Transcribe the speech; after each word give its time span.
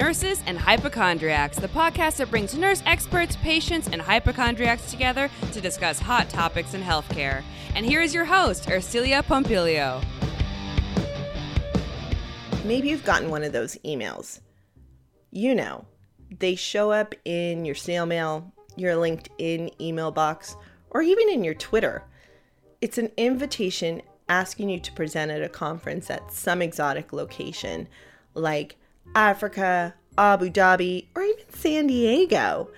Nurses 0.00 0.42
and 0.46 0.56
Hypochondriacs, 0.56 1.58
the 1.58 1.68
podcast 1.68 2.16
that 2.16 2.30
brings 2.30 2.56
nurse 2.56 2.82
experts, 2.86 3.36
patients, 3.36 3.86
and 3.86 4.00
hypochondriacs 4.00 4.90
together 4.90 5.28
to 5.52 5.60
discuss 5.60 5.98
hot 5.98 6.30
topics 6.30 6.72
in 6.72 6.80
healthcare. 6.80 7.42
And 7.74 7.84
here 7.84 8.00
is 8.00 8.14
your 8.14 8.24
host, 8.24 8.64
Ersilia 8.68 9.22
Pompilio. 9.22 10.02
Maybe 12.64 12.88
you've 12.88 13.04
gotten 13.04 13.28
one 13.28 13.44
of 13.44 13.52
those 13.52 13.76
emails. 13.84 14.40
You 15.32 15.54
know, 15.54 15.84
they 16.38 16.54
show 16.54 16.90
up 16.90 17.14
in 17.26 17.66
your 17.66 17.74
snail 17.74 18.06
mail, 18.06 18.50
your 18.76 18.94
LinkedIn 18.94 19.78
email 19.82 20.10
box, 20.10 20.56
or 20.92 21.02
even 21.02 21.28
in 21.28 21.44
your 21.44 21.52
Twitter. 21.52 22.04
It's 22.80 22.96
an 22.96 23.12
invitation 23.18 24.00
asking 24.30 24.70
you 24.70 24.80
to 24.80 24.92
present 24.92 25.30
at 25.30 25.42
a 25.42 25.48
conference 25.50 26.08
at 26.08 26.32
some 26.32 26.62
exotic 26.62 27.12
location 27.12 27.86
like 28.32 28.76
Africa, 29.14 29.94
Abu 30.16 30.50
Dhabi, 30.50 31.06
or 31.14 31.22
even 31.22 31.44
San 31.50 31.86
Diego. 31.86 32.70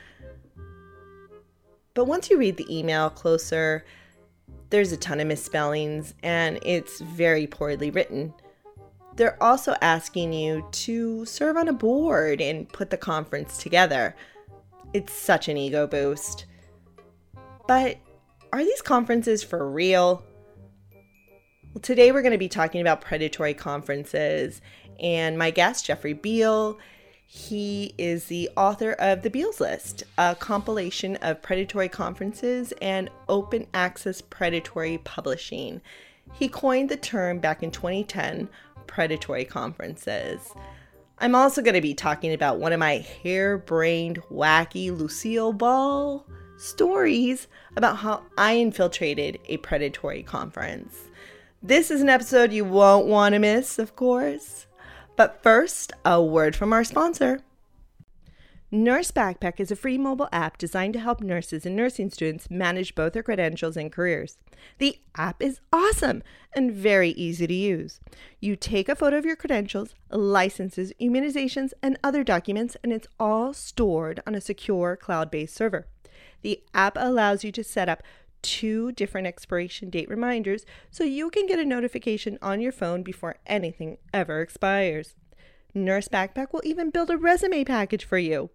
But 1.94 2.06
once 2.06 2.30
you 2.30 2.38
read 2.38 2.56
the 2.56 2.78
email 2.78 3.10
closer, 3.10 3.84
there's 4.70 4.92
a 4.92 4.96
ton 4.96 5.20
of 5.20 5.26
misspellings 5.26 6.14
and 6.22 6.58
it's 6.62 7.00
very 7.00 7.46
poorly 7.46 7.90
written. 7.90 8.32
They're 9.16 9.40
also 9.42 9.74
asking 9.82 10.32
you 10.32 10.66
to 10.72 11.26
serve 11.26 11.58
on 11.58 11.68
a 11.68 11.72
board 11.74 12.40
and 12.40 12.66
put 12.72 12.88
the 12.88 12.96
conference 12.96 13.58
together. 13.58 14.16
It's 14.94 15.12
such 15.12 15.48
an 15.48 15.58
ego 15.58 15.86
boost. 15.86 16.46
But 17.68 17.98
are 18.52 18.64
these 18.64 18.80
conferences 18.80 19.42
for 19.42 19.70
real? 19.70 20.24
Well, 21.74 21.82
today 21.82 22.10
we're 22.12 22.22
going 22.22 22.32
to 22.32 22.38
be 22.38 22.48
talking 22.48 22.80
about 22.80 23.02
predatory 23.02 23.54
conferences 23.54 24.62
and 25.00 25.38
my 25.38 25.50
guest, 25.50 25.86
Jeffrey 25.86 26.12
Beall. 26.12 26.78
He 27.26 27.94
is 27.96 28.26
the 28.26 28.50
author 28.56 28.92
of 28.92 29.22
The 29.22 29.30
Bealls 29.30 29.58
List, 29.58 30.04
a 30.18 30.34
compilation 30.34 31.16
of 31.16 31.40
predatory 31.40 31.88
conferences 31.88 32.74
and 32.82 33.08
open 33.28 33.66
access 33.72 34.20
predatory 34.20 34.98
publishing. 34.98 35.80
He 36.34 36.48
coined 36.48 36.90
the 36.90 36.96
term 36.96 37.38
back 37.38 37.62
in 37.62 37.70
2010 37.70 38.50
predatory 38.86 39.46
conferences. 39.46 40.52
I'm 41.18 41.34
also 41.34 41.62
going 41.62 41.74
to 41.74 41.80
be 41.80 41.94
talking 41.94 42.32
about 42.32 42.58
one 42.58 42.72
of 42.72 42.80
my 42.80 42.98
harebrained, 43.22 44.20
wacky 44.30 44.96
Lucille 44.96 45.52
Ball 45.52 46.26
stories 46.58 47.48
about 47.76 47.96
how 47.96 48.22
I 48.36 48.54
infiltrated 48.54 49.38
a 49.46 49.56
predatory 49.58 50.22
conference. 50.22 50.96
This 51.62 51.90
is 51.90 52.00
an 52.00 52.08
episode 52.08 52.52
you 52.52 52.64
won't 52.64 53.06
want 53.06 53.34
to 53.34 53.38
miss, 53.38 53.78
of 53.78 53.96
course. 53.96 54.66
But 55.16 55.42
first, 55.42 55.92
a 56.04 56.22
word 56.22 56.56
from 56.56 56.72
our 56.72 56.84
sponsor. 56.84 57.40
Nurse 58.74 59.10
Backpack 59.10 59.60
is 59.60 59.70
a 59.70 59.76
free 59.76 59.98
mobile 59.98 60.30
app 60.32 60.56
designed 60.56 60.94
to 60.94 61.00
help 61.00 61.20
nurses 61.20 61.66
and 61.66 61.76
nursing 61.76 62.08
students 62.08 62.50
manage 62.50 62.94
both 62.94 63.12
their 63.12 63.22
credentials 63.22 63.76
and 63.76 63.92
careers. 63.92 64.38
The 64.78 64.98
app 65.14 65.42
is 65.42 65.60
awesome 65.70 66.22
and 66.54 66.72
very 66.72 67.10
easy 67.10 67.46
to 67.46 67.52
use. 67.52 68.00
You 68.40 68.56
take 68.56 68.88
a 68.88 68.96
photo 68.96 69.18
of 69.18 69.26
your 69.26 69.36
credentials, 69.36 69.94
licenses, 70.10 70.94
immunizations, 70.98 71.72
and 71.82 71.98
other 72.02 72.24
documents, 72.24 72.78
and 72.82 72.94
it's 72.94 73.08
all 73.20 73.52
stored 73.52 74.22
on 74.26 74.34
a 74.34 74.40
secure 74.40 74.96
cloud 74.96 75.30
based 75.30 75.54
server. 75.54 75.86
The 76.40 76.62
app 76.72 76.96
allows 76.98 77.44
you 77.44 77.52
to 77.52 77.62
set 77.62 77.90
up 77.90 78.02
two 78.42 78.92
different 78.92 79.26
expiration 79.26 79.90
date 79.90 80.08
reminders 80.08 80.66
so 80.90 81.04
you 81.04 81.30
can 81.30 81.46
get 81.46 81.58
a 81.58 81.64
notification 81.64 82.38
on 82.42 82.60
your 82.60 82.72
phone 82.72 83.02
before 83.02 83.36
anything 83.46 83.98
ever 84.12 84.40
expires. 84.40 85.14
Nurse 85.74 86.08
Backpack 86.08 86.52
will 86.52 86.62
even 86.64 86.90
build 86.90 87.10
a 87.10 87.16
resume 87.16 87.64
package 87.64 88.04
for 88.04 88.18
you. 88.18 88.50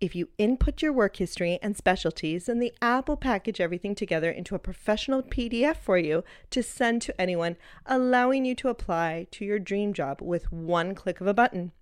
If 0.00 0.14
you 0.14 0.28
input 0.38 0.82
your 0.82 0.92
work 0.92 1.16
history 1.16 1.58
and 1.62 1.76
specialties, 1.76 2.46
then 2.46 2.58
the 2.58 2.74
app 2.82 3.08
will 3.08 3.16
package 3.16 3.60
everything 3.60 3.94
together 3.94 4.30
into 4.30 4.54
a 4.54 4.58
professional 4.58 5.22
PDF 5.22 5.76
for 5.76 5.96
you 5.96 6.24
to 6.50 6.62
send 6.62 7.00
to 7.02 7.18
anyone, 7.20 7.56
allowing 7.86 8.44
you 8.44 8.54
to 8.56 8.68
apply 8.68 9.28
to 9.30 9.44
your 9.44 9.58
dream 9.58 9.92
job 9.92 10.20
with 10.20 10.52
one 10.52 10.94
click 10.94 11.20
of 11.20 11.26
a 11.26 11.32
button. 11.32 11.72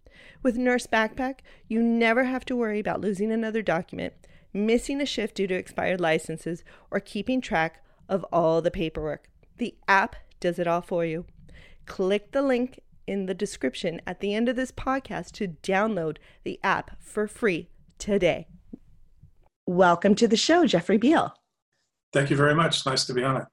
With 0.42 0.58
Nurse 0.58 0.86
Backpack, 0.86 1.38
you 1.68 1.82
never 1.82 2.24
have 2.24 2.44
to 2.44 2.54
worry 2.54 2.78
about 2.78 3.00
losing 3.00 3.32
another 3.32 3.62
document 3.62 4.12
missing 4.52 5.00
a 5.00 5.06
shift 5.06 5.36
due 5.36 5.46
to 5.46 5.54
expired 5.54 6.00
licenses, 6.00 6.64
or 6.90 7.00
keeping 7.00 7.40
track 7.40 7.84
of 8.08 8.24
all 8.32 8.60
the 8.60 8.70
paperwork. 8.70 9.28
The 9.58 9.74
app 9.88 10.16
does 10.40 10.58
it 10.58 10.66
all 10.66 10.82
for 10.82 11.04
you. 11.04 11.24
Click 11.86 12.32
the 12.32 12.42
link 12.42 12.80
in 13.06 13.26
the 13.26 13.34
description 13.34 14.00
at 14.06 14.20
the 14.20 14.34
end 14.34 14.48
of 14.48 14.56
this 14.56 14.72
podcast 14.72 15.32
to 15.32 15.48
download 15.48 16.18
the 16.44 16.60
app 16.62 16.96
for 17.00 17.26
free 17.26 17.68
today. 17.98 18.46
Welcome 19.66 20.14
to 20.16 20.28
the 20.28 20.36
show, 20.36 20.66
Jeffrey 20.66 20.98
Beall. 20.98 21.34
Thank 22.12 22.30
you 22.30 22.36
very 22.36 22.54
much. 22.54 22.84
Nice 22.84 23.04
to 23.06 23.14
be 23.14 23.24
on 23.24 23.38
it. 23.38 23.44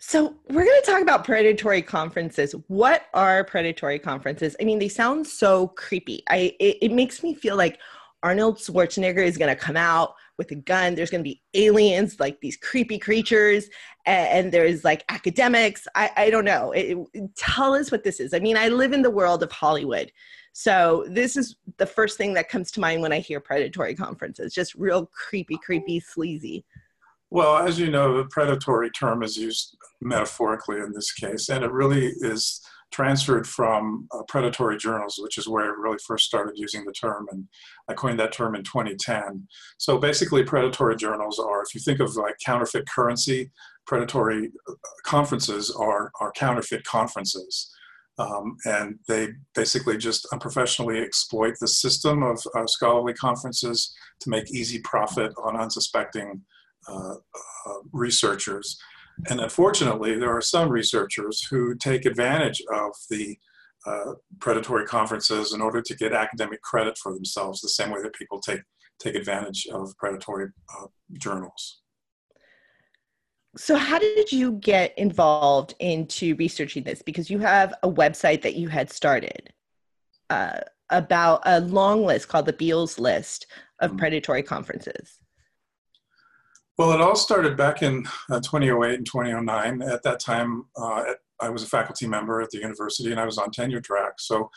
So, 0.00 0.36
we're 0.48 0.64
going 0.64 0.80
to 0.80 0.86
talk 0.86 1.02
about 1.02 1.24
predatory 1.24 1.82
conferences. 1.82 2.54
What 2.68 3.06
are 3.14 3.42
predatory 3.42 3.98
conferences? 3.98 4.54
I 4.60 4.64
mean, 4.64 4.78
they 4.78 4.88
sound 4.88 5.26
so 5.26 5.68
creepy. 5.68 6.22
I 6.30 6.54
it, 6.60 6.78
it 6.82 6.92
makes 6.92 7.22
me 7.22 7.34
feel 7.34 7.56
like 7.56 7.80
Arnold 8.22 8.58
Schwarzenegger 8.58 9.24
is 9.24 9.36
going 9.36 9.54
to 9.54 9.60
come 9.60 9.76
out 9.76 10.14
with 10.38 10.50
a 10.50 10.56
gun. 10.56 10.94
There's 10.94 11.10
going 11.10 11.22
to 11.22 11.28
be 11.28 11.42
aliens, 11.54 12.18
like 12.18 12.40
these 12.40 12.56
creepy 12.56 12.98
creatures, 12.98 13.68
and, 14.06 14.28
and 14.28 14.52
there's 14.52 14.84
like 14.84 15.04
academics. 15.08 15.86
I, 15.94 16.10
I 16.16 16.30
don't 16.30 16.44
know. 16.44 16.72
It, 16.72 16.98
it, 17.12 17.36
tell 17.36 17.74
us 17.74 17.90
what 17.90 18.04
this 18.04 18.20
is. 18.20 18.34
I 18.34 18.38
mean, 18.38 18.56
I 18.56 18.68
live 18.68 18.92
in 18.92 19.02
the 19.02 19.10
world 19.10 19.42
of 19.42 19.52
Hollywood. 19.52 20.10
So 20.52 21.04
this 21.08 21.36
is 21.36 21.56
the 21.76 21.86
first 21.86 22.18
thing 22.18 22.34
that 22.34 22.48
comes 22.48 22.72
to 22.72 22.80
mind 22.80 23.02
when 23.02 23.12
I 23.12 23.20
hear 23.20 23.38
predatory 23.38 23.94
conferences, 23.94 24.52
just 24.52 24.74
real 24.74 25.06
creepy, 25.06 25.56
creepy, 25.64 26.00
sleazy. 26.00 26.64
Well, 27.30 27.58
as 27.58 27.78
you 27.78 27.90
know, 27.90 28.16
the 28.16 28.24
predatory 28.24 28.90
term 28.90 29.22
is 29.22 29.36
used 29.36 29.76
metaphorically 30.00 30.78
in 30.78 30.92
this 30.92 31.12
case, 31.12 31.48
and 31.48 31.62
it 31.62 31.70
really 31.70 32.06
is 32.06 32.60
transferred 32.90 33.46
from 33.46 34.08
uh, 34.12 34.22
predatory 34.28 34.76
journals, 34.76 35.18
which 35.22 35.38
is 35.38 35.48
where 35.48 35.64
I 35.64 35.68
really 35.68 35.98
first 36.06 36.24
started 36.24 36.54
using 36.56 36.84
the 36.84 36.92
term, 36.92 37.26
and 37.30 37.46
I 37.88 37.94
coined 37.94 38.18
that 38.20 38.32
term 38.32 38.54
in 38.54 38.62
2010. 38.62 39.46
So 39.78 39.98
basically, 39.98 40.42
predatory 40.42 40.96
journals 40.96 41.38
are, 41.38 41.62
if 41.62 41.74
you 41.74 41.80
think 41.80 42.00
of 42.00 42.16
like 42.16 42.36
counterfeit 42.44 42.88
currency, 42.88 43.50
predatory 43.86 44.50
uh, 44.68 44.72
conferences 45.04 45.70
are, 45.70 46.10
are 46.20 46.32
counterfeit 46.32 46.84
conferences. 46.84 47.70
Um, 48.18 48.56
and 48.64 48.98
they 49.06 49.28
basically 49.54 49.96
just 49.96 50.26
unprofessionally 50.32 50.98
exploit 50.98 51.54
the 51.60 51.68
system 51.68 52.24
of 52.24 52.42
uh, 52.54 52.66
scholarly 52.66 53.14
conferences 53.14 53.94
to 54.20 54.30
make 54.30 54.50
easy 54.50 54.80
profit 54.80 55.32
on 55.42 55.56
unsuspecting 55.56 56.42
uh, 56.88 57.14
uh 57.14 57.78
researchers. 57.92 58.78
And 59.28 59.40
unfortunately, 59.40 60.16
there 60.18 60.34
are 60.34 60.40
some 60.40 60.68
researchers 60.68 61.42
who 61.42 61.74
take 61.74 62.06
advantage 62.06 62.62
of 62.72 62.92
the 63.10 63.38
uh, 63.86 64.12
predatory 64.40 64.84
conferences 64.86 65.52
in 65.52 65.60
order 65.60 65.80
to 65.80 65.96
get 65.96 66.12
academic 66.12 66.60
credit 66.62 66.98
for 66.98 67.14
themselves, 67.14 67.60
the 67.60 67.68
same 67.68 67.90
way 67.90 68.02
that 68.02 68.12
people 68.14 68.40
take, 68.40 68.60
take 68.98 69.14
advantage 69.14 69.66
of 69.72 69.96
predatory 69.98 70.48
uh, 70.76 70.86
journals. 71.14 71.80
So, 73.56 73.76
how 73.76 73.98
did 73.98 74.30
you 74.30 74.52
get 74.52 74.96
involved 74.98 75.74
into 75.78 76.34
researching 76.36 76.84
this? 76.84 77.02
Because 77.02 77.30
you 77.30 77.38
have 77.38 77.74
a 77.82 77.90
website 77.90 78.42
that 78.42 78.56
you 78.56 78.68
had 78.68 78.90
started 78.90 79.52
uh, 80.30 80.60
about 80.90 81.42
a 81.46 81.60
long 81.60 82.04
list 82.04 82.28
called 82.28 82.46
the 82.46 82.52
Bealls 82.52 82.98
List 82.98 83.46
of 83.80 83.90
mm-hmm. 83.90 83.98
predatory 83.98 84.42
conferences. 84.42 85.18
Well, 86.78 86.92
it 86.92 87.00
all 87.00 87.16
started 87.16 87.56
back 87.56 87.82
in 87.82 88.06
uh, 88.30 88.38
2008 88.38 88.98
and 88.98 89.06
2009. 89.06 89.82
At 89.82 90.04
that 90.04 90.20
time, 90.20 90.66
uh, 90.76 91.14
I 91.40 91.48
was 91.48 91.64
a 91.64 91.66
faculty 91.66 92.06
member 92.06 92.40
at 92.40 92.50
the 92.50 92.58
university 92.58 93.10
and 93.10 93.18
I 93.18 93.24
was 93.24 93.36
on 93.36 93.50
tenure 93.50 93.80
track. 93.80 94.12
So 94.20 94.48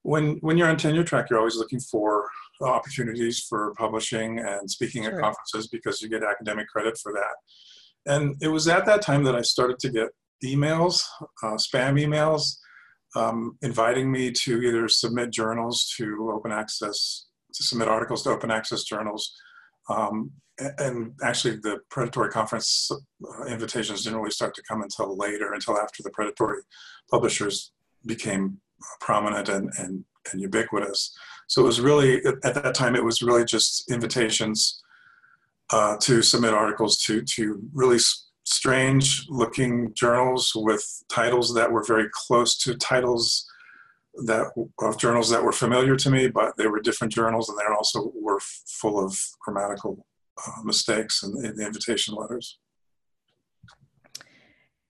when, 0.00 0.38
when 0.40 0.56
you're 0.56 0.70
on 0.70 0.78
tenure 0.78 1.04
track, 1.04 1.28
you're 1.28 1.38
always 1.38 1.56
looking 1.56 1.80
for 1.80 2.26
opportunities 2.62 3.40
for 3.40 3.74
publishing 3.76 4.38
and 4.38 4.70
speaking 4.70 5.02
sure. 5.02 5.16
at 5.16 5.20
conferences 5.20 5.68
because 5.68 6.00
you 6.00 6.08
get 6.08 6.22
academic 6.24 6.68
credit 6.68 6.96
for 6.96 7.12
that. 7.12 8.12
And 8.12 8.36
it 8.40 8.48
was 8.48 8.66
at 8.66 8.86
that 8.86 9.02
time 9.02 9.22
that 9.24 9.36
I 9.36 9.42
started 9.42 9.78
to 9.80 9.90
get 9.90 10.08
emails, 10.42 11.02
uh, 11.42 11.56
spam 11.56 12.02
emails, 12.02 12.56
um, 13.14 13.58
inviting 13.60 14.10
me 14.10 14.32
to 14.44 14.62
either 14.62 14.88
submit 14.88 15.32
journals 15.32 15.92
to 15.98 16.32
open 16.34 16.50
access, 16.50 17.26
to 17.52 17.62
submit 17.62 17.88
articles 17.88 18.22
to 18.22 18.30
open 18.30 18.50
access 18.50 18.84
journals, 18.84 19.34
um, 19.90 20.32
and 20.78 21.12
actually 21.22 21.56
the 21.56 21.80
predatory 21.90 22.30
conference 22.30 22.90
uh, 22.92 23.44
invitations 23.44 24.04
didn't 24.04 24.18
really 24.18 24.30
start 24.30 24.54
to 24.54 24.62
come 24.68 24.82
until 24.82 25.16
later, 25.16 25.52
until 25.52 25.78
after 25.78 26.02
the 26.02 26.10
predatory 26.10 26.62
publishers 27.10 27.72
became 28.06 28.58
prominent 29.00 29.48
and, 29.48 29.70
and, 29.78 30.04
and 30.32 30.40
ubiquitous. 30.40 31.16
So 31.48 31.62
it 31.62 31.66
was 31.66 31.80
really, 31.80 32.24
at 32.26 32.54
that 32.54 32.74
time, 32.74 32.94
it 32.94 33.04
was 33.04 33.22
really 33.22 33.44
just 33.44 33.90
invitations 33.90 34.82
uh, 35.70 35.96
to 36.00 36.22
submit 36.22 36.54
articles 36.54 36.98
to, 37.02 37.22
to 37.22 37.60
really 37.72 37.98
strange 38.44 39.26
looking 39.28 39.92
journals 39.94 40.52
with 40.54 40.84
titles 41.08 41.54
that 41.54 41.70
were 41.70 41.84
very 41.84 42.08
close 42.12 42.56
to 42.58 42.74
titles 42.74 43.46
that 44.24 44.46
of 44.80 44.98
journals 44.98 45.30
that 45.30 45.42
were 45.42 45.52
familiar 45.52 45.94
to 45.94 46.10
me, 46.10 46.28
but 46.28 46.56
they 46.56 46.66
were 46.66 46.80
different 46.80 47.12
journals, 47.12 47.48
and 47.48 47.58
they 47.58 47.64
also 47.72 48.12
were 48.20 48.40
full 48.66 49.02
of 49.04 49.16
grammatical 49.40 50.04
uh, 50.46 50.62
mistakes 50.64 51.22
in, 51.22 51.30
in 51.44 51.56
the 51.56 51.66
invitation 51.66 52.14
letters. 52.14 52.58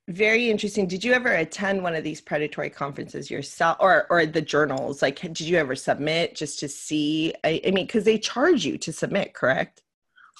Very 0.08 0.48
interesting. 0.48 0.86
Did 0.86 1.04
you 1.04 1.12
ever 1.12 1.34
attend 1.34 1.82
one 1.82 1.94
of 1.94 2.02
these 2.02 2.20
predatory 2.22 2.70
conferences 2.70 3.30
yourself, 3.30 3.76
or 3.78 4.06
or 4.08 4.24
the 4.24 4.40
journals? 4.40 5.02
Like, 5.02 5.20
did 5.20 5.40
you 5.40 5.58
ever 5.58 5.76
submit 5.76 6.34
just 6.34 6.58
to 6.60 6.68
see? 6.68 7.34
I, 7.44 7.60
I 7.66 7.70
mean, 7.72 7.86
because 7.86 8.04
they 8.04 8.18
charge 8.18 8.64
you 8.64 8.78
to 8.78 8.92
submit, 8.92 9.34
correct? 9.34 9.82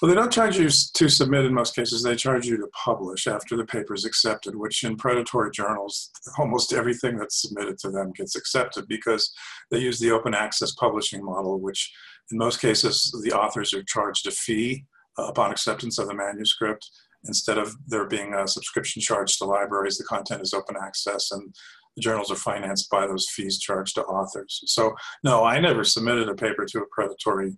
Well, 0.01 0.09
they 0.09 0.15
don't 0.15 0.31
charge 0.31 0.57
you 0.57 0.69
to 0.69 1.09
submit 1.09 1.45
in 1.45 1.53
most 1.53 1.75
cases. 1.75 2.01
They 2.01 2.15
charge 2.15 2.47
you 2.47 2.57
to 2.57 2.67
publish 2.67 3.27
after 3.27 3.57
the 3.57 3.65
paper 3.65 3.93
is 3.93 4.05
accepted, 4.05 4.55
which 4.55 4.83
in 4.83 4.95
predatory 4.95 5.51
journals, 5.51 6.09
almost 6.37 6.73
everything 6.73 7.17
that's 7.17 7.41
submitted 7.41 7.77
to 7.79 7.91
them 7.91 8.13
gets 8.15 8.37
accepted 8.37 8.87
because 8.87 9.31
they 9.69 9.79
use 9.79 9.99
the 9.99 10.11
open 10.11 10.33
access 10.33 10.71
publishing 10.71 11.23
model, 11.23 11.59
which 11.59 11.93
in 12.31 12.37
most 12.37 12.61
cases 12.61 13.13
the 13.23 13.33
authors 13.33 13.73
are 13.73 13.83
charged 13.83 14.25
a 14.25 14.31
fee 14.31 14.85
upon 15.27 15.51
acceptance 15.51 15.97
of 15.97 16.07
the 16.07 16.13
manuscript. 16.13 16.89
Instead 17.25 17.57
of 17.57 17.75
there 17.85 18.05
being 18.05 18.33
a 18.33 18.47
subscription 18.47 19.01
charge 19.01 19.37
to 19.37 19.45
libraries, 19.45 19.97
the 19.97 20.05
content 20.05 20.41
is 20.41 20.53
open 20.53 20.75
access 20.81 21.31
and 21.31 21.53
the 21.95 22.01
journals 22.01 22.31
are 22.31 22.35
financed 22.35 22.89
by 22.89 23.05
those 23.05 23.27
fees 23.29 23.59
charged 23.59 23.95
to 23.95 24.03
authors. 24.03 24.61
So, 24.65 24.93
no, 25.23 25.43
I 25.43 25.59
never 25.59 25.83
submitted 25.83 26.29
a 26.29 26.35
paper 26.35 26.65
to 26.65 26.79
a 26.79 26.85
predatory, 26.91 27.57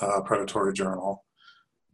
uh, 0.00 0.22
predatory 0.22 0.72
journal. 0.72 1.24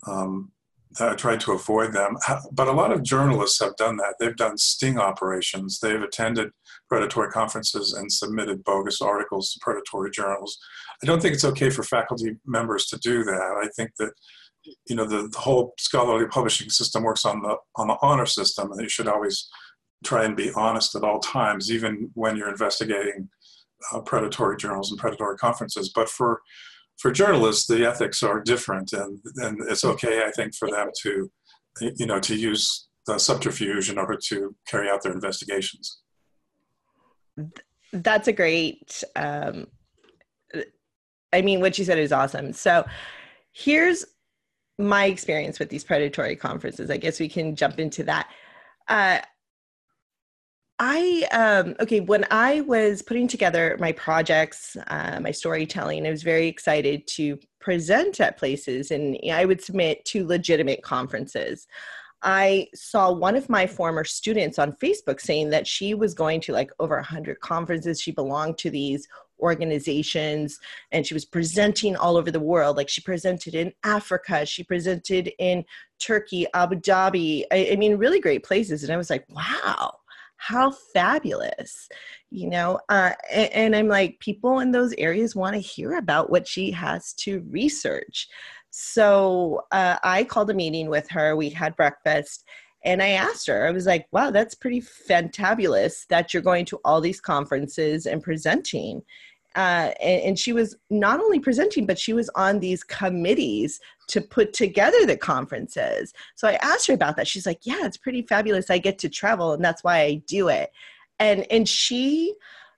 Um, 0.06 0.52
I 1.00 1.14
tried 1.14 1.40
to 1.40 1.52
avoid 1.52 1.92
them. 1.92 2.16
But 2.52 2.68
a 2.68 2.72
lot 2.72 2.92
of 2.92 3.02
journalists 3.02 3.60
have 3.60 3.76
done 3.76 3.96
that. 3.98 4.14
They've 4.18 4.36
done 4.36 4.56
sting 4.56 4.98
operations. 4.98 5.78
They've 5.78 6.02
attended 6.02 6.50
predatory 6.88 7.30
conferences 7.30 7.92
and 7.92 8.10
submitted 8.10 8.64
bogus 8.64 9.00
articles 9.00 9.52
to 9.52 9.60
predatory 9.60 10.10
journals. 10.10 10.58
I 11.02 11.06
don't 11.06 11.20
think 11.20 11.34
it's 11.34 11.44
okay 11.44 11.70
for 11.70 11.82
faculty 11.82 12.36
members 12.46 12.86
to 12.86 12.98
do 12.98 13.22
that. 13.24 13.60
I 13.62 13.68
think 13.76 13.90
that 13.98 14.12
you 14.88 14.96
know 14.96 15.04
the, 15.04 15.28
the 15.28 15.38
whole 15.38 15.74
scholarly 15.78 16.26
publishing 16.26 16.70
system 16.70 17.02
works 17.02 17.24
on 17.24 17.42
the 17.42 17.56
on 17.76 17.88
the 17.88 17.96
honor 18.02 18.26
system, 18.26 18.72
and 18.72 18.80
you 18.80 18.88
should 18.88 19.08
always 19.08 19.48
try 20.04 20.24
and 20.24 20.36
be 20.36 20.52
honest 20.54 20.94
at 20.94 21.02
all 21.02 21.20
times, 21.20 21.70
even 21.70 22.10
when 22.14 22.36
you're 22.36 22.50
investigating 22.50 23.28
uh, 23.92 24.00
predatory 24.00 24.56
journals 24.56 24.90
and 24.90 25.00
predatory 25.00 25.36
conferences. 25.36 25.90
But 25.94 26.08
for 26.08 26.40
for 26.98 27.12
journalists, 27.12 27.66
the 27.66 27.86
ethics 27.86 28.22
are 28.22 28.40
different, 28.40 28.92
and 28.92 29.20
and 29.36 29.60
it's 29.68 29.84
okay, 29.84 30.24
I 30.24 30.30
think, 30.32 30.54
for 30.54 30.70
them 30.70 30.90
to, 31.02 31.30
you 31.80 32.06
know, 32.06 32.20
to 32.20 32.34
use 32.34 32.88
the 33.06 33.18
subterfuge 33.18 33.90
in 33.90 33.98
order 33.98 34.18
to 34.28 34.54
carry 34.66 34.90
out 34.90 35.02
their 35.02 35.12
investigations. 35.12 36.00
That's 37.92 38.28
a 38.28 38.32
great. 38.32 39.02
Um, 39.16 39.68
I 41.32 41.42
mean, 41.42 41.60
what 41.60 41.78
you 41.78 41.84
said 41.84 41.98
is 41.98 42.12
awesome. 42.12 42.52
So, 42.52 42.84
here's 43.52 44.04
my 44.78 45.06
experience 45.06 45.58
with 45.58 45.68
these 45.68 45.84
predatory 45.84 46.36
conferences. 46.36 46.90
I 46.90 46.96
guess 46.96 47.18
we 47.20 47.28
can 47.28 47.56
jump 47.56 47.78
into 47.78 48.04
that. 48.04 48.30
Uh, 48.86 49.18
I 50.80 51.26
um 51.32 51.74
okay 51.80 51.98
when 51.98 52.24
I 52.30 52.60
was 52.60 53.02
putting 53.02 53.26
together 53.26 53.76
my 53.80 53.90
projects, 53.92 54.76
uh, 54.86 55.18
my 55.20 55.32
storytelling, 55.32 56.06
I 56.06 56.10
was 56.10 56.22
very 56.22 56.46
excited 56.46 57.06
to 57.08 57.38
present 57.60 58.20
at 58.20 58.38
places, 58.38 58.92
and 58.92 59.18
I 59.32 59.44
would 59.44 59.60
submit 59.60 60.04
to 60.06 60.26
legitimate 60.26 60.82
conferences. 60.82 61.66
I 62.22 62.68
saw 62.74 63.12
one 63.12 63.36
of 63.36 63.48
my 63.48 63.66
former 63.66 64.04
students 64.04 64.58
on 64.58 64.72
Facebook 64.72 65.20
saying 65.20 65.50
that 65.50 65.66
she 65.66 65.94
was 65.94 66.14
going 66.14 66.40
to 66.42 66.52
like 66.52 66.70
over 66.80 66.96
100 66.96 67.40
conferences. 67.40 68.00
She 68.00 68.10
belonged 68.12 68.58
to 68.58 68.70
these 68.70 69.06
organizations 69.40 70.58
and 70.92 71.06
she 71.06 71.14
was 71.14 71.24
presenting 71.24 71.96
all 71.96 72.16
over 72.16 72.30
the 72.30 72.40
world. 72.40 72.76
Like 72.76 72.88
she 72.88 73.00
presented 73.00 73.54
in 73.54 73.72
Africa, 73.84 74.46
she 74.46 74.64
presented 74.64 75.32
in 75.38 75.64
Turkey, 75.98 76.46
Abu 76.54 76.76
Dhabi. 76.76 77.44
I, 77.52 77.70
I 77.72 77.76
mean, 77.76 77.96
really 77.96 78.20
great 78.20 78.44
places. 78.44 78.84
And 78.84 78.92
I 78.92 78.96
was 78.96 79.10
like, 79.10 79.24
wow 79.28 79.98
how 80.38 80.70
fabulous 80.70 81.88
you 82.30 82.48
know 82.48 82.78
uh, 82.88 83.10
and, 83.30 83.52
and, 83.52 83.76
i'm 83.76 83.88
like 83.88 84.18
people 84.20 84.60
in 84.60 84.70
those 84.70 84.94
areas 84.96 85.36
want 85.36 85.54
to 85.54 85.60
hear 85.60 85.98
about 85.98 86.30
what 86.30 86.46
she 86.46 86.70
has 86.70 87.12
to 87.12 87.44
research 87.50 88.28
so 88.70 89.60
uh, 89.72 89.96
i 90.02 90.24
called 90.24 90.50
a 90.50 90.54
meeting 90.54 90.88
with 90.88 91.08
her 91.10 91.36
we 91.36 91.50
had 91.50 91.76
breakfast 91.76 92.44
and 92.84 93.02
i 93.02 93.08
asked 93.08 93.48
her 93.48 93.66
i 93.66 93.72
was 93.72 93.86
like 93.86 94.06
wow 94.12 94.30
that's 94.30 94.54
pretty 94.54 94.80
fantabulous 94.80 96.06
that 96.08 96.32
you're 96.32 96.42
going 96.42 96.64
to 96.64 96.78
all 96.84 97.00
these 97.00 97.20
conferences 97.20 98.06
and 98.06 98.22
presenting 98.22 99.02
uh, 99.58 99.92
and, 100.00 100.22
and, 100.22 100.38
she 100.38 100.52
was 100.52 100.76
not 100.88 101.18
only 101.18 101.40
presenting, 101.40 101.84
but 101.84 101.98
she 101.98 102.12
was 102.12 102.30
on 102.36 102.60
these 102.60 102.84
committees 102.84 103.80
to 104.06 104.20
put 104.20 104.52
together 104.52 105.04
the 105.04 105.16
conferences. 105.16 106.12
So 106.36 106.46
I 106.46 106.52
asked 106.62 106.86
her 106.86 106.94
about 106.94 107.16
that. 107.16 107.26
She's 107.26 107.44
like, 107.44 107.58
"Yeah, 107.62 107.84
it's 107.84 107.96
pretty 107.96 108.22
fabulous. 108.22 108.70
I 108.70 108.78
get 108.78 109.00
to 109.00 109.08
travel, 109.08 109.52
and 109.54 109.64
that's 109.64 109.82
why 109.82 109.98
I 110.02 110.22
do 110.28 110.46
it." 110.46 110.70
And 111.18 111.44
and 111.50 111.68
she 111.68 112.34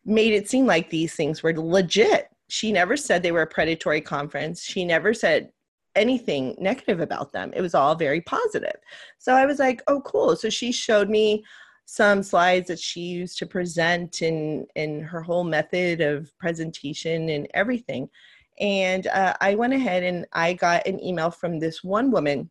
made 0.06 0.32
it 0.32 0.48
seem 0.48 0.64
like 0.64 0.88
these 0.88 1.14
things 1.14 1.42
were 1.42 1.52
legit. 1.54 2.28
She 2.48 2.72
never 2.72 2.96
said 2.96 3.22
they 3.22 3.32
were 3.32 3.42
a 3.42 3.46
predatory 3.46 4.00
conference. 4.00 4.62
She 4.62 4.82
never 4.86 5.12
said 5.12 5.52
anything 5.94 6.56
negative 6.58 7.00
about 7.00 7.32
them. 7.32 7.52
It 7.54 7.60
was 7.60 7.74
all 7.74 7.94
very 7.94 8.22
positive. 8.22 8.76
So 9.18 9.34
I 9.34 9.44
was 9.44 9.58
like, 9.58 9.82
"Oh, 9.86 10.00
cool." 10.00 10.34
So 10.34 10.48
she 10.48 10.72
showed 10.72 11.10
me 11.10 11.44
some 11.92 12.22
slides 12.22 12.68
that 12.68 12.78
she 12.78 13.00
used 13.00 13.36
to 13.36 13.44
present 13.44 14.22
in 14.22 14.64
in 14.76 15.00
her 15.00 15.20
whole 15.20 15.42
method 15.42 16.00
of 16.00 16.30
presentation 16.38 17.28
and 17.30 17.48
everything. 17.52 18.08
And 18.60 19.08
uh, 19.08 19.34
i 19.40 19.56
went 19.56 19.72
ahead 19.72 20.04
and 20.04 20.24
i 20.32 20.52
got 20.52 20.86
an 20.86 21.02
email 21.02 21.32
from 21.32 21.58
this 21.58 21.82
one 21.82 22.12
woman. 22.12 22.48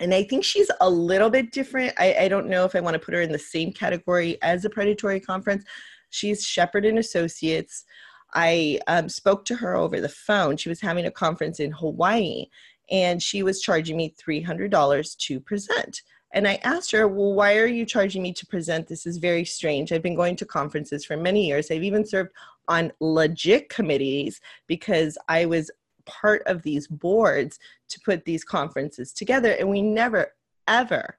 And 0.00 0.12
i 0.12 0.22
think 0.22 0.44
she's 0.44 0.70
a 0.82 0.90
little 0.90 1.30
bit 1.30 1.50
different. 1.50 1.94
I, 1.96 2.14
I 2.24 2.28
don't 2.28 2.50
know 2.50 2.66
if 2.66 2.76
i 2.76 2.80
want 2.80 2.92
to 2.92 2.98
put 2.98 3.14
her 3.14 3.22
in 3.22 3.32
the 3.32 3.38
same 3.38 3.72
category 3.72 4.36
as 4.42 4.66
a 4.66 4.70
predatory 4.70 5.20
conference. 5.20 5.64
She's 6.10 6.44
shepherd 6.44 6.84
and 6.84 6.98
associates. 6.98 7.86
I 8.34 8.80
um, 8.86 9.08
spoke 9.08 9.46
to 9.46 9.54
her 9.54 9.76
over 9.76 9.98
the 9.98 10.10
phone. 10.10 10.58
She 10.58 10.68
was 10.68 10.82
having 10.82 11.06
a 11.06 11.10
conference 11.10 11.58
in 11.58 11.70
hawaii 11.70 12.44
and 12.90 13.22
she 13.22 13.42
was 13.42 13.62
charging 13.62 13.96
me 13.96 14.14
$300 14.22 15.16
to 15.16 15.40
present 15.40 16.02
and 16.32 16.46
I 16.46 16.60
asked 16.62 16.92
her, 16.92 17.08
Well, 17.08 17.32
why 17.32 17.56
are 17.56 17.66
you 17.66 17.86
charging 17.86 18.22
me 18.22 18.32
to 18.34 18.46
present? 18.46 18.86
This 18.86 19.06
is 19.06 19.16
very 19.16 19.44
strange. 19.44 19.92
I've 19.92 20.02
been 20.02 20.14
going 20.14 20.36
to 20.36 20.46
conferences 20.46 21.04
for 21.04 21.16
many 21.16 21.46
years. 21.46 21.70
I've 21.70 21.82
even 21.82 22.06
served 22.06 22.32
on 22.68 22.92
legit 23.00 23.68
committees 23.68 24.40
because 24.66 25.16
I 25.28 25.46
was 25.46 25.70
part 26.04 26.42
of 26.46 26.62
these 26.62 26.86
boards 26.86 27.58
to 27.88 28.00
put 28.00 28.24
these 28.24 28.44
conferences 28.44 29.12
together. 29.12 29.52
And 29.52 29.68
we 29.68 29.82
never, 29.82 30.34
ever 30.66 31.18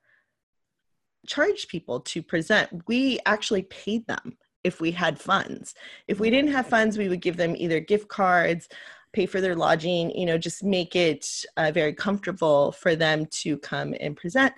charged 1.27 1.69
people 1.69 1.99
to 2.01 2.21
present. 2.21 2.83
We 2.87 3.19
actually 3.25 3.63
paid 3.63 4.05
them 4.07 4.37
if 4.63 4.81
we 4.81 4.91
had 4.91 5.19
funds. 5.19 5.73
If 6.07 6.19
we 6.19 6.29
didn't 6.29 6.51
have 6.51 6.67
funds, 6.67 6.97
we 6.97 7.09
would 7.09 7.21
give 7.21 7.37
them 7.37 7.55
either 7.55 7.79
gift 7.79 8.07
cards, 8.09 8.67
pay 9.13 9.25
for 9.25 9.41
their 9.41 9.55
lodging, 9.55 10.11
you 10.11 10.25
know, 10.25 10.37
just 10.37 10.63
make 10.63 10.95
it 10.95 11.27
uh, 11.57 11.71
very 11.71 11.93
comfortable 11.93 12.71
for 12.73 12.95
them 12.95 13.25
to 13.27 13.57
come 13.57 13.95
and 13.99 14.15
present. 14.15 14.53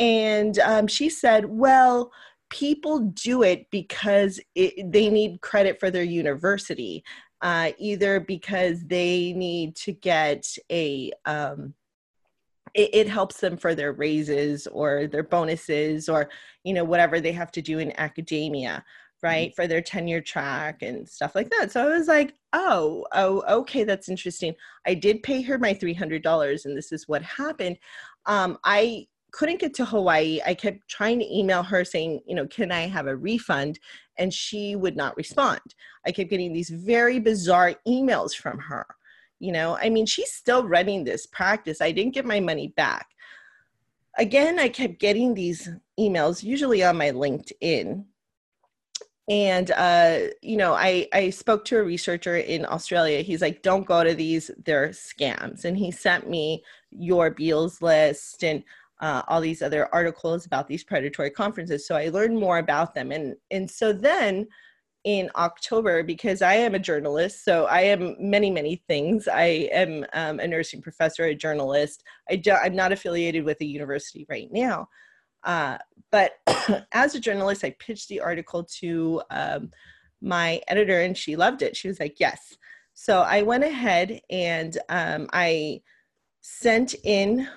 And 0.00 0.58
um, 0.60 0.86
she 0.86 1.10
said, 1.10 1.44
well, 1.44 2.10
people 2.48 3.00
do 3.00 3.42
it 3.42 3.66
because 3.70 4.40
it, 4.54 4.90
they 4.90 5.10
need 5.10 5.42
credit 5.42 5.78
for 5.78 5.90
their 5.90 6.02
university, 6.02 7.04
uh, 7.42 7.72
either 7.78 8.18
because 8.18 8.82
they 8.86 9.34
need 9.34 9.76
to 9.76 9.92
get 9.92 10.46
a, 10.72 11.12
um, 11.26 11.74
it, 12.72 12.94
it, 12.94 13.08
helps 13.08 13.38
them 13.38 13.56
for 13.56 13.74
their 13.74 13.92
raises 13.92 14.66
or 14.68 15.06
their 15.06 15.22
bonuses 15.22 16.08
or, 16.08 16.30
you 16.64 16.72
know, 16.72 16.84
whatever 16.84 17.20
they 17.20 17.32
have 17.32 17.52
to 17.52 17.62
do 17.62 17.78
in 17.78 17.92
academia 17.98 18.82
right 19.22 19.50
mm-hmm. 19.50 19.62
for 19.62 19.66
their 19.66 19.82
tenure 19.82 20.20
track 20.20 20.82
and 20.82 21.06
stuff 21.06 21.34
like 21.34 21.50
that. 21.50 21.70
So 21.70 21.82
i 21.82 21.96
was 21.96 22.08
like 22.08 22.34
oh 22.52 23.04
oh 23.12 23.42
okay 23.58 23.84
that's 23.84 24.08
interesting. 24.08 24.54
I 24.86 24.94
did 24.94 25.22
pay 25.22 25.42
her 25.42 25.58
my 25.58 25.74
$300 25.74 26.64
and 26.64 26.76
this 26.76 26.90
is 26.90 27.06
what 27.06 27.22
happened. 27.22 27.76
Um, 28.26 28.56
i 28.64 29.06
couldn't 29.32 29.60
get 29.60 29.74
to 29.74 29.84
Hawaii. 29.84 30.40
I 30.46 30.54
kept 30.54 30.88
trying 30.88 31.18
to 31.18 31.34
email 31.36 31.62
her 31.62 31.84
saying, 31.84 32.20
you 32.26 32.34
know, 32.34 32.46
can 32.46 32.72
I 32.72 32.82
have 32.82 33.06
a 33.06 33.16
refund? 33.16 33.78
And 34.18 34.32
she 34.32 34.76
would 34.76 34.96
not 34.96 35.16
respond. 35.16 35.60
I 36.06 36.12
kept 36.12 36.30
getting 36.30 36.52
these 36.52 36.70
very 36.70 37.18
bizarre 37.18 37.74
emails 37.86 38.34
from 38.34 38.58
her. 38.58 38.86
You 39.38 39.52
know, 39.52 39.76
I 39.80 39.88
mean, 39.88 40.06
she's 40.06 40.32
still 40.32 40.66
running 40.66 41.04
this 41.04 41.26
practice. 41.26 41.80
I 41.80 41.92
didn't 41.92 42.14
get 42.14 42.26
my 42.26 42.40
money 42.40 42.68
back. 42.68 43.06
Again, 44.18 44.58
I 44.58 44.68
kept 44.68 44.98
getting 44.98 45.34
these 45.34 45.68
emails, 45.98 46.42
usually 46.42 46.84
on 46.84 46.98
my 46.98 47.10
LinkedIn. 47.10 48.04
And, 49.30 49.70
uh, 49.70 50.18
you 50.42 50.56
know, 50.56 50.74
I, 50.74 51.06
I 51.12 51.30
spoke 51.30 51.64
to 51.66 51.78
a 51.78 51.84
researcher 51.84 52.36
in 52.36 52.66
Australia. 52.66 53.22
He's 53.22 53.40
like, 53.40 53.62
don't 53.62 53.86
go 53.86 54.02
to 54.02 54.12
these, 54.12 54.50
they're 54.64 54.88
scams. 54.88 55.64
And 55.64 55.76
he 55.76 55.90
sent 55.90 56.28
me 56.28 56.64
your 56.90 57.30
Bealls 57.30 57.80
list 57.80 58.42
and 58.42 58.64
uh, 59.00 59.22
all 59.28 59.40
these 59.40 59.62
other 59.62 59.92
articles 59.94 60.46
about 60.46 60.68
these 60.68 60.84
predatory 60.84 61.30
conferences. 61.30 61.86
So 61.86 61.96
I 61.96 62.08
learned 62.08 62.38
more 62.38 62.58
about 62.58 62.94
them. 62.94 63.10
And, 63.12 63.34
and 63.50 63.70
so 63.70 63.92
then 63.92 64.46
in 65.04 65.30
October 65.36 66.02
because 66.02 66.42
I 66.42 66.54
am 66.54 66.74
a 66.74 66.78
journalist. 66.78 67.44
So 67.44 67.64
I 67.66 67.80
am 67.82 68.16
many, 68.18 68.50
many 68.50 68.82
things. 68.86 69.28
I 69.28 69.68
am 69.72 70.04
um, 70.12 70.40
a 70.40 70.46
nursing 70.46 70.82
professor, 70.82 71.24
a 71.24 71.34
journalist. 71.34 72.04
I 72.28 72.36
do, 72.36 72.52
I'm 72.52 72.76
not 72.76 72.92
affiliated 72.92 73.44
with 73.44 73.60
a 73.62 73.66
university 73.66 74.26
right 74.28 74.48
now. 74.52 74.88
Uh, 75.42 75.78
but 76.12 76.32
as 76.92 77.14
a 77.14 77.20
journalist, 77.20 77.64
I 77.64 77.74
pitched 77.78 78.08
the 78.08 78.20
article 78.20 78.64
to 78.80 79.22
um, 79.30 79.70
my 80.20 80.60
editor 80.68 81.00
and 81.00 81.16
she 81.16 81.34
loved 81.34 81.62
it. 81.62 81.76
She 81.76 81.88
was 81.88 81.98
like, 81.98 82.20
yes. 82.20 82.56
So 82.92 83.20
I 83.22 83.40
went 83.40 83.64
ahead 83.64 84.20
and 84.28 84.76
um, 84.90 85.28
I 85.32 85.80
sent 86.42 86.94
in 87.04 87.48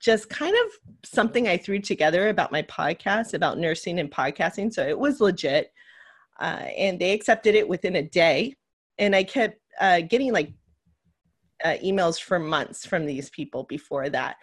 just 0.00 0.28
kind 0.28 0.54
of 0.54 0.72
something 1.04 1.48
I 1.48 1.56
threw 1.56 1.80
together 1.80 2.28
about 2.28 2.52
my 2.52 2.62
podcast, 2.62 3.34
about 3.34 3.58
nursing 3.58 3.98
and 3.98 4.10
podcasting. 4.10 4.72
So 4.72 4.86
it 4.86 4.98
was 4.98 5.20
legit. 5.20 5.72
Uh, 6.40 6.66
and 6.76 7.00
they 7.00 7.12
accepted 7.12 7.54
it 7.54 7.68
within 7.68 7.96
a 7.96 8.02
day. 8.02 8.54
And 8.98 9.14
I 9.14 9.24
kept 9.24 9.60
uh, 9.80 10.02
getting 10.02 10.32
like 10.32 10.52
uh, 11.64 11.76
emails 11.84 12.20
for 12.20 12.38
months 12.38 12.86
from 12.86 13.06
these 13.06 13.30
people 13.30 13.64
before 13.64 14.08
that. 14.10 14.36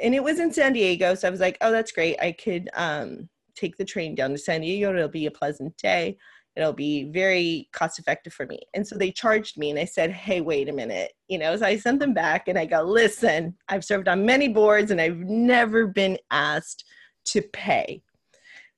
And 0.00 0.14
it 0.14 0.22
was 0.22 0.38
in 0.38 0.52
San 0.52 0.72
Diego. 0.72 1.14
So 1.14 1.28
I 1.28 1.30
was 1.30 1.40
like, 1.40 1.58
oh, 1.60 1.72
that's 1.72 1.92
great. 1.92 2.16
I 2.20 2.32
could 2.32 2.68
um, 2.74 3.28
take 3.54 3.76
the 3.76 3.84
train 3.84 4.14
down 4.14 4.30
to 4.30 4.38
San 4.38 4.60
Diego. 4.60 4.94
It'll 4.94 5.08
be 5.08 5.26
a 5.26 5.30
pleasant 5.30 5.76
day 5.76 6.16
it'll 6.56 6.72
be 6.72 7.04
very 7.04 7.68
cost 7.72 7.98
effective 7.98 8.32
for 8.32 8.46
me. 8.46 8.60
And 8.74 8.86
so 8.86 8.96
they 8.96 9.10
charged 9.10 9.56
me 9.58 9.70
and 9.70 9.78
i 9.78 9.84
said 9.84 10.10
hey 10.10 10.40
wait 10.40 10.68
a 10.68 10.72
minute. 10.72 11.12
You 11.28 11.38
know 11.38 11.56
so 11.56 11.66
i 11.66 11.76
sent 11.76 12.00
them 12.00 12.14
back 12.14 12.48
and 12.48 12.58
i 12.58 12.66
go 12.66 12.82
listen 12.82 13.54
i've 13.68 13.84
served 13.84 14.08
on 14.08 14.26
many 14.26 14.48
boards 14.48 14.90
and 14.90 15.00
i've 15.00 15.18
never 15.18 15.86
been 15.86 16.18
asked 16.30 16.84
to 17.26 17.42
pay. 17.42 18.02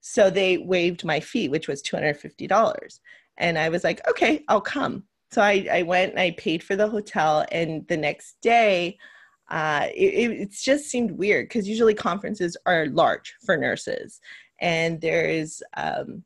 So 0.01 0.31
they 0.31 0.59
waived 0.59 1.05
my 1.05 1.21
fee 1.21 1.49
which 1.49 1.69
was 1.69 1.83
$250 1.83 3.01
and 3.39 3.59
i 3.59 3.69
was 3.69 3.85
like 3.85 4.07
okay 4.09 4.45
i'll 4.49 4.61
come. 4.61 5.05
So 5.33 5.43
i, 5.43 5.67
I 5.71 5.83
went 5.83 6.13
and 6.13 6.21
i 6.21 6.33
paid 6.33 6.63
for 6.63 6.77
the 6.77 6.89
hotel 6.89 7.45
and 7.51 7.87
the 7.89 7.97
next 7.97 8.37
day 8.41 8.99
uh, 9.51 9.89
it, 9.95 10.31
it 10.31 10.51
just 10.51 10.87
seemed 10.87 11.11
weird 11.11 11.47
because 11.47 11.69
usually 11.69 11.95
conferences 11.95 12.57
are 12.67 12.87
large 12.87 13.35
for 13.45 13.57
nurses. 13.57 14.21
And 14.61 15.01
there's 15.01 15.63
um, 15.77 16.25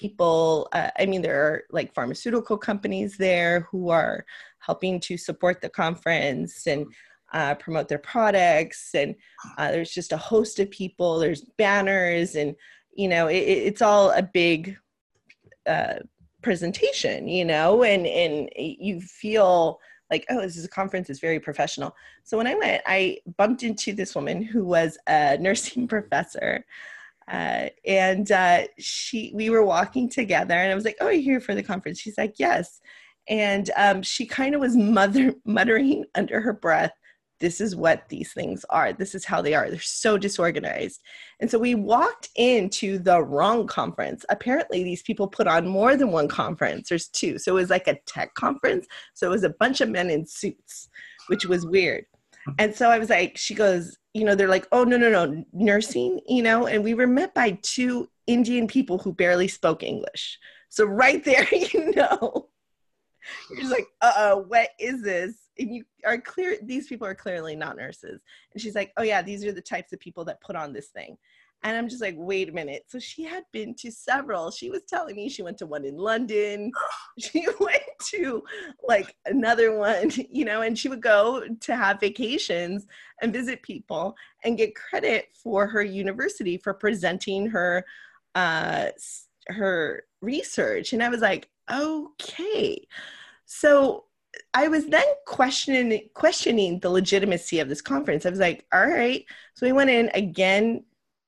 people 0.00 0.68
uh, 0.72 0.90
i 0.98 1.04
mean 1.04 1.20
there 1.20 1.42
are 1.46 1.62
like 1.70 1.94
pharmaceutical 1.94 2.56
companies 2.56 3.18
there 3.18 3.60
who 3.70 3.90
are 3.90 4.24
helping 4.58 4.98
to 4.98 5.16
support 5.18 5.60
the 5.60 5.68
conference 5.68 6.66
and 6.66 6.86
uh, 7.32 7.54
promote 7.56 7.86
their 7.86 7.98
products 7.98 8.94
and 8.94 9.14
uh, 9.58 9.70
there's 9.70 9.92
just 9.92 10.12
a 10.12 10.16
host 10.16 10.58
of 10.58 10.70
people 10.70 11.18
there's 11.18 11.42
banners 11.58 12.34
and 12.34 12.56
you 12.94 13.08
know 13.08 13.28
it, 13.28 13.44
it's 13.68 13.82
all 13.82 14.10
a 14.12 14.22
big 14.22 14.76
uh, 15.66 15.94
presentation 16.42 17.28
you 17.28 17.44
know 17.44 17.82
and 17.84 18.06
and 18.06 18.48
you 18.56 19.00
feel 19.00 19.78
like 20.10 20.24
oh 20.30 20.40
this 20.40 20.56
is 20.56 20.64
a 20.64 20.68
conference 20.68 21.08
it's 21.08 21.20
very 21.20 21.38
professional. 21.38 21.94
So 22.24 22.36
when 22.36 22.46
i 22.46 22.54
went 22.54 22.82
i 22.86 23.18
bumped 23.36 23.62
into 23.62 23.92
this 23.92 24.14
woman 24.14 24.42
who 24.42 24.64
was 24.64 24.98
a 25.06 25.36
nursing 25.38 25.86
professor 25.94 26.64
uh, 27.30 27.68
and 27.86 28.32
uh, 28.32 28.64
she, 28.78 29.30
we 29.34 29.50
were 29.50 29.64
walking 29.64 30.08
together, 30.08 30.54
and 30.54 30.72
I 30.72 30.74
was 30.74 30.84
like, 30.84 30.96
"Oh, 31.00 31.08
you're 31.08 31.22
here 31.22 31.40
for 31.40 31.54
the 31.54 31.62
conference?" 31.62 32.00
She's 32.00 32.18
like, 32.18 32.34
"Yes." 32.38 32.80
And 33.28 33.70
um, 33.76 34.02
she 34.02 34.26
kind 34.26 34.54
of 34.54 34.60
was 34.60 34.76
mother, 34.76 35.34
muttering 35.44 36.04
under 36.16 36.40
her 36.40 36.52
breath, 36.52 36.92
"This 37.38 37.60
is 37.60 37.76
what 37.76 38.08
these 38.08 38.32
things 38.32 38.64
are. 38.70 38.92
This 38.92 39.14
is 39.14 39.24
how 39.24 39.42
they 39.42 39.54
are. 39.54 39.70
They're 39.70 39.78
so 39.78 40.18
disorganized." 40.18 41.00
And 41.38 41.48
so 41.48 41.58
we 41.58 41.76
walked 41.76 42.30
into 42.34 42.98
the 42.98 43.22
wrong 43.22 43.68
conference. 43.68 44.24
Apparently, 44.28 44.82
these 44.82 45.02
people 45.02 45.28
put 45.28 45.46
on 45.46 45.68
more 45.68 45.96
than 45.96 46.10
one 46.10 46.28
conference. 46.28 46.88
There's 46.88 47.08
two, 47.08 47.38
so 47.38 47.52
it 47.52 47.60
was 47.60 47.70
like 47.70 47.86
a 47.86 47.98
tech 48.06 48.34
conference. 48.34 48.86
So 49.14 49.28
it 49.28 49.30
was 49.30 49.44
a 49.44 49.50
bunch 49.50 49.80
of 49.80 49.88
men 49.88 50.10
in 50.10 50.26
suits, 50.26 50.88
which 51.28 51.46
was 51.46 51.64
weird. 51.64 52.06
And 52.58 52.74
so 52.74 52.90
I 52.90 52.98
was 52.98 53.10
like, 53.10 53.36
she 53.36 53.54
goes, 53.54 53.96
you 54.14 54.24
know, 54.24 54.34
they're 54.34 54.48
like, 54.48 54.66
oh, 54.72 54.84
no, 54.84 54.96
no, 54.96 55.10
no, 55.10 55.44
nursing, 55.52 56.20
you 56.26 56.42
know, 56.42 56.66
and 56.66 56.82
we 56.82 56.94
were 56.94 57.06
met 57.06 57.34
by 57.34 57.58
two 57.62 58.08
Indian 58.26 58.66
people 58.66 58.98
who 58.98 59.12
barely 59.12 59.48
spoke 59.48 59.82
English. 59.82 60.38
So 60.68 60.84
right 60.84 61.22
there, 61.24 61.46
you 61.52 61.92
know, 61.94 62.48
you're 63.50 63.60
just 63.60 63.72
like, 63.72 63.86
uh 64.00 64.12
oh, 64.16 64.44
what 64.48 64.70
is 64.78 65.02
this? 65.02 65.34
And 65.58 65.74
you 65.74 65.84
are 66.04 66.18
clear, 66.18 66.56
these 66.62 66.88
people 66.88 67.06
are 67.06 67.14
clearly 67.14 67.54
not 67.54 67.76
nurses. 67.76 68.20
And 68.52 68.62
she's 68.62 68.74
like, 68.74 68.92
oh, 68.96 69.02
yeah, 69.02 69.22
these 69.22 69.44
are 69.44 69.52
the 69.52 69.60
types 69.60 69.92
of 69.92 70.00
people 70.00 70.24
that 70.24 70.40
put 70.40 70.56
on 70.56 70.72
this 70.72 70.88
thing. 70.88 71.16
And 71.62 71.76
I'm 71.76 71.88
just 71.88 72.00
like, 72.00 72.14
wait 72.16 72.48
a 72.48 72.52
minute. 72.52 72.84
So 72.88 72.98
she 72.98 73.24
had 73.24 73.44
been 73.52 73.74
to 73.76 73.90
several. 73.92 74.50
She 74.50 74.70
was 74.70 74.82
telling 74.88 75.16
me 75.16 75.28
she 75.28 75.42
went 75.42 75.58
to 75.58 75.66
one 75.66 75.84
in 75.84 75.96
London. 75.96 76.72
She 77.18 77.46
went 77.60 77.82
to 78.12 78.42
like 78.88 79.14
another 79.26 79.76
one, 79.76 80.10
you 80.30 80.44
know, 80.44 80.62
and 80.62 80.78
she 80.78 80.88
would 80.88 81.02
go 81.02 81.42
to 81.60 81.76
have 81.76 82.00
vacations 82.00 82.86
and 83.20 83.32
visit 83.32 83.62
people 83.62 84.14
and 84.44 84.56
get 84.56 84.74
credit 84.74 85.26
for 85.34 85.66
her 85.66 85.82
university 85.82 86.56
for 86.56 86.72
presenting 86.72 87.46
her 87.46 87.84
uh 88.36 88.86
her 89.48 90.04
research. 90.22 90.92
And 90.92 91.02
I 91.02 91.08
was 91.08 91.20
like, 91.20 91.50
okay. 91.70 92.86
So 93.44 94.04
I 94.54 94.68
was 94.68 94.86
then 94.86 95.04
questioning 95.26 96.08
questioning 96.14 96.78
the 96.80 96.90
legitimacy 96.90 97.58
of 97.58 97.68
this 97.68 97.82
conference. 97.82 98.24
I 98.24 98.30
was 98.30 98.38
like, 98.38 98.64
all 98.72 98.86
right. 98.86 99.24
So 99.54 99.66
we 99.66 99.72
went 99.72 99.90
in 99.90 100.10
again 100.14 100.84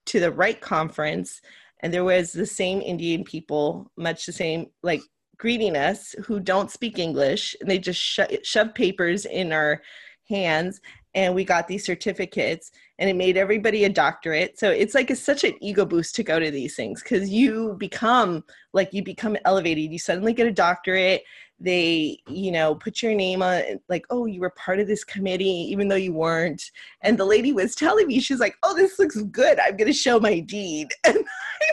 to 0.07 0.21
the 0.21 0.31
right 0.31 0.61
conference 0.61 1.41
and 1.81 1.93
there 1.93 2.05
was 2.05 2.33
the 2.33 2.47
same 2.47 2.81
indian 2.81 3.25
people 3.25 3.91
much 3.97 4.27
the 4.27 4.33
same 4.33 4.67
like 4.83 5.03
greeting 5.39 5.77
us 5.77 6.15
who 6.25 6.39
don't 6.39 6.71
speak 6.71 6.99
english 6.99 7.57
and 7.61 7.71
they 7.71 7.79
just 7.79 8.01
sho- 8.01 8.27
shove 8.43 8.75
papers 8.75 9.25
in 9.25 9.53
our 9.53 9.83
hands 10.29 10.81
and 11.15 11.35
we 11.35 11.45
got 11.45 11.69
these 11.69 11.85
certificates 11.85 12.71
and 12.99 13.11
it 13.11 13.17
made 13.17 13.37
everybody 13.37 13.85
a 13.85 13.89
doctorate. 13.89 14.59
So 14.59 14.71
it's 14.71 14.95
like 14.95 15.11
it's 15.11 15.21
such 15.21 15.45
an 15.45 15.55
ego 15.61 15.85
boost 15.85 16.15
to 16.17 16.23
go 16.23 16.39
to 16.39 16.51
these 16.51 16.75
things 16.75 17.03
because 17.03 17.29
you 17.29 17.75
become 17.79 18.45
like 18.73 18.93
you 18.93 19.03
become 19.03 19.37
elevated. 19.45 19.93
You 19.93 19.99
suddenly 19.99 20.33
get 20.33 20.47
a 20.47 20.53
doctorate 20.53 21.23
they 21.63 22.19
you 22.27 22.51
know 22.51 22.75
put 22.75 23.03
your 23.03 23.15
name 23.15 23.43
on 23.43 23.63
like 23.89 24.05
oh 24.11 24.27
you 24.27 24.41
were 24.41 24.51
part 24.51 24.81
of 24.81 24.87
this 24.87 25.05
committee 25.05 25.45
even 25.71 25.89
though 25.89 25.97
you 25.97 26.13
weren't. 26.13 26.71
And 27.03 27.17
the 27.19 27.25
lady 27.25 27.53
was 27.53 27.75
telling 27.75 28.09
me 28.09 28.21
she's 28.21 28.41
like 28.41 28.57
oh 28.63 28.75
this 28.75 28.99
looks 28.99 29.17
good. 29.23 29.59
I'm 29.59 29.77
going 29.77 29.91
to 29.91 29.97
show 29.97 30.21
my 30.21 30.41
deed. 30.41 30.93
And 31.05 31.19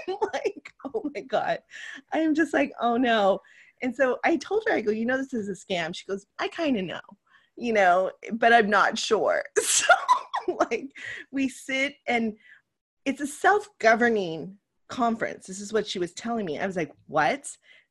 i'm 0.07 0.15
like 0.33 0.71
oh 0.85 1.09
my 1.15 1.21
god. 1.21 1.59
I'm 2.13 2.35
just 2.35 2.53
like 2.53 2.71
oh 2.81 2.97
no. 2.97 3.39
And 3.81 3.95
so 3.95 4.19
i 4.23 4.37
told 4.37 4.63
her 4.67 4.73
i 4.73 4.81
go 4.81 4.91
you 4.91 5.05
know 5.05 5.17
this 5.17 5.33
is 5.33 5.49
a 5.49 5.53
scam. 5.53 5.95
She 5.95 6.05
goes 6.05 6.25
i 6.39 6.47
kind 6.47 6.77
of 6.77 6.85
know 6.85 7.01
you 7.57 7.73
know 7.73 8.11
but 8.33 8.53
i'm 8.53 8.69
not 8.69 8.97
sure. 8.97 9.43
So 9.61 9.93
like 10.69 10.89
we 11.31 11.47
sit 11.47 11.95
and 12.07 12.33
it's 13.05 13.21
a 13.21 13.27
self-governing 13.27 14.57
conference. 14.87 15.45
This 15.47 15.61
is 15.61 15.71
what 15.71 15.87
she 15.87 15.99
was 15.99 16.13
telling 16.13 16.45
me. 16.45 16.59
I 16.59 16.65
was 16.65 16.75
like 16.75 16.91
what 17.07 17.45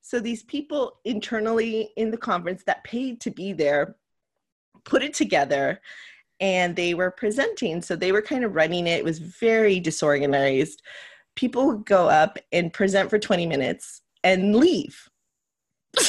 so 0.08 0.20
these 0.20 0.42
people 0.42 1.00
internally 1.04 1.90
in 1.98 2.10
the 2.10 2.16
conference 2.16 2.62
that 2.64 2.82
paid 2.82 3.20
to 3.20 3.30
be 3.30 3.52
there 3.52 3.94
put 4.86 5.02
it 5.02 5.12
together 5.12 5.82
and 6.40 6.74
they 6.74 6.94
were 6.94 7.10
presenting. 7.10 7.82
So 7.82 7.94
they 7.94 8.10
were 8.10 8.22
kind 8.22 8.42
of 8.42 8.54
running 8.54 8.86
it. 8.86 9.00
It 9.00 9.04
was 9.04 9.18
very 9.18 9.80
disorganized. 9.80 10.80
People 11.36 11.66
would 11.66 11.84
go 11.84 12.08
up 12.08 12.38
and 12.52 12.72
present 12.72 13.10
for 13.10 13.18
20 13.18 13.44
minutes 13.44 14.00
and 14.24 14.56
leave. 14.56 15.10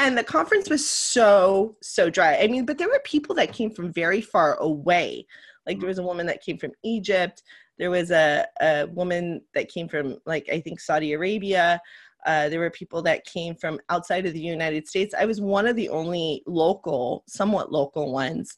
and 0.00 0.18
the 0.18 0.24
conference 0.24 0.68
was 0.68 0.84
so, 0.84 1.76
so 1.80 2.10
dry. 2.10 2.38
I 2.40 2.48
mean, 2.48 2.66
but 2.66 2.76
there 2.76 2.88
were 2.88 3.00
people 3.04 3.36
that 3.36 3.52
came 3.52 3.70
from 3.70 3.92
very 3.92 4.20
far 4.20 4.56
away. 4.56 5.28
Like 5.64 5.76
there 5.76 5.82
mm-hmm. 5.82 5.88
was 5.90 5.98
a 5.98 6.02
woman 6.02 6.26
that 6.26 6.42
came 6.42 6.58
from 6.58 6.72
Egypt. 6.82 7.44
There 7.78 7.92
was 7.92 8.10
a, 8.10 8.44
a 8.60 8.86
woman 8.86 9.42
that 9.54 9.68
came 9.68 9.86
from, 9.86 10.16
like, 10.26 10.48
I 10.52 10.60
think 10.60 10.80
Saudi 10.80 11.12
Arabia. 11.12 11.80
Uh, 12.28 12.46
there 12.50 12.60
were 12.60 12.68
people 12.68 13.00
that 13.00 13.24
came 13.24 13.54
from 13.54 13.80
outside 13.88 14.26
of 14.26 14.34
the 14.34 14.40
United 14.40 14.86
States. 14.86 15.14
I 15.18 15.24
was 15.24 15.40
one 15.40 15.66
of 15.66 15.76
the 15.76 15.88
only 15.88 16.42
local, 16.46 17.24
somewhat 17.26 17.72
local 17.72 18.12
ones 18.12 18.54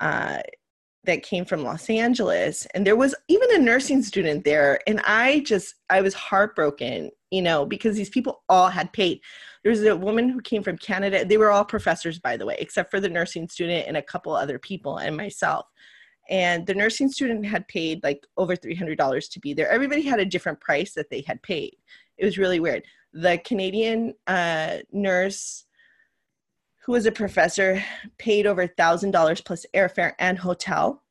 uh, 0.00 0.38
that 1.04 1.22
came 1.22 1.44
from 1.44 1.62
Los 1.62 1.90
Angeles. 1.90 2.66
And 2.72 2.86
there 2.86 2.96
was 2.96 3.14
even 3.28 3.54
a 3.54 3.58
nursing 3.58 4.02
student 4.02 4.42
there. 4.44 4.80
And 4.86 5.02
I 5.04 5.40
just, 5.40 5.74
I 5.90 6.00
was 6.00 6.14
heartbroken, 6.14 7.10
you 7.30 7.42
know, 7.42 7.66
because 7.66 7.94
these 7.94 8.08
people 8.08 8.42
all 8.48 8.70
had 8.70 8.90
paid. 8.94 9.20
There 9.64 9.70
was 9.70 9.84
a 9.84 9.94
woman 9.94 10.30
who 10.30 10.40
came 10.40 10.62
from 10.62 10.78
Canada. 10.78 11.22
They 11.22 11.36
were 11.36 11.50
all 11.50 11.66
professors, 11.66 12.18
by 12.18 12.38
the 12.38 12.46
way, 12.46 12.56
except 12.58 12.90
for 12.90 13.00
the 13.00 13.08
nursing 13.10 13.50
student 13.50 13.86
and 13.86 13.98
a 13.98 14.02
couple 14.02 14.34
other 14.34 14.58
people 14.58 14.96
and 14.96 15.14
myself 15.14 15.66
and 16.30 16.64
the 16.64 16.74
nursing 16.74 17.10
student 17.10 17.44
had 17.44 17.66
paid 17.66 18.02
like 18.04 18.24
over 18.36 18.54
$300 18.54 19.30
to 19.30 19.40
be 19.40 19.52
there 19.52 19.68
everybody 19.68 20.02
had 20.02 20.20
a 20.20 20.24
different 20.24 20.60
price 20.60 20.92
that 20.94 21.10
they 21.10 21.22
had 21.26 21.42
paid 21.42 21.76
it 22.20 22.24
was 22.24 22.38
really 22.38 22.60
weird 22.60 22.84
the 23.12 23.38
Canadian 23.44 24.14
uh, 24.26 24.78
nurse 24.92 25.64
who 26.84 26.92
was 26.92 27.06
a 27.06 27.12
professor 27.12 27.82
paid 28.18 28.46
over 28.46 28.66
$1,000 28.66 29.44
plus 29.44 29.66
airfare 29.74 30.12
and 30.18 30.38
hotel, 30.38 31.02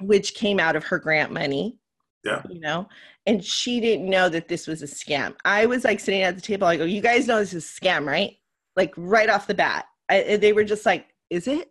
which 0.00 0.34
came 0.34 0.58
out 0.58 0.76
of 0.76 0.84
her 0.84 0.98
grant 0.98 1.32
money. 1.32 1.78
Yeah. 2.24 2.42
You 2.48 2.60
know, 2.60 2.88
and 3.26 3.44
she 3.44 3.80
didn't 3.80 4.08
know 4.08 4.30
that 4.30 4.48
this 4.48 4.66
was 4.66 4.82
a 4.82 4.86
scam. 4.86 5.34
I 5.44 5.66
was 5.66 5.84
like 5.84 6.00
sitting 6.00 6.22
at 6.22 6.34
the 6.34 6.40
table. 6.40 6.66
I 6.66 6.78
go, 6.78 6.84
"You 6.84 7.02
guys 7.02 7.26
know 7.26 7.38
this 7.38 7.52
is 7.52 7.66
a 7.66 7.80
scam, 7.80 8.06
right?" 8.06 8.34
Like 8.76 8.94
right 8.96 9.28
off 9.28 9.46
the 9.46 9.54
bat, 9.54 9.84
I, 10.08 10.38
they 10.38 10.54
were 10.54 10.64
just 10.64 10.86
like, 10.86 11.08
"Is 11.28 11.46
it?" 11.46 11.70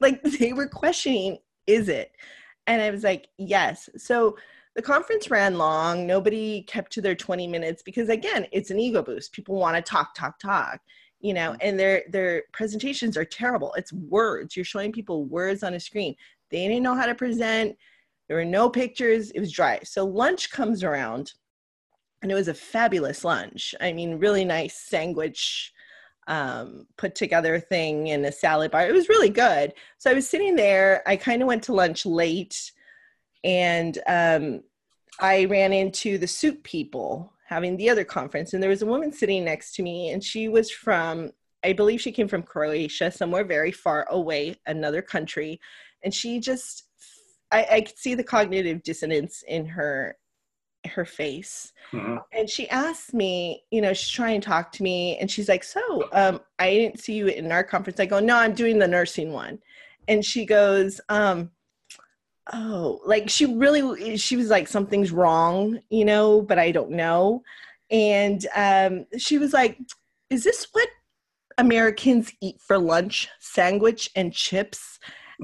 Like 0.00 0.22
they 0.38 0.54
were 0.54 0.68
questioning, 0.68 1.36
"Is 1.66 1.90
it?" 1.90 2.12
And 2.66 2.80
I 2.80 2.90
was 2.90 3.04
like, 3.04 3.28
"Yes." 3.36 3.90
So 3.98 4.38
the 4.80 4.86
conference 4.86 5.30
ran 5.30 5.58
long. 5.58 6.06
Nobody 6.06 6.62
kept 6.62 6.90
to 6.92 7.02
their 7.02 7.14
20 7.14 7.46
minutes 7.46 7.82
because 7.82 8.08
again, 8.08 8.46
it's 8.50 8.70
an 8.70 8.80
ego 8.80 9.02
boost. 9.02 9.32
People 9.32 9.56
want 9.56 9.76
to 9.76 9.82
talk, 9.82 10.14
talk, 10.14 10.38
talk 10.38 10.80
you 11.20 11.34
know 11.34 11.54
and 11.60 11.78
their 11.78 12.04
their 12.08 12.44
presentations 12.52 13.16
are 13.16 13.24
terrible. 13.24 13.74
It's 13.74 13.92
words. 13.92 14.56
You're 14.56 14.64
showing 14.64 14.90
people 14.90 15.26
words 15.26 15.62
on 15.62 15.74
a 15.74 15.80
screen. 15.80 16.14
They 16.50 16.66
didn't 16.66 16.82
know 16.82 16.94
how 16.94 17.06
to 17.06 17.14
present. 17.14 17.76
There 18.26 18.36
were 18.36 18.44
no 18.44 18.70
pictures. 18.70 19.30
It 19.32 19.40
was 19.40 19.52
dry. 19.52 19.80
So 19.84 20.06
lunch 20.06 20.50
comes 20.50 20.82
around 20.82 21.34
and 22.22 22.32
it 22.32 22.34
was 22.34 22.48
a 22.48 22.54
fabulous 22.54 23.24
lunch. 23.24 23.74
I 23.80 23.92
mean 23.92 24.18
really 24.18 24.44
nice 24.44 24.76
sandwich 24.76 25.74
um, 26.26 26.86
put 26.96 27.14
together 27.14 27.58
thing 27.58 28.10
and 28.10 28.24
a 28.24 28.32
salad 28.32 28.70
bar. 28.70 28.86
It 28.86 28.94
was 28.94 29.08
really 29.08 29.30
good. 29.30 29.74
So 29.98 30.10
i 30.10 30.14
was 30.14 30.26
sitting 30.28 30.56
there. 30.56 31.02
I 31.06 31.16
kind 31.16 31.42
of 31.42 31.48
went 31.48 31.64
to 31.64 31.74
lunch 31.74 32.06
late 32.06 32.72
and 33.42 33.98
um, 34.06 34.62
i 35.20 35.44
ran 35.46 35.72
into 35.72 36.18
the 36.18 36.26
soup 36.26 36.62
people 36.62 37.32
having 37.46 37.76
the 37.76 37.90
other 37.90 38.04
conference 38.04 38.52
and 38.52 38.62
there 38.62 38.70
was 38.70 38.82
a 38.82 38.86
woman 38.86 39.12
sitting 39.12 39.44
next 39.44 39.74
to 39.74 39.82
me 39.82 40.10
and 40.10 40.22
she 40.22 40.48
was 40.48 40.70
from 40.70 41.30
i 41.64 41.72
believe 41.72 42.00
she 42.00 42.12
came 42.12 42.28
from 42.28 42.42
croatia 42.42 43.10
somewhere 43.10 43.44
very 43.44 43.72
far 43.72 44.06
away 44.10 44.56
another 44.66 45.02
country 45.02 45.60
and 46.02 46.14
she 46.14 46.40
just 46.40 46.84
i, 47.52 47.66
I 47.70 47.80
could 47.82 47.98
see 47.98 48.14
the 48.14 48.24
cognitive 48.24 48.82
dissonance 48.82 49.42
in 49.46 49.66
her 49.66 50.16
her 50.86 51.04
face. 51.04 51.72
Mm-hmm. 51.92 52.18
and 52.32 52.48
she 52.48 52.68
asked 52.70 53.12
me 53.12 53.64
you 53.70 53.80
know 53.80 53.92
she's 53.92 54.10
trying 54.10 54.40
to 54.40 54.46
talk 54.46 54.70
to 54.72 54.82
me 54.84 55.18
and 55.18 55.28
she's 55.28 55.48
like 55.48 55.64
so 55.64 56.08
um, 56.12 56.40
i 56.60 56.70
didn't 56.70 57.00
see 57.00 57.14
you 57.14 57.26
in 57.26 57.50
our 57.50 57.64
conference. 57.64 57.98
I 57.98 58.06
go 58.06 58.20
no 58.20 58.36
i'm 58.36 58.54
doing 58.54 58.78
the 58.78 58.86
nursing 58.86 59.32
one. 59.32 59.58
And 60.08 60.24
she 60.24 60.44
goes 60.44 61.00
um, 61.08 61.50
oh 62.52 63.00
like 63.04 63.28
she 63.28 63.46
really 63.46 64.16
she 64.16 64.36
was 64.36 64.48
like 64.48 64.66
something's 64.66 65.12
wrong 65.12 65.78
you 65.90 66.04
know 66.04 66.42
but 66.42 66.58
i 66.58 66.70
don't 66.70 66.90
know. 66.90 67.42
And 67.90 68.46
um 68.54 69.06
she 69.18 69.38
was 69.38 69.52
like 69.52 69.78
is 70.30 70.44
this 70.44 70.68
what 70.72 70.88
americans 71.58 72.32
eat 72.40 72.60
for 72.60 72.78
lunch? 72.78 73.28
Sandwich 73.40 74.10
and 74.16 74.32
chips? 74.32 74.98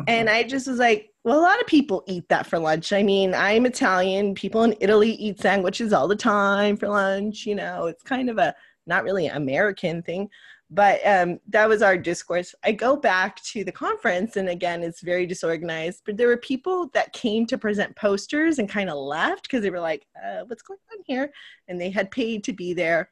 And 0.07 0.29
i 0.29 0.43
just 0.43 0.67
was 0.67 0.79
like 0.79 1.11
well 1.25 1.41
a 1.41 1.43
lot 1.43 1.61
of 1.61 1.67
people 1.67 2.05
eat 2.07 2.29
that 2.29 2.47
for 2.47 2.59
lunch. 2.59 2.93
I 2.93 3.03
mean 3.03 3.35
i'm 3.35 3.67
italian. 3.67 4.35
People 4.35 4.63
in 4.65 4.75
italy 4.81 5.13
eat 5.13 5.41
sandwiches 5.41 5.93
all 5.93 6.09
the 6.09 6.17
time 6.17 6.77
for 6.77 6.89
lunch 6.89 7.47
you 7.47 7.55
know. 7.55 7.87
It's 7.87 8.03
kind 8.03 8.31
of 8.31 8.39
a 8.39 8.55
not 8.87 9.05
really 9.05 9.27
american 9.27 10.03
thing 10.03 10.29
but 10.71 11.01
um, 11.07 11.39
that 11.49 11.69
was 11.69 11.81
our 11.81 11.97
discourse. 11.97 12.55
I 12.65 12.73
go 12.73 12.97
back 12.97 13.41
to 13.45 13.63
the 13.63 13.73
conference, 13.73 14.37
and 14.37 14.49
again, 14.49 14.83
it's 14.83 15.01
very 15.01 15.25
disorganized. 15.25 16.03
But 16.05 16.17
there 16.17 16.27
were 16.29 16.37
people 16.37 16.89
that 16.93 17.13
came 17.13 17.47
to 17.47 17.59
present 17.59 17.95
posters 17.95 18.59
and 18.59 18.69
kind 18.69 18.91
of 18.91 18.97
left 18.97 19.45
because 19.45 19.63
they 19.63 19.71
were 19.71 19.81
like, 19.81 20.07
uh, 20.23 20.41
"What's 20.47 20.63
going 20.63 20.81
on 20.93 21.05
here?" 21.07 21.31
And 21.69 21.81
they 21.81 21.91
had 21.91 22.11
paid 22.11 22.43
to 22.45 22.53
be 22.53 22.75
there. 22.75 23.11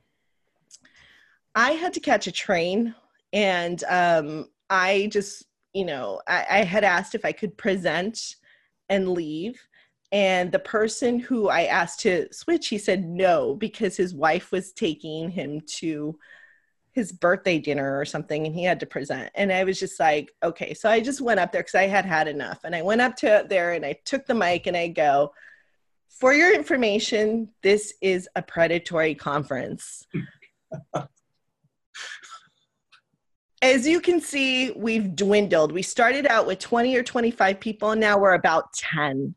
I 1.54 1.72
had 1.72 1.92
to 1.94 2.00
catch 2.00 2.26
a 2.26 2.32
train, 2.32 2.94
and 3.32 3.82
um, 3.84 4.48
I 4.68 5.08
just, 5.12 5.44
you 5.72 5.84
know, 5.84 6.20
I, 6.26 6.46
I 6.50 6.64
had 6.64 6.82
asked 6.82 7.14
if 7.14 7.24
I 7.24 7.32
could 7.32 7.56
present 7.56 8.36
and 8.88 9.10
leave. 9.10 9.60
And 10.10 10.52
the 10.52 10.60
person 10.60 11.18
who 11.18 11.48
I 11.48 11.64
asked 11.64 12.00
to 12.00 12.28
switch, 12.32 12.68
he 12.68 12.78
said 12.78 13.04
no 13.04 13.54
because 13.54 13.96
his 13.96 14.14
wife 14.14 14.52
was 14.52 14.72
taking 14.72 15.28
him 15.28 15.60
to 15.78 16.16
his 16.94 17.10
birthday 17.10 17.58
dinner 17.58 17.98
or 17.98 18.04
something 18.04 18.46
and 18.46 18.54
he 18.54 18.62
had 18.62 18.78
to 18.80 18.86
present. 18.86 19.30
And 19.34 19.52
i 19.52 19.64
was 19.64 19.80
just 19.80 19.98
like 19.98 20.32
okay. 20.42 20.72
So 20.74 20.88
i 20.88 21.00
just 21.00 21.20
went 21.20 21.40
up 21.40 21.50
there 21.52 21.62
because 21.62 21.74
i 21.74 21.86
had 21.86 22.04
had 22.04 22.28
enough. 22.28 22.60
And 22.64 22.74
i 22.74 22.82
went 22.82 23.00
up 23.00 23.16
to 23.16 23.44
there 23.48 23.72
and 23.72 23.84
i 23.84 23.98
took 24.04 24.26
the 24.26 24.34
mic 24.34 24.66
and 24.66 24.76
i 24.76 24.88
go 24.88 25.32
for 26.08 26.32
your 26.32 26.54
information 26.54 27.48
this 27.62 27.92
is 28.00 28.28
a 28.36 28.42
predatory 28.42 29.14
conference. 29.14 30.06
As 33.62 33.86
you 33.86 34.00
can 34.00 34.20
see 34.20 34.70
we've 34.72 35.16
dwindled. 35.16 35.72
We 35.72 35.82
started 35.82 36.26
out 36.26 36.46
with 36.46 36.60
20 36.60 36.94
or 36.96 37.02
25 37.02 37.58
people 37.58 37.90
and 37.90 38.00
now 38.00 38.18
we're 38.18 38.34
about 38.34 38.72
10 38.74 39.34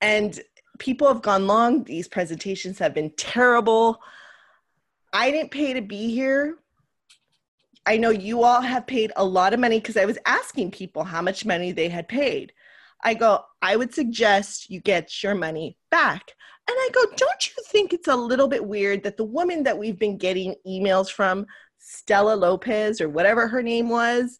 and 0.00 0.40
people 0.78 1.06
have 1.08 1.20
gone 1.20 1.46
long. 1.46 1.84
These 1.84 2.08
presentations 2.08 2.78
have 2.78 2.94
been 2.94 3.10
terrible 3.16 4.00
I 5.14 5.30
didn't 5.30 5.52
pay 5.52 5.72
to 5.72 5.80
be 5.80 6.12
here. 6.12 6.56
I 7.86 7.96
know 7.98 8.10
you 8.10 8.42
all 8.42 8.60
have 8.60 8.86
paid 8.86 9.12
a 9.14 9.24
lot 9.24 9.54
of 9.54 9.60
money 9.60 9.78
because 9.78 9.96
I 9.96 10.06
was 10.06 10.18
asking 10.26 10.72
people 10.72 11.04
how 11.04 11.22
much 11.22 11.46
money 11.46 11.70
they 11.70 11.88
had 11.88 12.08
paid. 12.08 12.52
I 13.02 13.14
go, 13.14 13.44
I 13.62 13.76
would 13.76 13.94
suggest 13.94 14.70
you 14.70 14.80
get 14.80 15.22
your 15.22 15.36
money 15.36 15.78
back. 15.90 16.32
And 16.68 16.76
I 16.76 16.88
go, 16.92 17.02
don't 17.16 17.46
you 17.46 17.62
think 17.66 17.92
it's 17.92 18.08
a 18.08 18.16
little 18.16 18.48
bit 18.48 18.66
weird 18.66 19.04
that 19.04 19.16
the 19.16 19.24
woman 19.24 19.62
that 19.62 19.78
we've 19.78 19.98
been 19.98 20.16
getting 20.18 20.56
emails 20.66 21.10
from, 21.10 21.46
Stella 21.78 22.34
Lopez 22.34 23.00
or 23.00 23.08
whatever 23.08 23.46
her 23.46 23.62
name 23.62 23.90
was, 23.90 24.38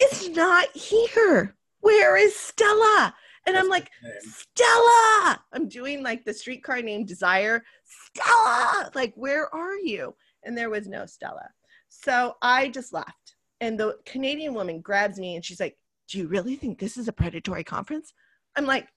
is 0.00 0.30
not 0.30 0.74
here? 0.74 1.54
Where 1.80 2.16
is 2.16 2.34
Stella? 2.34 3.14
And 3.44 3.56
I'm 3.56 3.68
like, 3.68 3.90
Stella! 4.20 5.42
I'm 5.52 5.68
doing 5.68 6.02
like 6.04 6.24
the 6.24 6.32
streetcar 6.32 6.80
named 6.80 7.08
Desire. 7.08 7.64
Stella! 8.06 8.90
Like, 8.94 9.14
where 9.14 9.52
are 9.54 9.76
you? 9.76 10.14
And 10.44 10.56
there 10.56 10.70
was 10.70 10.88
no 10.88 11.06
Stella. 11.06 11.48
So 11.88 12.36
I 12.42 12.68
just 12.68 12.92
left. 12.92 13.36
And 13.60 13.78
the 13.78 13.98
Canadian 14.04 14.54
woman 14.54 14.80
grabs 14.80 15.18
me 15.18 15.36
and 15.36 15.44
she's 15.44 15.60
like, 15.60 15.76
Do 16.08 16.18
you 16.18 16.26
really 16.26 16.56
think 16.56 16.78
this 16.78 16.96
is 16.96 17.08
a 17.08 17.12
predatory 17.12 17.64
conference? 17.64 18.12
I'm 18.56 18.66
like, 18.66 18.88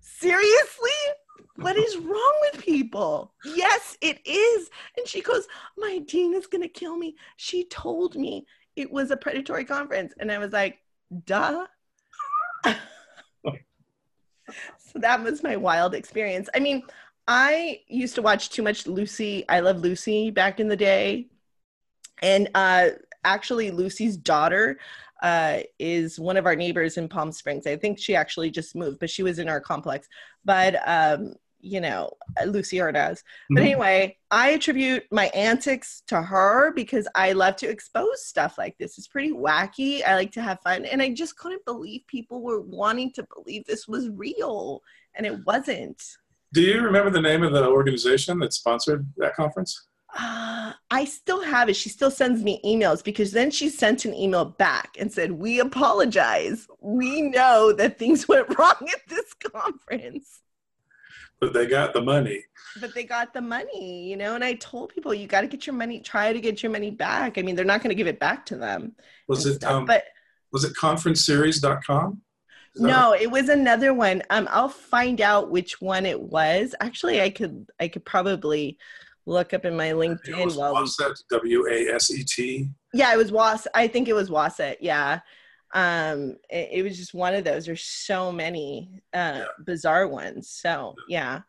Seriously? 0.00 0.90
What 1.56 1.76
is 1.76 1.96
wrong 1.98 2.34
with 2.42 2.62
people? 2.62 3.34
Yes, 3.44 3.96
it 4.00 4.20
is. 4.26 4.70
And 4.96 5.06
she 5.06 5.20
goes, 5.20 5.46
My 5.78 6.00
dean 6.00 6.34
is 6.34 6.46
going 6.46 6.62
to 6.62 6.68
kill 6.68 6.96
me. 6.96 7.16
She 7.36 7.64
told 7.64 8.16
me 8.16 8.46
it 8.76 8.90
was 8.90 9.10
a 9.10 9.16
predatory 9.16 9.64
conference. 9.64 10.12
And 10.18 10.30
I 10.30 10.38
was 10.38 10.52
like, 10.52 10.78
Duh. 11.24 11.66
so 12.64 12.74
that 14.96 15.22
was 15.22 15.42
my 15.42 15.56
wild 15.56 15.94
experience. 15.94 16.48
I 16.54 16.60
mean, 16.60 16.82
I 17.34 17.80
used 17.88 18.14
to 18.16 18.22
watch 18.22 18.50
too 18.50 18.62
much 18.62 18.86
Lucy. 18.86 19.48
I 19.48 19.60
love 19.60 19.80
Lucy 19.80 20.30
back 20.30 20.60
in 20.60 20.68
the 20.68 20.76
day. 20.76 21.28
And 22.20 22.50
uh, 22.54 22.90
actually, 23.24 23.70
Lucy's 23.70 24.18
daughter 24.18 24.78
uh, 25.22 25.60
is 25.78 26.20
one 26.20 26.36
of 26.36 26.44
our 26.44 26.54
neighbors 26.54 26.98
in 26.98 27.08
Palm 27.08 27.32
Springs. 27.32 27.66
I 27.66 27.76
think 27.76 27.98
she 27.98 28.14
actually 28.14 28.50
just 28.50 28.76
moved, 28.76 29.00
but 29.00 29.08
she 29.08 29.22
was 29.22 29.38
in 29.38 29.48
our 29.48 29.62
complex. 29.62 30.08
But, 30.44 30.76
um, 30.86 31.32
you 31.58 31.80
know, 31.80 32.10
Lucie 32.44 32.76
Arnaz. 32.76 33.20
Mm-hmm. 33.20 33.54
But 33.54 33.62
anyway, 33.62 34.18
I 34.30 34.50
attribute 34.50 35.04
my 35.10 35.28
antics 35.28 36.02
to 36.08 36.20
her 36.20 36.74
because 36.74 37.08
I 37.14 37.32
love 37.32 37.56
to 37.56 37.68
expose 37.68 38.26
stuff 38.26 38.58
like 38.58 38.76
this. 38.76 38.98
It's 38.98 39.08
pretty 39.08 39.32
wacky. 39.32 40.04
I 40.06 40.16
like 40.16 40.32
to 40.32 40.42
have 40.42 40.60
fun. 40.60 40.84
And 40.84 41.00
I 41.00 41.14
just 41.14 41.38
couldn't 41.38 41.64
believe 41.64 42.02
people 42.08 42.42
were 42.42 42.60
wanting 42.60 43.10
to 43.12 43.26
believe 43.34 43.64
this 43.64 43.88
was 43.88 44.10
real, 44.10 44.82
and 45.14 45.24
it 45.24 45.46
wasn't. 45.46 46.02
Do 46.52 46.60
you 46.60 46.82
remember 46.82 47.10
the 47.10 47.20
name 47.20 47.42
of 47.42 47.52
the 47.52 47.66
organization 47.66 48.38
that 48.40 48.52
sponsored 48.52 49.06
that 49.16 49.34
conference? 49.34 49.86
Uh, 50.18 50.72
I 50.90 51.06
still 51.06 51.42
have 51.42 51.70
it. 51.70 51.76
She 51.76 51.88
still 51.88 52.10
sends 52.10 52.42
me 52.42 52.60
emails 52.64 53.02
because 53.02 53.32
then 53.32 53.50
she 53.50 53.70
sent 53.70 54.04
an 54.04 54.14
email 54.14 54.44
back 54.44 54.96
and 54.98 55.10
said, 55.10 55.32
We 55.32 55.60
apologize. 55.60 56.68
We 56.80 57.22
know 57.22 57.72
that 57.72 57.98
things 57.98 58.28
went 58.28 58.58
wrong 58.58 58.74
at 58.80 59.00
this 59.08 59.32
conference. 59.34 60.40
But 61.40 61.54
they 61.54 61.66
got 61.66 61.92
the 61.94 62.02
money. 62.02 62.44
But 62.80 62.94
they 62.94 63.04
got 63.04 63.32
the 63.32 63.40
money, 63.40 64.08
you 64.08 64.16
know. 64.16 64.34
And 64.34 64.44
I 64.44 64.54
told 64.54 64.90
people, 64.90 65.12
you 65.12 65.26
got 65.26 65.40
to 65.40 65.46
get 65.46 65.66
your 65.66 65.74
money, 65.74 66.00
try 66.00 66.32
to 66.32 66.40
get 66.40 66.62
your 66.62 66.70
money 66.70 66.90
back. 66.90 67.36
I 67.38 67.42
mean, 67.42 67.56
they're 67.56 67.64
not 67.64 67.82
going 67.82 67.88
to 67.88 67.96
give 67.96 68.06
it 68.06 68.20
back 68.20 68.46
to 68.46 68.56
them. 68.56 68.94
Was 69.26 69.46
it, 69.46 69.54
stuff, 69.54 69.72
um, 69.72 69.86
but 69.86 70.04
was 70.52 70.64
it 70.64 70.74
conferenceseries.com? 70.74 72.20
No 72.76 73.14
it 73.14 73.30
was 73.30 73.48
another 73.48 73.92
one. 73.94 74.22
Um 74.30 74.48
i'll 74.50 74.68
find 74.68 75.20
out 75.20 75.50
which 75.50 75.80
one 75.80 76.06
it 76.06 76.20
was. 76.20 76.74
Actually 76.80 77.20
i 77.20 77.30
could 77.30 77.70
i 77.80 77.88
could 77.88 78.04
probably 78.04 78.78
look 79.26 79.54
up 79.54 79.64
in 79.64 79.76
my 79.76 79.90
linkedin 79.90 80.38
it 80.40 80.44
was 80.44 80.56
Waset, 80.56 81.16
w-a-s-e-t 81.30 82.68
yeah 82.92 83.12
it 83.12 83.16
was 83.16 83.30
was 83.30 83.68
i 83.72 83.86
think 83.86 84.08
it 84.08 84.14
was 84.14 84.30
waset 84.30 84.76
yeah. 84.80 85.20
Um 85.74 86.36
it, 86.50 86.68
it, 86.72 86.82
was 86.82 86.98
just 86.98 87.14
one 87.14 87.34
of 87.34 87.44
those. 87.44 87.64
There's 87.64 87.84
so 87.84 88.30
many 88.30 88.90
uh 89.14 89.38
yeah. 89.38 89.44
bizarre 89.64 90.06
ones 90.06 90.50
so 90.50 90.94
yeah. 91.08 91.40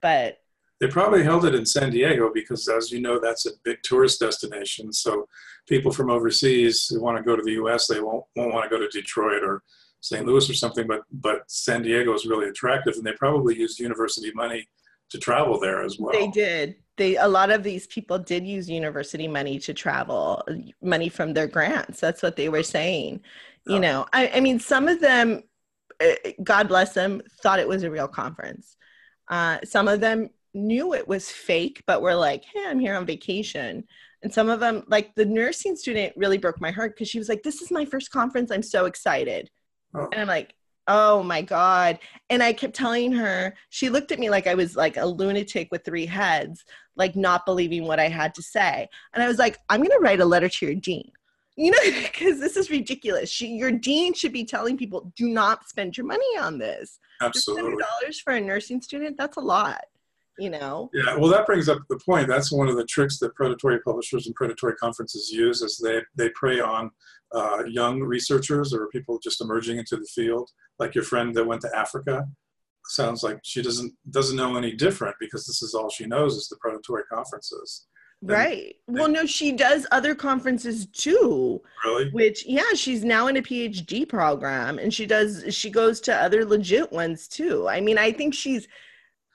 but 0.00 0.38
They 0.80 0.88
probably 0.88 1.22
held 1.22 1.44
it 1.44 1.54
in 1.54 1.64
San 1.64 1.90
Diego 1.90 2.32
because, 2.34 2.66
as 2.68 2.90
you 2.90 3.00
know, 3.00 3.20
that's 3.20 3.46
a 3.46 3.52
big 3.62 3.78
tourist 3.84 4.18
destination. 4.18 4.92
So 4.92 5.28
people 5.68 5.92
from 5.92 6.10
overseas 6.10 6.86
who 6.88 7.00
want 7.00 7.18
to 7.18 7.22
go 7.22 7.36
to 7.36 7.42
the 7.42 7.52
U.S. 7.62 7.86
they 7.86 8.00
won't 8.00 8.24
won't 8.34 8.52
want 8.52 8.64
to 8.64 8.76
go 8.76 8.80
to 8.82 8.88
Detroit 8.88 9.44
or 9.44 9.62
St. 10.00 10.26
Louis 10.26 10.48
or 10.48 10.54
something. 10.54 10.86
But 10.86 11.02
but 11.12 11.50
San 11.50 11.82
Diego 11.82 12.12
is 12.14 12.26
really 12.26 12.48
attractive, 12.48 12.94
and 12.96 13.04
they 13.04 13.12
probably 13.12 13.58
used 13.58 13.78
university 13.78 14.32
money 14.34 14.66
to 15.10 15.18
travel 15.18 15.58
there 15.58 15.82
as 15.82 15.98
well. 15.98 16.12
They 16.12 16.28
did. 16.28 16.76
They 16.96 17.16
a 17.16 17.28
lot 17.28 17.50
of 17.50 17.62
these 17.62 17.86
people 17.86 18.18
did 18.18 18.46
use 18.46 18.68
university 18.68 19.28
money 19.28 19.58
to 19.60 19.74
travel, 19.74 20.42
money 20.82 21.08
from 21.08 21.32
their 21.32 21.46
grants. 21.46 22.00
That's 22.00 22.22
what 22.22 22.36
they 22.36 22.48
were 22.48 22.62
saying. 22.62 23.20
You 23.66 23.78
know, 23.78 24.06
I, 24.12 24.28
I 24.34 24.40
mean, 24.40 24.58
some 24.58 24.88
of 24.88 25.00
them, 25.00 25.42
eh, 26.00 26.32
God 26.42 26.66
bless 26.66 26.92
them, 26.92 27.22
thought 27.40 27.60
it 27.60 27.68
was 27.68 27.84
a 27.84 27.90
real 27.90 28.08
conference. 28.08 28.74
Uh, 29.28 29.58
some 29.64 29.86
of 29.86 30.00
them 30.00 30.30
knew 30.54 30.92
it 30.94 31.06
was 31.06 31.30
fake, 31.30 31.82
but 31.86 32.02
were 32.02 32.14
like, 32.14 32.42
"Hey, 32.44 32.64
I'm 32.66 32.80
here 32.80 32.96
on 32.96 33.06
vacation." 33.06 33.84
And 34.22 34.32
some 34.32 34.48
of 34.48 34.60
them, 34.60 34.82
like 34.88 35.14
the 35.14 35.24
nursing 35.24 35.76
student, 35.76 36.14
really 36.16 36.36
broke 36.36 36.60
my 36.60 36.70
heart 36.70 36.94
because 36.94 37.08
she 37.08 37.18
was 37.18 37.28
like, 37.28 37.42
"This 37.42 37.62
is 37.62 37.70
my 37.70 37.84
first 37.84 38.10
conference. 38.10 38.50
I'm 38.50 38.62
so 38.62 38.86
excited." 38.86 39.50
Oh. 39.94 40.08
And 40.12 40.20
I'm 40.20 40.28
like, 40.28 40.54
oh 40.88 41.22
my 41.22 41.42
god. 41.42 41.98
And 42.28 42.42
i 42.42 42.52
kept 42.52 42.74
telling 42.74 43.12
her 43.12 43.54
she 43.68 43.88
looked 43.88 44.12
at 44.12 44.18
me 44.18 44.30
like 44.30 44.46
i 44.46 44.54
was 44.54 44.76
like 44.76 44.96
a 44.96 45.06
lunatic 45.06 45.68
with 45.70 45.84
three 45.84 46.06
heads 46.06 46.64
like 46.96 47.16
not 47.16 47.46
believing 47.46 47.84
what 47.84 48.00
i 48.00 48.08
had 48.08 48.34
to 48.34 48.42
say. 48.42 48.88
And 49.14 49.22
i 49.22 49.28
was 49.28 49.38
like 49.38 49.58
i'm 49.68 49.80
going 49.80 49.90
to 49.90 50.02
write 50.02 50.20
a 50.20 50.24
letter 50.24 50.48
to 50.48 50.66
your 50.66 50.74
dean. 50.74 51.10
You 51.56 51.72
know 51.72 51.78
because 52.02 52.40
this 52.40 52.56
is 52.56 52.70
ridiculous. 52.70 53.30
She, 53.30 53.48
your 53.48 53.72
dean 53.72 54.14
should 54.14 54.32
be 54.32 54.44
telling 54.44 54.76
people 54.76 55.12
do 55.16 55.28
not 55.28 55.68
spend 55.68 55.96
your 55.96 56.06
money 56.06 56.38
on 56.38 56.58
this. 56.58 56.98
Absolutely. 57.20 57.82
dollars 57.82 58.20
for 58.20 58.32
a 58.32 58.40
nursing 58.40 58.80
student 58.80 59.16
that's 59.18 59.36
a 59.36 59.40
lot 59.40 59.82
you 60.40 60.50
know 60.50 60.88
yeah 60.94 61.16
well 61.16 61.30
that 61.30 61.46
brings 61.46 61.68
up 61.68 61.78
the 61.88 61.98
point 61.98 62.26
that's 62.26 62.50
one 62.50 62.68
of 62.68 62.76
the 62.76 62.84
tricks 62.84 63.18
that 63.18 63.34
predatory 63.34 63.78
publishers 63.80 64.26
and 64.26 64.34
predatory 64.34 64.74
conferences 64.76 65.30
use 65.30 65.60
is 65.62 65.78
they 65.78 66.00
they 66.16 66.30
prey 66.30 66.60
on 66.60 66.90
uh, 67.32 67.64
young 67.68 68.00
researchers 68.00 68.74
or 68.74 68.88
people 68.88 69.18
just 69.18 69.40
emerging 69.40 69.78
into 69.78 69.96
the 69.96 70.06
field, 70.06 70.50
like 70.78 70.94
your 70.94 71.04
friend 71.04 71.34
that 71.34 71.46
went 71.46 71.62
to 71.62 71.76
Africa. 71.76 72.26
Sounds 72.86 73.22
like 73.22 73.38
she 73.44 73.62
doesn't 73.62 73.92
doesn't 74.10 74.36
know 74.36 74.56
any 74.56 74.72
different 74.72 75.14
because 75.20 75.46
this 75.46 75.62
is 75.62 75.74
all 75.74 75.90
she 75.90 76.06
knows 76.06 76.36
is 76.36 76.48
the 76.48 76.56
predatory 76.56 77.04
conferences. 77.12 77.86
right. 78.22 78.74
Well, 78.88 79.08
no, 79.08 79.26
she 79.26 79.52
does 79.52 79.86
other 79.92 80.14
conferences 80.14 80.86
too. 80.86 81.62
Really? 81.84 82.10
Which, 82.10 82.44
yeah, 82.46 82.72
she's 82.74 83.04
now 83.04 83.28
in 83.28 83.36
a 83.36 83.42
PhD 83.42 84.08
program, 84.08 84.78
and 84.78 84.92
she 84.92 85.06
does. 85.06 85.44
She 85.50 85.70
goes 85.70 86.00
to 86.00 86.14
other 86.14 86.44
legit 86.44 86.90
ones 86.90 87.28
too. 87.28 87.68
I 87.68 87.80
mean, 87.80 87.98
I 87.98 88.10
think 88.10 88.34
she's 88.34 88.66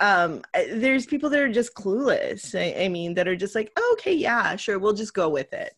um 0.01 0.41
there's 0.73 1.05
people 1.05 1.29
that 1.29 1.39
are 1.39 1.51
just 1.51 1.73
clueless 1.73 2.53
I, 2.53 2.83
I, 2.83 2.87
mean 2.89 3.13
that 3.13 3.27
are 3.29 3.35
just 3.35 3.55
like 3.55 3.71
oh, 3.77 3.95
okay 3.97 4.13
yeah 4.13 4.55
sure 4.57 4.77
we'll 4.77 4.93
just 4.93 5.13
go 5.13 5.29
with 5.29 5.53
it 5.53 5.73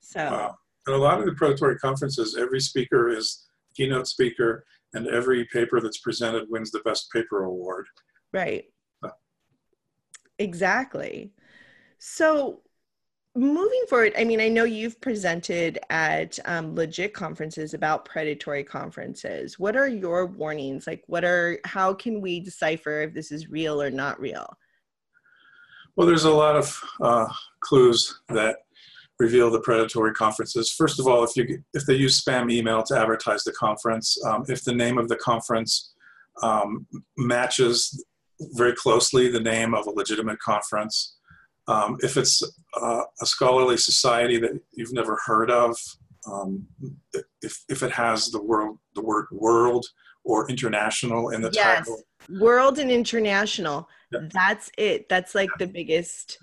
so 0.00 0.24
wow. 0.24 0.58
At 0.88 0.94
a 0.94 0.96
lot 0.96 1.20
of 1.20 1.26
the 1.26 1.32
predatory 1.32 1.78
conferences, 1.78 2.36
every 2.38 2.60
speaker 2.60 3.08
is 3.08 3.46
keynote 3.76 4.08
speaker, 4.08 4.64
and 4.94 5.06
every 5.06 5.44
paper 5.46 5.80
that's 5.80 5.98
presented 5.98 6.50
wins 6.50 6.72
the 6.72 6.80
best 6.80 7.10
paper 7.12 7.44
award. 7.44 7.86
Right. 8.32 8.64
Exactly. 10.38 11.32
So, 11.98 12.62
moving 13.34 13.82
forward, 13.88 14.12
I 14.16 14.24
mean, 14.24 14.40
I 14.40 14.48
know 14.48 14.64
you've 14.64 15.00
presented 15.00 15.78
at 15.90 16.38
um, 16.44 16.74
legit 16.74 17.14
conferences 17.14 17.72
about 17.72 18.04
predatory 18.04 18.62
conferences. 18.62 19.58
What 19.58 19.76
are 19.76 19.88
your 19.88 20.26
warnings? 20.26 20.86
Like, 20.86 21.02
what 21.06 21.24
are, 21.24 21.58
how 21.64 21.94
can 21.94 22.20
we 22.20 22.40
decipher 22.40 23.02
if 23.02 23.14
this 23.14 23.32
is 23.32 23.48
real 23.48 23.80
or 23.80 23.90
not 23.90 24.20
real? 24.20 24.46
Well, 25.96 26.06
there's 26.06 26.24
a 26.24 26.30
lot 26.30 26.56
of 26.56 26.80
uh, 27.00 27.28
clues 27.60 28.20
that 28.28 28.56
reveal 29.18 29.50
the 29.50 29.60
predatory 29.60 30.12
conferences. 30.12 30.70
First 30.70 30.98
of 30.98 31.06
all, 31.06 31.22
if 31.22 31.36
you 31.36 31.62
if 31.74 31.84
they 31.86 31.94
use 31.94 32.22
spam 32.22 32.50
email 32.50 32.82
to 32.84 32.98
advertise 32.98 33.44
the 33.44 33.52
conference, 33.52 34.18
um, 34.26 34.44
if 34.48 34.64
the 34.64 34.74
name 34.74 34.96
of 34.98 35.08
the 35.08 35.16
conference 35.16 35.92
um, 36.42 36.86
matches 37.18 38.04
very 38.54 38.74
closely 38.74 39.30
the 39.30 39.38
name 39.40 39.74
of 39.74 39.86
a 39.86 39.90
legitimate 39.90 40.40
conference, 40.40 41.16
um, 41.68 41.96
if 42.00 42.16
it's 42.16 42.42
uh, 42.80 43.02
a 43.20 43.26
scholarly 43.26 43.76
society 43.76 44.38
that 44.38 44.52
you've 44.72 44.92
never 44.92 45.18
heard 45.24 45.50
of, 45.50 45.76
um, 46.30 46.66
if 47.42 47.64
if 47.68 47.82
it 47.82 47.92
has 47.92 48.30
the 48.30 48.42
world 48.42 48.78
the 48.94 49.02
word 49.02 49.26
world 49.32 49.86
or 50.24 50.48
international 50.48 51.30
in 51.30 51.40
the 51.42 51.50
yes. 51.52 51.78
title, 51.78 52.02
world 52.40 52.78
and 52.78 52.90
international. 52.90 53.88
Yeah. 54.12 54.20
That's 54.32 54.70
it. 54.78 55.08
That's 55.08 55.34
like 55.34 55.50
the 55.58 55.66
biggest 55.66 56.38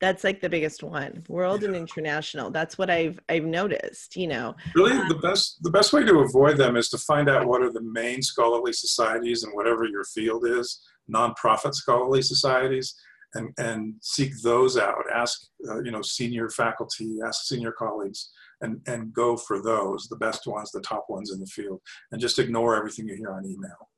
that's 0.00 0.24
like 0.24 0.40
the 0.40 0.48
biggest 0.48 0.82
one 0.82 1.22
world 1.28 1.60
yeah. 1.60 1.68
and 1.68 1.76
international 1.76 2.50
that's 2.50 2.78
what 2.78 2.90
i've 2.90 3.20
i've 3.28 3.44
noticed 3.44 4.16
you 4.16 4.26
know 4.26 4.54
really 4.74 4.92
um, 4.92 5.08
the 5.08 5.14
best 5.16 5.62
the 5.62 5.70
best 5.70 5.92
way 5.92 6.02
to 6.02 6.20
avoid 6.20 6.56
them 6.56 6.76
is 6.76 6.88
to 6.88 6.98
find 6.98 7.28
out 7.28 7.46
what 7.46 7.62
are 7.62 7.70
the 7.70 7.82
main 7.82 8.22
scholarly 8.22 8.72
societies 8.72 9.44
and 9.44 9.52
whatever 9.54 9.84
your 9.84 10.04
field 10.04 10.46
is 10.46 10.80
nonprofit 11.12 11.74
scholarly 11.74 12.22
societies 12.22 12.94
and 13.34 13.52
and 13.58 13.94
seek 14.00 14.32
those 14.42 14.76
out 14.76 15.04
ask 15.14 15.46
uh, 15.68 15.80
you 15.82 15.90
know 15.90 16.02
senior 16.02 16.48
faculty 16.50 17.18
ask 17.26 17.44
senior 17.44 17.72
colleagues 17.72 18.30
and 18.60 18.80
and 18.86 19.12
go 19.12 19.36
for 19.36 19.62
those 19.62 20.08
the 20.08 20.16
best 20.16 20.46
ones 20.46 20.70
the 20.72 20.80
top 20.80 21.06
ones 21.08 21.32
in 21.32 21.40
the 21.40 21.46
field 21.46 21.80
and 22.12 22.20
just 22.20 22.38
ignore 22.38 22.76
everything 22.76 23.06
you 23.06 23.14
hear 23.14 23.32
on 23.32 23.44
email 23.46 23.88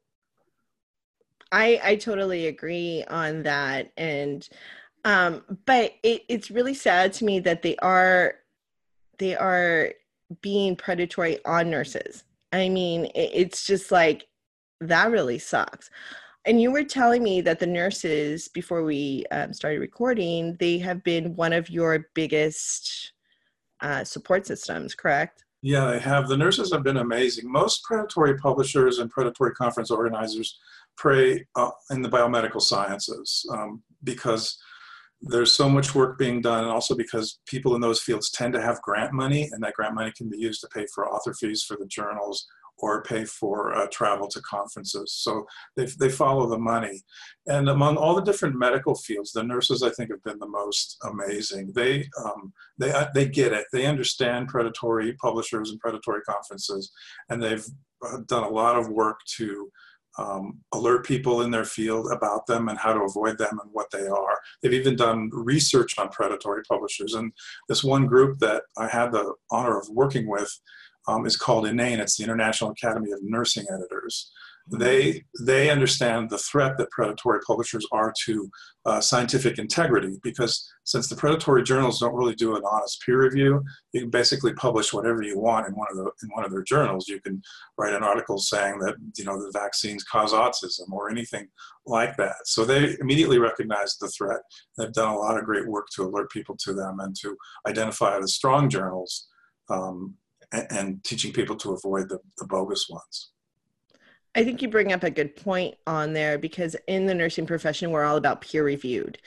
i 1.51 1.81
i 1.83 1.97
totally 1.97 2.47
agree 2.47 3.05
on 3.09 3.43
that 3.43 3.93
and 3.97 4.49
um, 5.05 5.43
but 5.67 5.95
it, 6.03 6.23
it's 6.29 6.51
really 6.51 6.75
sad 6.75 7.13
to 7.15 7.25
me 7.25 7.41
that 7.41 7.63
they 7.63 7.77
are 7.77 8.37
they 9.19 9.37
are 9.37 9.93
being 10.41 10.77
predatory 10.77 11.45
on 11.45 11.71
nurses. 11.71 12.25
I 12.53 12.69
mean, 12.69 13.07
it, 13.07 13.31
it's 13.33 13.67
just 13.67 13.91
like 13.91 14.27
that 14.81 15.11
really 15.11 15.39
sucks. 15.39 15.91
And 16.45 16.61
you 16.61 16.73
were 16.73 16.85
telling 16.85 17.23
me 17.23 17.41
that 17.43 17.61
the 17.61 17.67
nurses, 17.67 18.49
before 18.49 18.83
we 18.83 19.25
um, 19.31 19.53
started 19.53 19.79
recording, 19.79 20.57
they 20.59 20.79
have 20.79 21.03
been 21.05 21.37
one 21.37 21.53
of 21.53 21.71
your 21.71 22.07
biggest 22.15 23.13
uh, 23.81 24.03
support 24.03 24.47
systems, 24.47 24.95
correct? 24.95 25.45
Yeah, 25.63 25.93
they 25.93 26.01
have. 26.01 26.27
The 26.27 26.37
nurses 26.37 26.73
have 26.73 26.83
been 26.83 26.97
amazing. 26.97 27.51
Most 27.51 27.85
predatory 27.85 28.37
publishers 28.39 28.99
and 28.99 29.09
predatory 29.09 29.53
conference 29.53 29.93
organizers 29.93 30.59
prey 30.97 31.47
uh, 31.55 31.71
in 31.91 32.03
the 32.03 32.09
biomedical 32.09 32.61
sciences 32.61 33.47
um, 33.53 33.81
because 34.03 34.59
there's 35.21 35.55
so 35.55 35.69
much 35.69 35.95
work 35.95 36.19
being 36.19 36.41
done, 36.41 36.65
and 36.65 36.73
also 36.73 36.97
because 36.97 37.39
people 37.47 37.77
in 37.77 37.81
those 37.81 38.01
fields 38.01 38.31
tend 38.31 38.53
to 38.55 38.61
have 38.61 38.83
grant 38.83 39.13
money, 39.13 39.49
and 39.53 39.63
that 39.63 39.75
grant 39.75 39.95
money 39.95 40.13
can 40.17 40.29
be 40.29 40.39
used 40.39 40.61
to 40.63 40.69
pay 40.75 40.85
for 40.93 41.09
author 41.09 41.33
fees 41.33 41.63
for 41.63 41.77
the 41.79 41.87
journals 41.87 42.45
or 42.79 43.03
pay 43.03 43.25
for 43.25 43.75
uh, 43.75 43.87
travel 43.93 44.29
to 44.29 44.41
conferences. 44.43 45.15
So 45.15 45.47
they, 45.77 45.87
they 46.01 46.09
follow 46.09 46.49
the 46.49 46.59
money. 46.59 47.01
And 47.47 47.69
among 47.69 47.97
all 47.97 48.15
the 48.15 48.23
different 48.23 48.59
medical 48.59 48.95
fields, 48.95 49.33
the 49.33 49.43
nurses 49.43 49.83
I 49.83 49.91
think 49.91 50.11
have 50.11 50.23
been 50.25 50.39
the 50.39 50.49
most 50.49 50.99
amazing. 51.05 51.73
They 51.75 52.09
um, 52.25 52.53
they 52.79 52.91
uh, 52.93 53.07
they 53.15 53.29
get 53.29 53.53
it. 53.53 53.67
They 53.73 53.87
understand 53.87 54.49
predatory 54.49 55.15
publishers 55.15 55.71
and 55.71 55.81
predatory 55.81 56.23
conferences, 56.23 56.91
and 57.29 57.43
they've 57.43 57.65
uh, 58.05 58.19
done 58.27 58.45
a 58.45 58.49
lot 58.49 58.77
of 58.77 58.89
work 58.89 59.19
to 59.37 59.71
um, 60.19 60.61
alert 60.73 61.07
people 61.07 61.43
in 61.43 61.51
their 61.51 61.65
field 61.65 62.11
about 62.13 62.47
them 62.47 62.69
and 62.69 62.79
how 62.79 62.93
to 62.93 63.03
avoid 63.03 63.39
them 63.39 63.59
and 63.63 63.71
what 63.73 63.91
they 63.91 64.07
are. 64.07 64.39
They've 64.63 64.73
even 64.73 64.97
done 64.97 65.31
research 65.33 65.99
on 65.99 66.11
predatory 66.11 66.63
publishers. 66.69 67.15
And 67.15 67.33
this 67.69 67.83
one 67.83 68.07
group 68.07 68.39
that 68.41 68.65
I 68.77 68.89
had 68.89 69.13
the 69.13 69.35
honor 69.51 69.79
of 69.79 69.89
working 69.89 70.29
with 70.29 70.51
um, 71.09 71.27
is 71.27 71.37
called 71.37 71.67
INANE. 71.67 72.01
It's 72.01 72.17
the 72.17 72.25
International 72.25 72.71
Academy 72.71 73.13
of 73.13 73.21
Nursing 73.23 73.65
Editors. 73.73 74.31
They 74.71 75.25
they 75.41 75.71
understand 75.71 76.31
the 76.31 76.39
threat 76.39 76.79
that 76.79 76.91
predatory 76.91 77.41
publishers 77.45 77.85
are 77.91 78.13
to 78.25 78.51
uh, 78.87 79.01
scientific 79.01 79.59
integrity 79.59 80.19
because 80.23 80.73
since 80.85 81.09
the 81.09 81.17
predatory 81.17 81.65
journals 81.65 81.99
don't 81.99 82.15
really 82.15 82.37
do 82.37 82.55
an 82.55 82.63
honest 82.65 83.03
peer 83.05 83.23
review 83.23 83.63
you 83.93 84.03
can 84.03 84.11
basically 84.11 84.53
publish 84.55 84.93
whatever 84.93 85.23
you 85.23 85.39
want 85.39 85.67
in 85.67 85.75
one 85.75 85.89
of 85.91 85.97
the 85.97 86.05
in 86.23 86.29
one 86.33 86.45
of 86.45 86.53
their 86.53 86.63
journals. 86.63 87.09
You 87.09 87.21
can 87.21 87.43
write 87.77 87.95
an 87.95 88.05
article 88.05 88.39
saying 88.39 88.79
that 88.81 88.95
you 89.17 89.25
know 89.25 89.37
the 89.37 89.51
vaccines 89.53 90.05
cause 90.05 90.33
autism 90.33 90.93
or 90.93 91.11
anything 91.11 91.49
like 91.85 92.17
that. 92.19 92.37
So 92.45 92.65
they 92.65 92.97
immediately 93.01 93.39
recognize 93.41 93.97
the 93.97 94.09
threat. 94.09 94.43
They've 94.79 94.93
done 94.93 95.13
a 95.13 95.19
lot 95.19 95.39
of 95.39 95.45
great 95.45 95.67
work 95.67 95.89
to 95.97 96.05
alert 96.05 96.31
people 96.31 96.57
to 96.61 96.73
them 96.73 97.01
and 97.01 97.17
to 97.17 97.37
identify 97.67 98.21
the 98.21 98.29
strong 98.29 98.71
journals 98.71 99.27
um, 99.71 100.15
and, 100.53 101.03
teaching 101.05 101.33
people 101.33 101.57
to 101.57 101.73
avoid 101.73 102.09
the, 102.09 102.19
the 102.39 102.47
bogus 102.47 102.89
ones 102.89 103.33
I 104.35 104.45
think 104.45 104.63
you 104.63 104.69
bring 104.69 104.93
up 104.93 105.03
a 105.03 105.11
good 105.11 105.37
point 105.37 105.75
on 105.87 106.13
there 106.13 106.39
because 106.39 106.75
in 106.87 107.07
the 107.07 107.15
nursing 107.15 107.47
profession, 107.47 107.91
we're 107.91 108.05
all 108.05 108.17
about 108.17 108.41
peer 108.41 108.65
reviewed, 108.65 109.19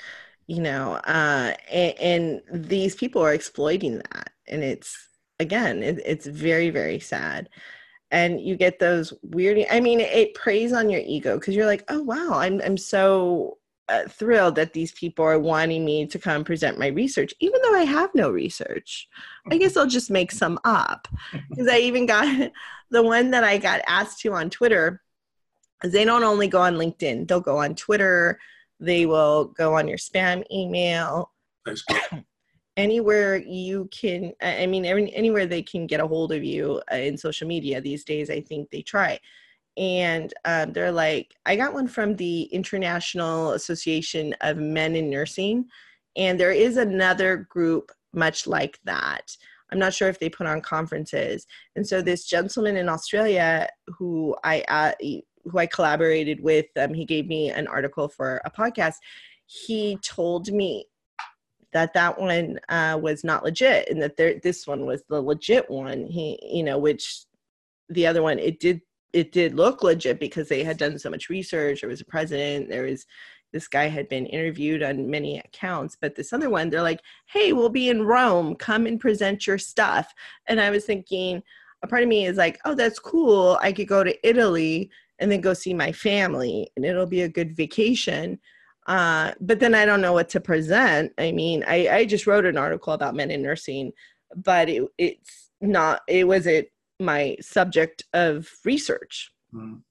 you 0.47 0.61
know, 0.61 0.93
uh, 0.93 1.53
and, 1.71 1.99
and, 1.99 2.41
these 2.51 2.95
people 2.95 3.21
are 3.21 3.33
exploiting 3.33 3.97
that. 3.97 4.31
And 4.47 4.63
it's, 4.63 5.09
again, 5.39 5.83
it, 5.83 6.01
it's 6.05 6.25
very, 6.25 6.71
very 6.71 6.99
sad. 6.99 7.49
And 8.09 8.41
you 8.41 8.55
get 8.55 8.79
those 8.79 9.13
weird, 9.21 9.63
I 9.69 9.79
mean, 9.79 9.99
it 9.99 10.33
preys 10.33 10.73
on 10.73 10.89
your 10.89 11.01
ego 11.01 11.38
because 11.38 11.55
you're 11.55 11.65
like, 11.65 11.83
oh, 11.89 12.01
wow, 12.01 12.39
I'm, 12.39 12.61
I'm 12.61 12.77
so, 12.77 13.57
uh, 13.89 14.03
thrilled 14.07 14.55
that 14.55 14.73
these 14.73 14.91
people 14.93 15.23
are 15.23 15.39
wanting 15.39 15.85
me 15.85 16.07
to 16.07 16.17
come 16.17 16.43
present 16.43 16.79
my 16.79 16.87
research, 16.87 17.33
even 17.39 17.61
though 17.61 17.75
I 17.75 17.83
have 17.83 18.13
no 18.15 18.29
research. 18.29 19.07
I 19.51 19.57
guess 19.57 19.77
I'll 19.77 19.87
just 19.87 20.09
make 20.09 20.31
some 20.31 20.59
up. 20.63 21.07
Because 21.49 21.67
I 21.67 21.77
even 21.79 22.05
got 22.05 22.51
the 22.91 23.03
one 23.03 23.31
that 23.31 23.43
I 23.43 23.57
got 23.57 23.81
asked 23.87 24.19
to 24.21 24.33
on 24.33 24.49
Twitter. 24.49 25.01
They 25.83 26.05
don't 26.05 26.23
only 26.23 26.47
go 26.47 26.61
on 26.61 26.75
LinkedIn; 26.75 27.27
they'll 27.27 27.41
go 27.41 27.57
on 27.57 27.75
Twitter. 27.75 28.39
They 28.79 29.05
will 29.05 29.45
go 29.45 29.77
on 29.77 29.87
your 29.87 29.97
spam 29.97 30.43
email. 30.51 31.31
anywhere 32.77 33.37
you 33.37 33.89
can 33.91 34.33
i 34.41 34.65
mean 34.65 34.85
anywhere 34.85 35.45
they 35.45 35.61
can 35.61 35.87
get 35.87 36.01
a 36.01 36.07
hold 36.07 36.33
of 36.33 36.43
you 36.43 36.81
uh, 36.91 36.95
in 36.95 37.17
social 37.17 37.47
media 37.47 37.79
these 37.79 38.03
days 38.03 38.29
i 38.29 38.41
think 38.41 38.69
they 38.69 38.81
try 38.81 39.17
and 39.77 40.33
um, 40.45 40.71
they're 40.71 40.91
like 40.91 41.35
i 41.45 41.55
got 41.55 41.73
one 41.73 41.88
from 41.88 42.15
the 42.15 42.43
international 42.43 43.51
association 43.51 44.33
of 44.41 44.57
men 44.57 44.95
in 44.95 45.09
nursing 45.09 45.65
and 46.15 46.39
there 46.39 46.51
is 46.51 46.77
another 46.77 47.47
group 47.49 47.91
much 48.13 48.47
like 48.47 48.79
that. 48.85 49.35
I'm 49.71 49.79
not 49.79 49.93
sure 49.93 50.07
if 50.07 50.19
they 50.19 50.29
put 50.29 50.47
on 50.47 50.61
conferences. 50.61 51.45
And 51.75 51.85
so 51.85 52.01
this 52.01 52.25
gentleman 52.25 52.77
in 52.77 52.88
australia 52.88 53.67
who 53.88 54.35
i 54.43 54.63
uh, 54.67 54.93
who 55.01 55.57
i 55.57 55.65
collaborated 55.65 56.41
with 56.41 56.65
um, 56.77 56.93
he 56.93 57.05
gave 57.05 57.27
me 57.27 57.49
an 57.49 57.67
article 57.67 58.07
for 58.07 58.41
a 58.45 58.51
podcast. 58.51 58.95
He 59.45 59.97
told 59.97 60.51
me 60.51 60.85
that 61.73 61.93
that 61.93 62.19
one 62.19 62.59
uh, 62.69 62.97
was 63.01 63.23
not 63.23 63.43
legit 63.43 63.89
and 63.89 64.01
that 64.01 64.15
there, 64.17 64.39
this 64.41 64.65
one 64.65 64.85
was 64.85 65.03
the 65.09 65.21
legit 65.21 65.69
one. 65.69 66.05
He 66.05 66.39
you 66.41 66.63
know 66.63 66.77
which 66.77 67.25
the 67.89 68.07
other 68.07 68.23
one 68.23 68.39
it 68.39 68.59
did 68.59 68.81
it 69.15 69.32
did 69.32 69.56
look 69.56 69.84
legit 69.84 70.19
because 70.19 70.49
they 70.49 70.63
had 70.63 70.78
done 70.78 70.99
so 70.99 71.10
much 71.10 71.30
research. 71.30 71.82
There 71.82 71.89
was 71.89 72.01
a 72.01 72.06
president 72.06 72.69
there 72.69 72.84
was 72.84 73.06
this 73.54 73.67
guy 73.67 73.88
had 73.88 74.10
been 74.10 74.25
interviewed 74.25 74.84
on 74.84 75.10
many 75.10 75.39
accounts 75.39 75.95
but 75.99 76.13
this 76.15 76.34
other 76.34 76.49
one 76.49 76.69
they're 76.69 76.82
like 76.82 76.99
hey 77.28 77.54
we'll 77.54 77.69
be 77.69 77.89
in 77.89 78.04
rome 78.04 78.54
come 78.56 78.86
and 78.86 78.99
present 78.99 79.47
your 79.47 79.58
stuff. 79.58 80.13
And 80.47 80.60
i 80.60 80.69
was 80.69 80.86
thinking 80.86 81.41
a 81.84 81.88
part 81.88 82.04
of 82.04 82.10
me 82.10 82.25
is 82.25 82.38
like 82.38 82.60
oh 82.65 82.75
that's 82.75 82.99
cool 82.99 83.58
i 83.62 83.71
could 83.71 83.88
go 83.88 84.04
to 84.04 84.28
italy 84.28 84.91
and 85.19 85.32
then 85.32 85.41
go 85.41 85.54
see 85.54 85.73
my 85.73 85.91
family 85.91 86.69
and 86.75 86.86
it'll 86.86 87.06
be 87.06 87.21
a 87.21 87.30
good 87.30 87.56
vacation. 87.56 88.39
Uh, 88.88 89.32
but 89.41 89.60
then 89.60 89.73
I 89.73 89.86
don't 89.86 90.01
know 90.01 90.13
what 90.13 90.30
to 90.30 90.39
present. 90.39 91.12
I 91.17 91.32
mean, 91.32 91.63
I, 91.67 91.88
I 91.89 92.06
just 92.06 92.28
wrote 92.28 92.45
an 92.45 92.58
article 92.58 92.93
about 92.93 93.15
men 93.15 93.32
in 93.32 93.41
nursing, 93.41 93.93
but 94.36 94.69
it, 94.69 94.84
it's 94.97 95.49
not, 95.62 96.01
it 96.08 96.28
wasn't 96.28 96.67
my 96.99 97.38
subject 97.41 98.03
of 98.13 98.49
research. 98.63 99.31
Mm. 99.53 99.81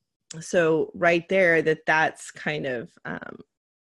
So 0.41 0.91
right 0.95 1.29
there, 1.29 1.63
that 1.63 1.87
that's 1.87 2.31
kind 2.31 2.67
of 2.67 2.91
um, 3.05 3.39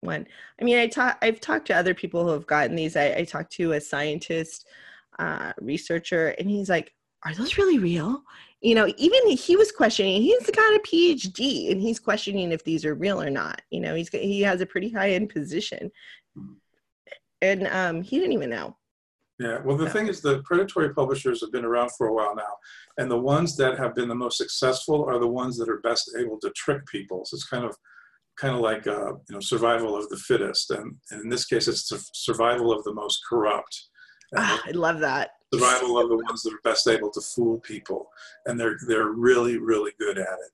one. 0.00 0.26
I 0.61 0.64
mean, 0.64 0.79
I 0.79 0.87
talk, 0.87 1.18
I've 1.22 1.40
talked 1.40 1.66
to 1.68 1.76
other 1.76 1.94
people 1.94 2.24
who 2.24 2.31
have 2.31 2.46
gotten 2.46 2.76
these. 2.76 2.96
I, 2.96 3.14
I 3.14 3.24
talked 3.24 3.52
to 3.55 3.72
a 3.72 3.81
scientist, 3.81 4.66
uh, 5.18 5.52
researcher, 5.61 6.29
and 6.38 6.48
he's 6.48 6.68
like, 6.68 6.92
"Are 7.24 7.35
those 7.35 7.59
really 7.59 7.79
real?" 7.79 8.22
you 8.66 8.74
know, 8.74 8.92
even 8.96 9.29
he 9.29 9.57
was 9.57 9.70
questioning, 9.70 10.22
he's 10.22 10.50
got 10.50 10.74
a 10.74 10.81
PhD 10.81 11.70
and 11.70 11.81
he's 11.81 12.00
questioning 12.00 12.52
if 12.52 12.64
these 12.64 12.85
are 12.85 12.94
real 12.94 13.20
or 13.20 13.31
not. 13.31 13.61
You 13.70 13.81
know, 13.81 13.94
he's 13.94 14.09
he 14.09 14.40
has 14.42 14.61
a 14.61 14.66
pretty 14.66 14.90
high 14.90 15.11
end 15.11 15.29
position. 15.29 15.90
And 17.42 17.66
um, 17.68 18.02
he 18.02 18.18
didn't 18.18 18.33
even 18.33 18.50
know. 18.50 18.76
Yeah, 19.38 19.59
well, 19.64 19.77
the 19.77 19.90
thing 19.90 20.09
is, 20.09 20.22
the 20.22 20.42
predatory 20.44 20.94
publishers 20.94 21.42
have 21.42 21.53
been 21.53 21.64
around 21.64 21.90
for 21.92 22.07
a 22.07 22.14
while 22.14 22.35
now, 22.35 22.55
and 22.96 23.11
the 23.11 23.18
ones 23.18 23.57
that 23.59 23.79
have 23.79 23.94
been 23.94 24.09
the 24.09 24.14
most 24.14 24.38
successful 24.38 25.05
are 25.05 25.18
the 25.18 25.27
ones 25.27 25.59
that 25.59 25.68
are 25.68 25.81
best 25.81 26.11
able 26.18 26.38
to 26.40 26.51
trick 26.51 26.87
people. 26.87 27.25
So 27.27 27.35
it's 27.35 27.46
kind 27.46 27.64
of, 27.64 27.77
kind 28.38 28.55
of 28.55 28.61
like 28.61 28.87
uh, 28.87 29.12
you 29.12 29.33
know, 29.35 29.40
survival 29.40 29.94
of 29.94 30.09
the 30.09 30.16
fittest, 30.16 30.70
and, 30.70 30.96
and 31.11 31.20
in 31.22 31.29
this 31.29 31.44
case, 31.44 31.68
it's 31.68 31.88
the 31.88 32.03
survival 32.14 32.72
of 32.72 32.83
the 32.85 32.94
most 32.94 33.20
corrupt. 33.29 33.88
Ah, 34.37 34.61
I 34.66 34.70
love 34.70 35.01
that 35.01 35.33
survival 35.53 35.99
of 35.99 36.09
the 36.09 36.16
ones 36.16 36.42
that 36.42 36.53
are 36.53 36.61
best 36.64 36.88
able 36.88 37.11
to 37.11 37.20
fool 37.20 37.61
people, 37.61 38.09
and 38.46 38.59
they're 38.59 38.79
they're 38.88 39.11
really 39.11 39.59
really 39.59 39.92
good 39.99 40.18
at 40.18 40.25
it. 40.25 40.53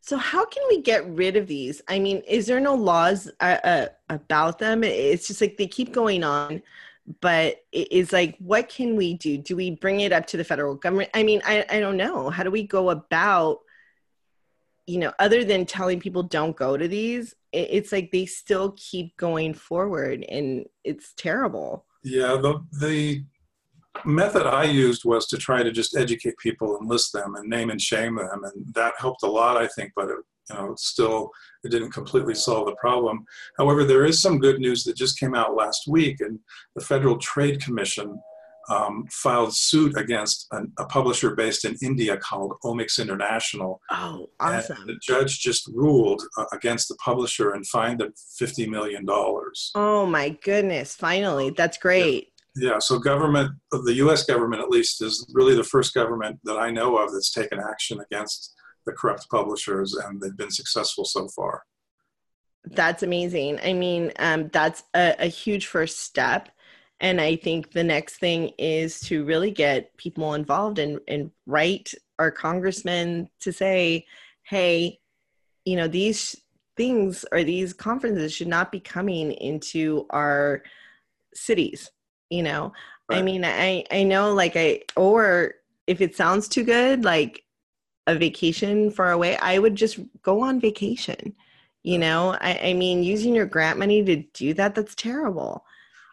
So 0.00 0.16
how 0.16 0.44
can 0.46 0.62
we 0.68 0.80
get 0.80 1.04
rid 1.08 1.36
of 1.36 1.48
these? 1.48 1.82
I 1.88 1.98
mean, 1.98 2.22
is 2.28 2.46
there 2.46 2.60
no 2.60 2.74
laws 2.76 3.28
uh, 3.40 3.58
uh, 3.64 3.86
about 4.08 4.60
them? 4.60 4.84
It's 4.84 5.26
just 5.26 5.40
like 5.40 5.56
they 5.56 5.66
keep 5.66 5.92
going 5.92 6.22
on, 6.22 6.62
but 7.20 7.58
it's 7.72 8.12
like, 8.12 8.36
what 8.38 8.68
can 8.68 8.96
we 8.96 9.14
do? 9.14 9.38
Do 9.38 9.56
we 9.56 9.70
bring 9.70 10.00
it 10.00 10.12
up 10.12 10.26
to 10.26 10.36
the 10.36 10.44
federal 10.44 10.74
government? 10.74 11.10
I 11.14 11.22
mean, 11.22 11.40
I, 11.44 11.64
I 11.70 11.80
don't 11.80 11.96
know. 11.96 12.30
How 12.30 12.42
do 12.42 12.50
we 12.50 12.66
go 12.66 12.90
about, 12.90 13.58
you 14.86 14.98
know, 14.98 15.12
other 15.18 15.44
than 15.44 15.66
telling 15.66 16.00
people 16.00 16.24
don't 16.24 16.56
go 16.56 16.76
to 16.76 16.88
these? 16.88 17.34
It's 17.52 17.92
like 17.92 18.10
they 18.10 18.26
still 18.26 18.74
keep 18.76 19.16
going 19.16 19.54
forward, 19.54 20.24
and 20.28 20.66
it's 20.84 21.14
terrible. 21.14 21.86
Yeah, 22.02 22.36
the 22.36 22.64
the 22.80 23.24
method 24.04 24.46
I 24.46 24.64
used 24.64 25.04
was 25.04 25.26
to 25.28 25.38
try 25.38 25.62
to 25.62 25.72
just 25.72 25.96
educate 25.96 26.36
people 26.38 26.76
and 26.76 26.88
list 26.88 27.12
them 27.12 27.34
and 27.36 27.48
name 27.48 27.70
and 27.70 27.80
shame 27.80 28.16
them, 28.16 28.44
and 28.44 28.74
that 28.74 28.94
helped 28.98 29.22
a 29.22 29.30
lot, 29.30 29.56
I 29.56 29.68
think. 29.68 29.92
But 29.96 30.08
it, 30.08 30.18
you 30.50 30.56
know, 30.56 30.74
still, 30.76 31.30
it 31.64 31.70
didn't 31.70 31.92
completely 31.92 32.34
solve 32.34 32.66
the 32.66 32.76
problem. 32.76 33.24
However, 33.58 33.84
there 33.84 34.04
is 34.04 34.20
some 34.20 34.38
good 34.38 34.60
news 34.60 34.84
that 34.84 34.96
just 34.96 35.18
came 35.18 35.34
out 35.34 35.56
last 35.56 35.86
week, 35.88 36.20
and 36.20 36.38
the 36.74 36.84
Federal 36.84 37.18
Trade 37.18 37.62
Commission 37.62 38.20
um, 38.68 39.04
filed 39.10 39.54
suit 39.54 39.96
against 39.96 40.46
an, 40.52 40.72
a 40.78 40.86
publisher 40.86 41.34
based 41.34 41.64
in 41.64 41.76
India 41.82 42.16
called 42.16 42.54
Omics 42.64 43.00
International. 43.00 43.80
Oh, 43.90 44.28
awesome! 44.40 44.78
And 44.78 44.88
the 44.88 44.98
judge 45.02 45.40
just 45.40 45.68
ruled 45.68 46.22
uh, 46.36 46.46
against 46.52 46.88
the 46.88 46.96
publisher 46.96 47.52
and 47.52 47.66
fined 47.66 48.00
them 48.00 48.12
fifty 48.36 48.68
million 48.68 49.04
dollars. 49.04 49.70
Oh 49.74 50.06
my 50.06 50.30
goodness! 50.30 50.94
Finally, 50.94 51.50
that's 51.50 51.78
great. 51.78 52.32
Yeah. 52.56 52.72
yeah. 52.72 52.78
So 52.78 52.98
government, 52.98 53.52
the 53.70 53.94
U.S. 53.94 54.24
government 54.24 54.62
at 54.62 54.68
least, 54.68 55.02
is 55.02 55.26
really 55.32 55.54
the 55.54 55.64
first 55.64 55.94
government 55.94 56.38
that 56.44 56.56
I 56.56 56.70
know 56.70 56.96
of 56.96 57.12
that's 57.12 57.30
taken 57.30 57.60
action 57.60 58.00
against 58.00 58.55
the 58.86 58.92
corrupt 58.92 59.28
publishers, 59.30 59.94
and 59.94 60.20
they've 60.20 60.36
been 60.36 60.50
successful 60.50 61.04
so 61.04 61.28
far. 61.28 61.62
That's 62.64 63.02
amazing. 63.02 63.60
I 63.62 63.74
mean, 63.74 64.12
um, 64.18 64.48
that's 64.52 64.84
a, 64.94 65.14
a 65.18 65.26
huge 65.26 65.66
first 65.66 66.00
step 66.00 66.48
and 67.00 67.20
I 67.20 67.36
think 67.36 67.72
the 67.72 67.84
next 67.84 68.16
thing 68.16 68.52
is 68.58 69.00
to 69.00 69.24
really 69.24 69.50
get 69.50 69.96
people 69.98 70.34
involved 70.34 70.78
and, 70.78 70.98
and 71.08 71.30
write 71.46 71.92
our 72.18 72.30
congressmen 72.30 73.28
to 73.40 73.52
say, 73.52 74.06
hey, 74.44 74.98
you 75.64 75.76
know, 75.76 75.88
these 75.88 76.34
things 76.76 77.24
or 77.32 77.44
these 77.44 77.74
conferences 77.74 78.32
should 78.32 78.48
not 78.48 78.72
be 78.72 78.80
coming 78.80 79.32
into 79.32 80.06
our 80.10 80.62
cities. 81.34 81.90
You 82.30 82.42
know, 82.42 82.72
right. 83.10 83.18
I 83.18 83.22
mean, 83.22 83.44
I, 83.44 83.84
I 83.90 84.02
know 84.02 84.32
like 84.32 84.56
I, 84.56 84.80
or 84.96 85.54
if 85.86 86.00
it 86.00 86.16
sounds 86.16 86.48
too 86.48 86.64
good, 86.64 87.04
like 87.04 87.44
a 88.06 88.14
vacation 88.14 88.90
far 88.90 89.12
away, 89.12 89.36
I 89.38 89.58
would 89.58 89.74
just 89.74 89.98
go 90.22 90.42
on 90.42 90.60
vacation. 90.60 91.34
You 91.82 91.98
know, 91.98 92.36
I, 92.40 92.58
I 92.70 92.72
mean, 92.72 93.02
using 93.02 93.34
your 93.34 93.46
grant 93.46 93.78
money 93.78 94.04
to 94.04 94.16
do 94.34 94.54
that, 94.54 94.74
that's 94.74 94.94
terrible 94.94 95.64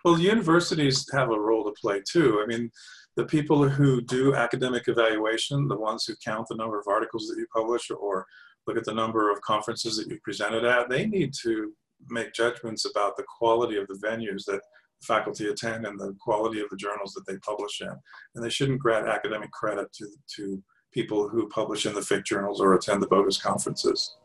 well, 0.04 0.20
universities 0.20 1.08
have 1.14 1.30
a 1.30 1.40
role 1.40 1.64
to 1.64 1.72
play 1.80 2.02
too. 2.08 2.42
I 2.44 2.46
mean, 2.46 2.70
the 3.16 3.26
people 3.26 3.68
who 3.68 4.02
do 4.02 4.36
academic 4.36 4.88
evaluation, 4.88 5.68
the 5.68 5.78
ones 5.78 6.06
who 6.06 6.14
count 6.24 6.48
the 6.50 6.56
number 6.56 6.80
of 6.80 6.88
articles 6.88 7.28
that 7.28 7.38
you 7.38 7.46
publish 7.54 7.90
or 7.90 8.26
look 8.68 8.78
at 8.78 8.86
the 8.86 8.94
number 8.94 9.32
of 9.32 9.42
conferences 9.42 9.98
that 9.98 10.08
you 10.08 10.20
presented 10.24 10.66
at, 10.66 10.90
they 10.90 11.06
need 11.06 11.34
to 11.44 11.74
make 12.10 12.34
judgments 12.34 12.86
about 12.86 13.16
the 13.16 13.24
quality 13.38 13.78
of 13.78 13.88
the 13.88 14.00
venues 14.06 14.44
that 14.46 14.62
faculty 15.04 15.48
attend 15.48 15.86
and 15.86 16.00
the 16.00 16.16
quality 16.20 16.60
of 16.60 16.70
the 16.70 16.78
journals 16.78 17.14
that 17.14 17.26
they 17.28 17.38
publish 17.40 17.82
in. 17.82 17.94
And 18.36 18.44
they 18.44 18.50
shouldn't 18.50 18.80
grant 18.80 19.08
academic 19.08 19.52
credit 19.52 19.88
to, 19.94 20.08
to 20.36 20.64
people 20.94 21.28
who 21.28 21.48
publish 21.50 21.86
in 21.86 21.94
the 21.94 22.02
fake 22.02 22.24
journals 22.24 22.62
or 22.62 22.74
attend 22.74 23.02
the 23.02 23.08
bogus 23.08 23.38
conferences. 23.38 24.16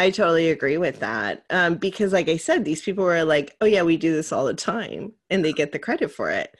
I 0.00 0.10
totally 0.10 0.48
agree 0.48 0.78
with 0.78 0.98
that. 1.00 1.44
Um, 1.50 1.74
because, 1.74 2.10
like 2.12 2.30
I 2.30 2.38
said, 2.38 2.64
these 2.64 2.80
people 2.80 3.04
were 3.04 3.22
like, 3.22 3.54
oh, 3.60 3.66
yeah, 3.66 3.82
we 3.82 3.98
do 3.98 4.12
this 4.12 4.32
all 4.32 4.46
the 4.46 4.54
time, 4.54 5.12
and 5.28 5.44
they 5.44 5.52
get 5.52 5.72
the 5.72 5.78
credit 5.78 6.10
for 6.10 6.30
it. 6.30 6.56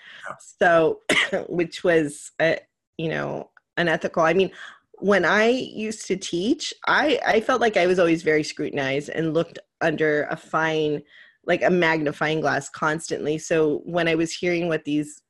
So, 0.60 1.00
which 1.48 1.82
was, 1.82 2.32
uh, 2.38 2.56
you 2.98 3.08
know, 3.08 3.48
unethical. 3.78 4.22
I 4.22 4.34
mean, 4.34 4.50
when 4.98 5.24
I 5.24 5.48
used 5.48 6.06
to 6.08 6.16
teach, 6.16 6.74
I, 6.86 7.18
I 7.26 7.40
felt 7.40 7.62
like 7.62 7.78
I 7.78 7.86
was 7.86 7.98
always 7.98 8.22
very 8.22 8.42
scrutinized 8.42 9.08
and 9.08 9.32
looked 9.32 9.58
under 9.80 10.24
a 10.24 10.36
fine, 10.36 11.02
like 11.46 11.62
a 11.62 11.70
magnifying 11.70 12.40
glass 12.40 12.68
constantly. 12.68 13.38
So, 13.38 13.80
when 13.86 14.06
I 14.06 14.16
was 14.16 14.34
hearing 14.34 14.68
what 14.68 14.84
these 14.84 15.22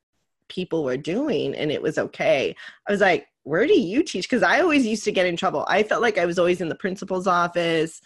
people 0.48 0.82
were 0.82 0.96
doing 0.96 1.54
and 1.54 1.70
it 1.70 1.80
was 1.80 1.96
okay, 1.96 2.56
I 2.88 2.90
was 2.90 3.00
like, 3.00 3.28
where 3.44 3.66
do 3.66 3.78
you 3.78 4.02
teach? 4.02 4.28
Because 4.28 4.42
I 4.42 4.60
always 4.60 4.86
used 4.86 5.04
to 5.04 5.12
get 5.12 5.26
in 5.26 5.36
trouble. 5.36 5.64
I 5.68 5.82
felt 5.82 6.02
like 6.02 6.18
I 6.18 6.26
was 6.26 6.38
always 6.38 6.60
in 6.60 6.68
the 6.68 6.74
principal's 6.74 7.26
office 7.26 8.00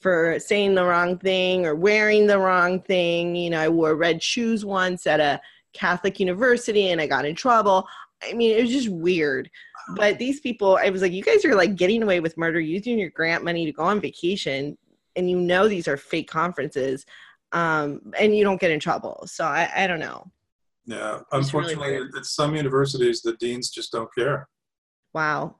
for 0.00 0.38
saying 0.38 0.74
the 0.74 0.84
wrong 0.84 1.18
thing 1.18 1.66
or 1.66 1.74
wearing 1.74 2.26
the 2.26 2.38
wrong 2.38 2.80
thing. 2.80 3.34
You 3.36 3.50
know, 3.50 3.60
I 3.60 3.68
wore 3.68 3.94
red 3.96 4.22
shoes 4.22 4.64
once 4.64 5.06
at 5.06 5.20
a 5.20 5.40
Catholic 5.74 6.18
university 6.20 6.88
and 6.90 7.00
I 7.00 7.06
got 7.06 7.24
in 7.26 7.34
trouble. 7.34 7.86
I 8.22 8.32
mean, 8.32 8.56
it 8.56 8.62
was 8.62 8.70
just 8.70 8.88
weird. 8.88 9.50
But 9.96 10.18
these 10.18 10.40
people, 10.40 10.78
I 10.82 10.90
was 10.90 11.02
like, 11.02 11.12
you 11.12 11.22
guys 11.22 11.44
are 11.44 11.54
like 11.54 11.76
getting 11.76 12.02
away 12.02 12.20
with 12.20 12.36
murder 12.36 12.60
using 12.60 12.98
your 12.98 13.10
grant 13.10 13.44
money 13.44 13.64
to 13.66 13.72
go 13.72 13.82
on 13.84 14.00
vacation 14.00 14.76
and 15.16 15.28
you 15.28 15.36
know 15.36 15.68
these 15.68 15.88
are 15.88 15.96
fake 15.96 16.30
conferences 16.30 17.04
um, 17.52 18.00
and 18.18 18.36
you 18.36 18.44
don't 18.44 18.60
get 18.60 18.70
in 18.70 18.78
trouble 18.78 19.24
so 19.26 19.44
i, 19.44 19.68
I 19.74 19.86
don't 19.86 19.98
know 19.98 20.30
Yeah, 20.86 21.10
really 21.12 21.24
unfortunately, 21.32 21.90
weird. 21.92 22.14
at 22.16 22.24
some 22.24 22.54
universities, 22.54 23.20
the 23.20 23.32
deans 23.34 23.68
just 23.70 23.92
don't 23.92 24.08
care. 24.14 24.48
Wow. 25.14 25.56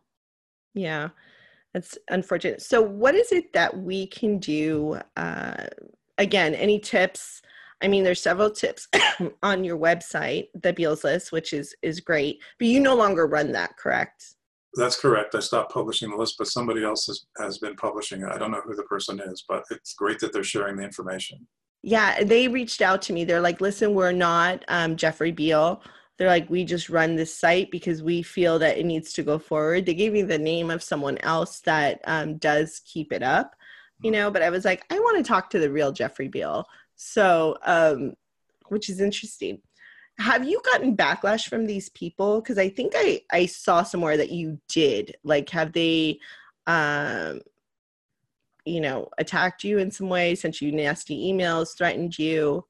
Yeah. 0.75 1.09
That's 1.75 1.99
unfortunate. 2.09 2.63
So 2.63 2.81
what 2.81 3.15
is 3.15 3.33
it 3.33 3.53
that 3.53 3.77
we 3.77 4.07
can 4.07 4.39
do 4.39 4.99
uh, 5.17 5.67
again 6.17 6.55
any 6.55 6.79
tips? 6.79 7.43
I 7.83 7.89
mean 7.89 8.03
there's 8.03 8.21
several 8.21 8.51
tips 8.51 8.89
on 9.43 9.63
your 9.63 9.79
website 9.79 10.49
the 10.61 10.73
bealls 10.73 11.05
list 11.05 11.31
which 11.31 11.53
is 11.53 11.77
is 11.81 12.01
great 12.01 12.41
but 12.59 12.67
you 12.67 12.81
no 12.81 12.97
longer 12.97 13.27
run 13.27 13.53
that 13.53 13.77
correct? 13.77 14.35
That's 14.75 15.01
correct. 15.01 15.35
I 15.35 15.41
stopped 15.41 15.73
publishing 15.73 16.11
the 16.11 16.17
list, 16.17 16.35
but 16.39 16.47
somebody 16.47 16.85
else 16.85 17.07
has, 17.07 17.25
has 17.39 17.59
been 17.59 17.75
publishing 17.77 18.23
it. 18.23 18.29
I 18.31 18.37
don't 18.37 18.51
know 18.51 18.61
who 18.65 18.75
the 18.77 18.83
person 18.83 19.19
is, 19.21 19.45
but 19.49 19.65
it's 19.71 19.95
great 19.95 20.19
that 20.21 20.33
they're 20.33 20.45
sharing 20.45 20.77
the 20.77 20.83
information. 20.83 21.47
yeah 21.83 22.25
they 22.25 22.49
reached 22.49 22.83
out 22.83 23.03
to 23.03 23.13
me. 23.13 23.25
They're 23.25 23.41
like 23.41 23.61
listen 23.61 23.95
we're 23.95 24.13
not 24.13 24.65
um, 24.69 24.97
jeffrey 24.97 25.33
beall 25.33 25.83
they're 26.19 26.29
like 26.29 26.51
we 26.51 26.65
just 26.65 26.91
run 26.91 27.17
this 27.17 27.35
site 27.35 27.71
because 27.71 28.03
we 28.03 28.23
feel 28.23 28.59
that 28.59 28.77
it 28.77 28.85
needs 28.85 29.13
to 29.15 29.23
go 29.23 29.39
forward. 29.39 29.87
They 29.87 29.95
gave 29.95 30.13
me 30.13 30.23
the 30.23 30.39
name 30.39 30.71
of 30.71 30.83
someone 30.83 31.17
else 31.19 31.61
that 31.61 32.01
um, 32.05 32.37
does 32.37 32.81
keep 32.85 33.13
it 33.13 33.23
up 33.23 33.55
you 34.01 34.13
know 34.13 34.31
but 34.31 34.43
i 34.43 34.49
was 34.51 34.65
like 34.65 34.85
i 34.93 34.99
want 35.01 35.17
to 35.17 35.29
talk 35.29 35.51
to 35.51 35.59
the 35.59 35.69
real 35.69 35.91
jeffrey 35.91 36.29
beall 36.29 36.69
so 36.99 37.57
um, 37.65 38.15
which 38.69 38.91
is 38.91 39.01
interesting. 39.01 39.61
Have 40.19 40.47
you 40.47 40.61
gotten 40.65 40.97
backlash 40.97 41.49
from 41.49 41.67
these 41.67 41.89
people? 41.91 42.41
Because 42.41 42.59
i 42.59 42.69
think 42.69 42.93
i 42.97 43.21
i 43.33 43.47
saw 43.47 43.83
somewhere 43.83 44.17
that 44.17 44.31
you 44.31 44.59
did. 44.69 45.17
Like 45.23 45.49
have 45.51 45.73
they 45.73 46.19
um 46.67 47.41
you 48.65 48.81
know 48.81 49.09
attacked 49.17 49.65
you 49.65 49.79
in 49.79 49.91
some 49.91 50.09
way 50.09 50.35
sent 50.35 50.61
you 50.61 50.71
nasty 50.73 51.33
emails 51.33 51.77
threatened 51.77 52.19
you 52.19 52.65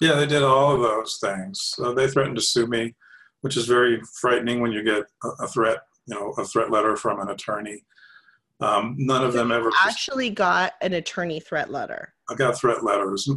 Yeah, 0.00 0.14
they 0.14 0.26
did 0.26 0.42
all 0.42 0.74
of 0.74 0.80
those 0.80 1.18
things. 1.22 1.72
So 1.76 1.94
they 1.94 2.08
threatened 2.08 2.36
to 2.36 2.42
sue 2.42 2.66
me, 2.66 2.94
which 3.42 3.56
is 3.56 3.66
very 3.66 4.00
frightening 4.20 4.60
when 4.60 4.72
you 4.72 4.82
get 4.82 5.04
a, 5.22 5.44
a 5.44 5.48
threat, 5.48 5.78
you 6.06 6.14
know, 6.14 6.30
a 6.38 6.44
threat 6.44 6.70
letter 6.70 6.96
from 6.96 7.20
an 7.20 7.30
attorney. 7.30 7.84
Um, 8.60 8.94
none 8.98 9.24
of 9.24 9.32
them 9.32 9.50
ever. 9.50 9.70
actually 9.84 10.30
got 10.30 10.72
an 10.80 10.92
attorney 10.92 11.40
threat 11.40 11.70
letter 11.70 12.14
I 12.30 12.34
got 12.34 12.56
threat 12.56 12.84
letters. 12.84 13.28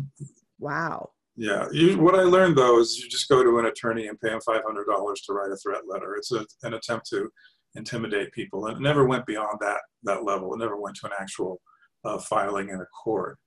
wow 0.59 1.09
Yeah. 1.35 1.67
You, 1.71 1.97
what 1.97 2.15
I 2.15 2.21
learned 2.21 2.57
though 2.57 2.79
is 2.79 2.99
you 2.99 3.09
just 3.09 3.27
go 3.27 3.43
to 3.43 3.59
an 3.59 3.65
attorney 3.65 4.07
and 4.07 4.19
pay 4.19 4.29
him 4.29 4.41
five 4.41 4.61
hundred 4.63 4.85
dollars 4.85 5.21
to 5.21 5.33
write 5.33 5.51
a 5.51 5.57
threat 5.57 5.81
letter. 5.87 6.15
It's 6.15 6.31
a, 6.31 6.45
an 6.63 6.75
attempt 6.75 7.07
to 7.09 7.29
intimidate 7.75 8.31
people, 8.31 8.67
and 8.67 8.77
it 8.77 8.81
never 8.81 9.05
went 9.05 9.25
beyond 9.25 9.57
that 9.61 9.81
that 10.03 10.23
level. 10.23 10.53
It 10.53 10.59
never 10.59 10.79
went 10.79 10.95
to 10.97 11.07
an 11.07 11.13
actual 11.19 11.61
uh, 12.05 12.19
filing 12.19 12.69
in 12.69 12.79
a 12.79 12.85
court. 13.03 13.37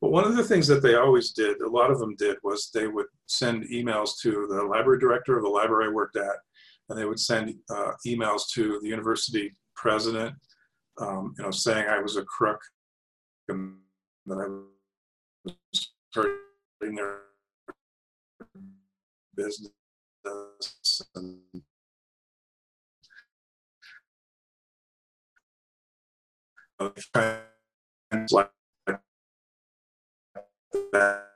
But 0.00 0.12
one 0.12 0.24
of 0.24 0.34
the 0.34 0.44
things 0.44 0.66
that 0.68 0.82
they 0.82 0.94
always 0.94 1.32
did, 1.32 1.60
a 1.60 1.68
lot 1.68 1.90
of 1.90 1.98
them 1.98 2.16
did, 2.16 2.38
was 2.42 2.70
they 2.72 2.86
would 2.86 3.06
send 3.26 3.64
emails 3.64 4.18
to 4.22 4.46
the 4.48 4.62
library 4.62 4.98
director 4.98 5.36
of 5.36 5.42
the 5.42 5.48
library 5.48 5.86
I 5.86 5.92
worked 5.92 6.16
at, 6.16 6.36
and 6.88 6.98
they 6.98 7.04
would 7.04 7.20
send 7.20 7.54
uh, 7.68 7.92
emails 8.06 8.42
to 8.54 8.80
the 8.80 8.88
university 8.88 9.54
president, 9.76 10.34
um, 11.00 11.34
you 11.36 11.44
know, 11.44 11.50
saying 11.50 11.86
I 11.86 12.00
was 12.00 12.16
a 12.16 12.24
crook 12.24 12.60
and 13.48 13.76
that 14.26 14.38
I 14.38 14.46
was 15.44 15.92
hurting 16.14 16.94
their 16.94 17.20
business 19.36 19.70
and 21.14 21.38
like 28.30 28.50
that 30.92 31.26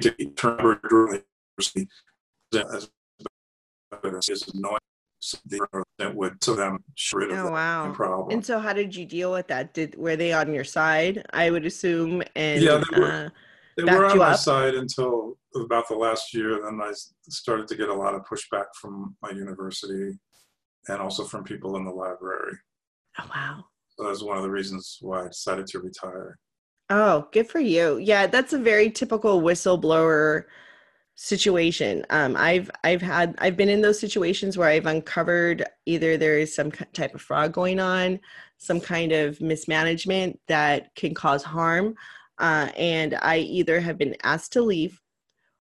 to 0.00 0.12
be 0.12 0.26
turned 0.26 0.60
over 0.60 0.74
to 0.76 0.88
the 0.88 1.24
university 1.58 1.88
as 2.54 2.88
is 4.28 4.48
annoying 4.54 4.78
that 5.98 6.14
would 6.14 6.42
so 6.42 6.54
them 6.54 6.82
rid 7.14 7.30
of 7.30 7.38
oh 7.38 7.50
wow 7.50 7.92
problem. 7.92 8.30
and 8.32 8.44
so 8.44 8.58
how 8.58 8.72
did 8.72 8.94
you 8.94 9.06
deal 9.06 9.30
with 9.30 9.46
that 9.46 9.72
did 9.72 9.94
were 9.96 10.16
they 10.16 10.32
on 10.32 10.52
your 10.52 10.64
side 10.64 11.24
i 11.32 11.50
would 11.50 11.64
assume 11.64 12.22
and 12.34 12.62
Yeah, 12.62 12.82
they 12.90 13.00
were. 13.00 13.06
uh, 13.12 13.28
They 13.76 13.84
were 13.84 14.06
on 14.06 14.18
my 14.18 14.34
side 14.34 14.74
until 14.74 15.38
about 15.54 15.88
the 15.88 15.94
last 15.94 16.34
year. 16.34 16.60
Then 16.62 16.80
I 16.82 16.92
started 17.28 17.68
to 17.68 17.76
get 17.76 17.88
a 17.88 17.94
lot 17.94 18.14
of 18.14 18.22
pushback 18.22 18.66
from 18.80 19.16
my 19.22 19.30
university 19.30 20.18
and 20.88 21.00
also 21.00 21.24
from 21.24 21.44
people 21.44 21.76
in 21.76 21.84
the 21.84 21.90
library. 21.90 22.56
oh 23.20 23.30
wow 23.34 23.64
So 23.96 24.04
that's 24.06 24.22
one 24.22 24.36
of 24.36 24.42
the 24.42 24.50
reasons 24.50 24.98
why 25.00 25.24
I 25.24 25.28
decided 25.28 25.66
to 25.68 25.78
retire. 25.80 26.38
Oh, 26.94 27.26
good 27.32 27.48
for 27.48 27.58
you. 27.58 27.96
Yeah, 27.96 28.26
that's 28.26 28.52
a 28.52 28.58
very 28.58 28.90
typical 28.90 29.40
whistleblower 29.40 30.44
situation. 31.14 32.04
Um, 32.10 32.36
I've 32.36 32.70
I've 32.84 33.00
had 33.00 33.34
I've 33.38 33.56
been 33.56 33.70
in 33.70 33.80
those 33.80 33.98
situations 33.98 34.58
where 34.58 34.68
I've 34.68 34.84
uncovered 34.84 35.64
either 35.86 36.18
there 36.18 36.38
is 36.38 36.54
some 36.54 36.70
type 36.70 37.14
of 37.14 37.22
fraud 37.22 37.52
going 37.54 37.80
on, 37.80 38.20
some 38.58 38.78
kind 38.78 39.12
of 39.12 39.40
mismanagement 39.40 40.38
that 40.48 40.94
can 40.94 41.14
cause 41.14 41.42
harm, 41.42 41.94
uh, 42.38 42.68
and 42.76 43.14
I 43.22 43.38
either 43.38 43.80
have 43.80 43.96
been 43.96 44.14
asked 44.22 44.52
to 44.52 44.60
leave 44.62 45.00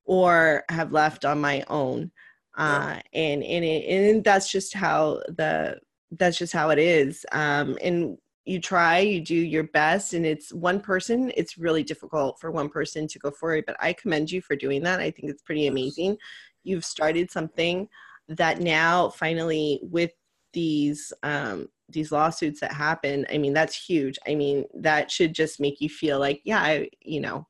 or 0.04 0.66
have 0.70 0.92
left 0.92 1.24
on 1.24 1.40
my 1.40 1.64
own. 1.70 2.12
Uh, 2.58 3.00
and 3.14 3.44
and 3.44 3.64
it, 3.64 3.86
and 3.90 4.24
that's 4.26 4.52
just 4.52 4.74
how 4.74 5.22
the 5.30 5.80
that's 6.12 6.38
just 6.38 6.52
how 6.52 6.72
it 6.72 6.80
is. 6.80 7.26
Um, 7.32 7.78
and 7.82 8.18
you 8.46 8.60
try, 8.60 9.00
you 9.00 9.22
do 9.22 9.36
your 9.36 9.64
best, 9.64 10.14
and 10.14 10.26
it's 10.26 10.52
one 10.52 10.80
person. 10.80 11.32
It's 11.38 11.58
really 11.58 11.84
difficult 11.84 12.40
for 12.40 12.52
one 12.52 12.70
person 12.70 13.08
to 13.08 13.20
go 13.20 13.32
forward, 13.32 13.64
but 13.66 13.78
I 13.80 13.94
commend 13.94 14.32
you 14.32 14.42
for 14.42 14.56
doing 14.56 14.84
that. 14.84 15.00
I 15.00 15.12
think 15.12 15.30
it's 15.30 15.42
pretty 15.42 15.68
amazing. 15.68 16.18
You've 16.64 16.86
started 16.86 17.32
something 17.32 17.88
that 18.28 18.60
now 18.60 19.10
finally 19.10 19.80
with 19.84 20.12
these 20.54 21.12
um, 21.24 21.68
these 21.90 22.12
lawsuits 22.12 22.60
that 22.62 22.74
happen. 22.74 23.26
I 23.32 23.38
mean, 23.38 23.54
that's 23.54 23.76
huge. 23.76 24.18
I 24.28 24.36
mean, 24.36 24.66
that 24.76 25.12
should 25.12 25.34
just 25.34 25.60
make 25.60 25.82
you 25.82 25.90
feel 25.90 26.20
like, 26.20 26.42
yeah, 26.44 26.62
I, 26.62 26.90
you 27.02 27.20
know, 27.20 27.48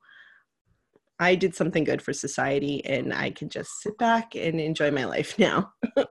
I 1.19 1.36
did 1.36 1.56
something 1.56 1.84
good 1.84 2.01
for 2.01 2.13
society, 2.13 2.84
and 2.86 3.13
I 3.13 3.32
can 3.32 3.49
just 3.49 3.82
sit 3.82 3.97
back 3.97 4.36
and 4.36 4.60
enjoy 4.60 4.91
my 4.91 5.06
life 5.06 5.38
now. 5.39 5.73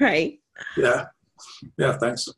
right. 0.00 0.38
Yeah. 0.76 1.06
Yeah. 1.78 1.96
Thanks. 1.98 2.28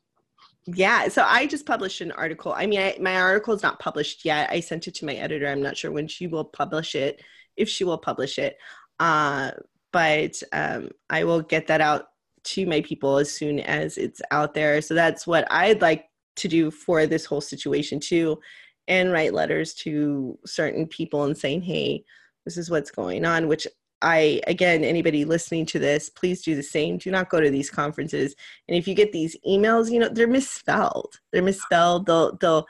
Yeah, 0.65 1.09
so 1.09 1.23
I 1.27 1.45
just 1.45 1.65
published 1.65 1.99
an 2.01 2.11
article. 2.13 2.53
I 2.55 2.67
mean, 2.67 2.79
I, 2.79 2.97
my 3.01 3.17
article 3.17 3.53
is 3.53 3.63
not 3.63 3.79
published 3.79 4.23
yet. 4.23 4.49
I 4.49 4.61
sent 4.61 4.87
it 4.87 4.95
to 4.95 5.05
my 5.05 5.13
editor. 5.15 5.47
I'm 5.47 5.61
not 5.61 5.75
sure 5.75 5.91
when 5.91 6.07
she 6.07 6.27
will 6.27 6.45
publish 6.45 6.95
it, 6.95 7.21
if 7.57 7.67
she 7.67 7.83
will 7.83 7.97
publish 7.97 8.39
it. 8.39 8.57
Uh, 8.99 9.51
but 9.91 10.41
um, 10.53 10.89
I 11.09 11.25
will 11.25 11.41
get 11.41 11.67
that 11.67 11.81
out 11.81 12.05
to 12.45 12.65
my 12.65 12.81
people 12.81 13.17
as 13.17 13.31
soon 13.31 13.59
as 13.59 13.97
it's 13.97 14.21
out 14.31 14.53
there. 14.53 14.81
So 14.81 14.93
that's 14.93 15.27
what 15.27 15.45
I'd 15.51 15.81
like 15.81 16.05
to 16.37 16.47
do 16.47 16.71
for 16.71 17.05
this 17.07 17.25
whole 17.25 17.41
situation 17.41 17.99
too, 17.99 18.39
and 18.87 19.11
write 19.11 19.33
letters 19.33 19.73
to 19.75 20.37
certain 20.45 20.87
people 20.87 21.25
and 21.25 21.37
saying, 21.37 21.61
"Hey, 21.61 22.05
this 22.45 22.57
is 22.57 22.69
what's 22.69 22.91
going 22.91 23.25
on." 23.25 23.47
Which 23.47 23.67
I, 24.03 24.41
again, 24.47 24.83
anybody 24.83 25.23
listening 25.25 25.65
to 25.67 25.79
this, 25.79 26.09
please 26.09 26.41
do 26.43 26.55
the 26.55 26.63
same. 26.63 26.97
Do 26.97 27.09
not 27.09 27.29
go 27.29 27.39
to 27.39 27.49
these 27.49 27.69
conferences. 27.69 28.35
And 28.67 28.77
if 28.77 28.87
you 28.87 28.93
get 28.93 29.11
these 29.11 29.35
emails 29.47 29.89
you 29.89 29.99
know 29.99 30.09
they're 30.09 30.27
misspelled. 30.27 31.19
They're 31.31 31.41
misspelled. 31.41 32.05
They'll 32.05 32.35
they'll 32.37 32.65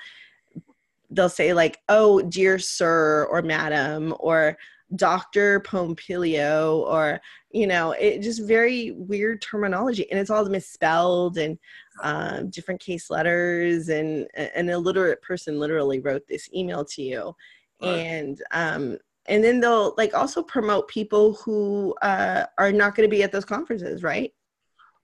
they'll 1.10 1.30
say 1.30 1.54
like 1.54 1.80
oh 1.90 2.22
dear 2.22 2.58
sir 2.60 3.28
or 3.30 3.42
madam 3.42 4.16
or 4.20 4.58
dr 4.96 5.60
pompilio 5.62 6.80
or 6.82 7.20
you 7.52 7.66
know 7.66 7.92
it 7.94 8.20
just 8.20 8.44
very 8.44 8.92
weird 8.92 9.42
terminology. 9.42 10.10
And 10.12 10.20
it's 10.20 10.30
all 10.30 10.46
misspelled 10.46 11.38
and 11.38 11.58
um, 12.02 12.50
different 12.50 12.82
case 12.82 13.10
letters. 13.10 13.90
And 13.90 14.28
an 14.36 14.70
illiterate 14.70 15.22
person 15.22 15.60
literally 15.60 16.00
wrote 16.00 16.28
this 16.28 16.50
email 16.54 16.86
to 16.86 17.02
you. 17.02 17.36
Right. 17.82 17.98
and 17.98 18.42
um 18.52 18.98
and 19.28 19.44
then 19.44 19.60
they'll 19.60 19.94
like 19.98 20.14
also 20.14 20.42
promote 20.44 20.88
people 20.88 21.34
who 21.36 21.94
uh, 22.02 22.46
are 22.58 22.72
not 22.72 22.96
going 22.96 23.08
to 23.08 23.16
be 23.16 23.24
at 23.24 23.32
those 23.32 23.46
conferences 23.46 24.04
right 24.04 24.32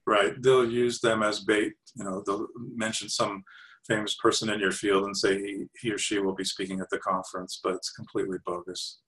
Right. 0.06 0.42
They'll 0.42 0.68
use 0.68 1.00
them 1.02 1.22
as 1.22 1.42
bait. 1.42 1.74
You 1.96 2.04
know, 2.04 2.24
they'll 2.26 2.48
mention 2.76 3.10
some 3.10 3.44
famous 3.88 4.16
person 4.16 4.50
in 4.50 4.60
your 4.60 4.72
field 4.72 5.04
and 5.06 5.16
say 5.16 5.38
he, 5.38 5.66
he 5.80 5.92
or 5.92 6.00
she 6.00 6.18
will 6.18 6.34
be 6.34 6.44
speaking 6.44 6.80
at 6.80 6.90
the 6.90 6.98
conference, 6.98 7.60
but 7.64 7.76
it's 7.76 7.92
completely 7.92 8.40
bogus. 8.44 9.02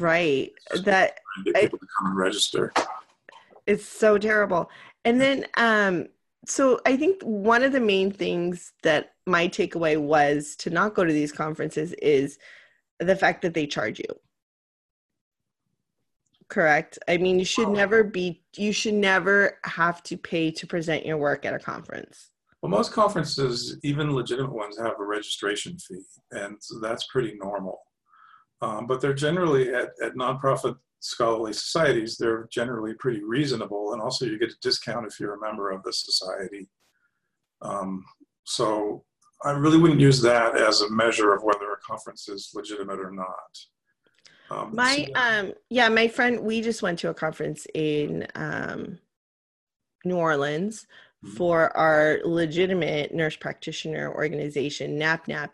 Right. 0.00 0.50
That 0.82 1.18
get 1.44 1.56
I- 1.56 1.66
to 1.66 1.70
come 1.70 2.06
and 2.08 2.16
register. 2.16 2.72
it's 3.66 3.84
so 3.86 4.18
terrible. 4.18 4.68
And 5.04 5.20
then 5.20 5.46
um 5.56 6.08
so 6.46 6.80
I 6.84 6.96
think 6.96 7.22
one 7.22 7.62
of 7.62 7.70
the 7.70 7.80
main 7.80 8.10
things 8.10 8.72
that 8.82 9.12
my 9.26 9.46
takeaway 9.46 10.00
was 10.00 10.56
to 10.56 10.70
not 10.70 10.94
go 10.94 11.04
to 11.04 11.12
these 11.12 11.30
conferences 11.30 11.92
is 12.02 12.38
the 13.00 13.16
fact 13.16 13.42
that 13.42 13.54
they 13.54 13.66
charge 13.66 13.98
you. 13.98 14.14
Correct. 16.48 16.98
I 17.08 17.16
mean, 17.16 17.38
you 17.38 17.44
should 17.44 17.68
never 17.68 18.02
be 18.02 18.42
you 18.56 18.72
should 18.72 18.94
never 18.94 19.58
have 19.64 20.02
to 20.04 20.16
pay 20.16 20.50
to 20.50 20.66
present 20.66 21.06
your 21.06 21.16
work 21.16 21.44
at 21.44 21.54
a 21.54 21.58
conference. 21.58 22.30
Well, 22.60 22.70
most 22.70 22.92
conferences, 22.92 23.78
even 23.84 24.14
legitimate 24.14 24.52
ones, 24.52 24.76
have 24.76 24.98
a 24.98 25.04
registration 25.04 25.78
fee, 25.78 26.02
and 26.32 26.56
so 26.60 26.80
that's 26.80 27.06
pretty 27.06 27.36
normal. 27.40 27.78
Um, 28.60 28.86
but 28.86 29.00
they're 29.00 29.14
generally 29.14 29.72
at, 29.72 29.90
at 30.02 30.14
nonprofit 30.14 30.76
scholarly 30.98 31.54
societies, 31.54 32.18
they're 32.18 32.48
generally 32.52 32.94
pretty 32.94 33.22
reasonable, 33.22 33.92
and 33.92 34.02
also 34.02 34.26
you 34.26 34.38
get 34.38 34.52
a 34.52 34.60
discount 34.60 35.06
if 35.06 35.18
you're 35.18 35.34
a 35.34 35.40
member 35.40 35.70
of 35.70 35.82
the 35.84 35.92
society. 35.92 36.68
Um, 37.62 38.04
so 38.44 39.04
I 39.42 39.52
really 39.52 39.78
wouldn't 39.78 40.00
use 40.00 40.20
that 40.22 40.56
as 40.56 40.82
a 40.82 40.90
measure 40.90 41.34
of 41.34 41.42
whether 41.42 41.72
a 41.72 41.78
conference 41.78 42.28
is 42.28 42.50
legitimate 42.54 43.00
or 43.00 43.10
not. 43.10 43.58
Um, 44.50 44.74
my 44.74 45.08
so, 45.14 45.20
um 45.20 45.52
yeah, 45.68 45.88
my 45.88 46.08
friend 46.08 46.40
we 46.40 46.60
just 46.60 46.82
went 46.82 46.98
to 47.00 47.10
a 47.10 47.14
conference 47.14 47.66
in 47.74 48.26
um 48.34 48.98
New 50.04 50.16
Orleans 50.16 50.86
mm-hmm. 51.24 51.36
for 51.36 51.76
our 51.76 52.20
legitimate 52.24 53.14
nurse 53.14 53.36
practitioner 53.36 54.12
organization, 54.12 54.98
NAPNAP. 54.98 55.50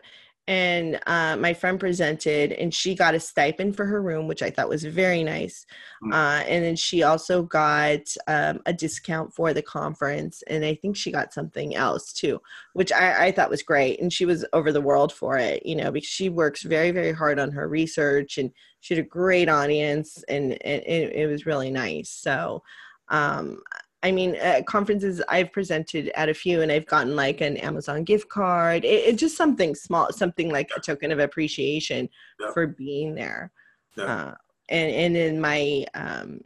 And 0.47 0.97
uh, 1.07 1.35
my 1.35 1.53
friend 1.53 1.77
presented, 1.77 2.53
and 2.53 2.73
she 2.73 2.95
got 2.95 3.15
a 3.15 3.19
stipend 3.19 3.75
for 3.75 3.85
her 3.85 4.01
room, 4.01 4.29
which 4.29 4.41
I 4.41 4.49
thought 4.49 4.69
was 4.69 4.85
very 4.85 5.21
nice. 5.21 5.65
Mm-hmm. 6.01 6.13
Uh, 6.13 6.43
and 6.47 6.63
then 6.63 6.77
she 6.77 7.03
also 7.03 7.43
got 7.43 7.99
um, 8.27 8.61
a 8.65 8.71
discount 8.71 9.33
for 9.33 9.53
the 9.53 9.61
conference, 9.61 10.43
and 10.47 10.63
I 10.63 10.75
think 10.75 10.95
she 10.95 11.11
got 11.11 11.33
something 11.33 11.75
else 11.75 12.13
too, 12.13 12.39
which 12.73 12.93
I, 12.93 13.25
I 13.25 13.31
thought 13.33 13.49
was 13.49 13.61
great. 13.61 13.99
And 14.01 14.11
she 14.11 14.25
was 14.25 14.45
over 14.53 14.71
the 14.71 14.79
world 14.79 15.11
for 15.11 15.37
it, 15.37 15.65
you 15.65 15.75
know, 15.75 15.91
because 15.91 16.07
she 16.07 16.29
works 16.29 16.63
very, 16.63 16.91
very 16.91 17.11
hard 17.11 17.39
on 17.39 17.51
her 17.51 17.67
research, 17.67 18.37
and 18.37 18.49
she 18.79 18.95
had 18.95 19.03
a 19.03 19.07
great 19.07 19.49
audience, 19.49 20.23
and, 20.29 20.53
and 20.63 20.81
it, 20.83 21.13
it 21.13 21.27
was 21.27 21.45
really 21.45 21.71
nice. 21.71 22.09
So 22.09 22.63
um, 23.09 23.59
I 24.03 24.11
mean, 24.11 24.37
conferences 24.67 25.21
I've 25.27 25.51
presented 25.51 26.11
at 26.15 26.29
a 26.29 26.33
few, 26.33 26.61
and 26.61 26.71
I've 26.71 26.85
gotten 26.85 27.15
like 27.15 27.41
an 27.41 27.57
Amazon 27.57 28.03
gift 28.03 28.29
card. 28.29 28.85
It's 28.85 29.07
it 29.07 29.15
just 29.15 29.35
something 29.35 29.73
small, 29.73 30.11
something 30.11 30.49
like 30.51 30.69
a 30.75 30.79
token 30.79 31.11
of 31.11 31.19
appreciation 31.19 32.07
yeah. 32.39 32.51
for 32.53 32.67
being 32.67 33.15
there. 33.15 33.51
Yeah. 33.95 34.03
Uh, 34.03 34.33
and 34.69 34.91
and 34.91 35.17
in 35.17 35.41
my, 35.41 35.85
um, 35.95 36.41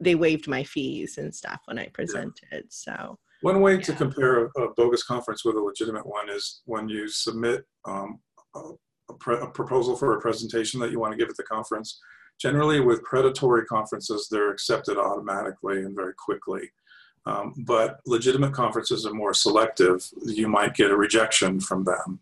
they 0.00 0.14
waived 0.14 0.48
my 0.48 0.64
fees 0.64 1.18
and 1.18 1.34
stuff 1.34 1.60
when 1.66 1.78
I 1.78 1.88
presented. 1.88 2.32
Yeah. 2.50 2.60
So 2.70 3.18
one 3.42 3.60
way 3.60 3.76
to 3.76 3.92
compare 3.92 4.46
a, 4.46 4.62
a, 4.62 4.74
bogus 4.74 5.02
conference 5.02 5.44
with 5.44 5.56
a 5.56 5.60
legitimate 5.60 6.06
one 6.06 6.30
is 6.30 6.62
when 6.64 6.88
you 6.88 7.08
submit 7.08 7.64
um, 7.84 8.20
a, 8.54 8.60
a, 9.10 9.14
pre- 9.18 9.40
a 9.40 9.46
proposal 9.48 9.96
for 9.96 10.16
a 10.16 10.20
presentation 10.20 10.80
that 10.80 10.90
you 10.90 11.00
want 11.00 11.12
to 11.12 11.18
give 11.18 11.28
at 11.28 11.36
the 11.36 11.42
conference 11.42 12.00
Generally, 12.40 12.80
with 12.80 13.04
predatory 13.04 13.64
conferences, 13.66 14.28
they're 14.30 14.50
accepted 14.50 14.98
automatically 14.98 15.82
and 15.82 15.94
very 15.94 16.14
quickly. 16.14 16.70
Um, 17.24 17.54
but 17.58 18.00
legitimate 18.04 18.52
conferences 18.52 19.06
are 19.06 19.14
more 19.14 19.34
selective. 19.34 20.08
You 20.24 20.48
might 20.48 20.74
get 20.74 20.90
a 20.90 20.96
rejection 20.96 21.60
from 21.60 21.84
them. 21.84 22.18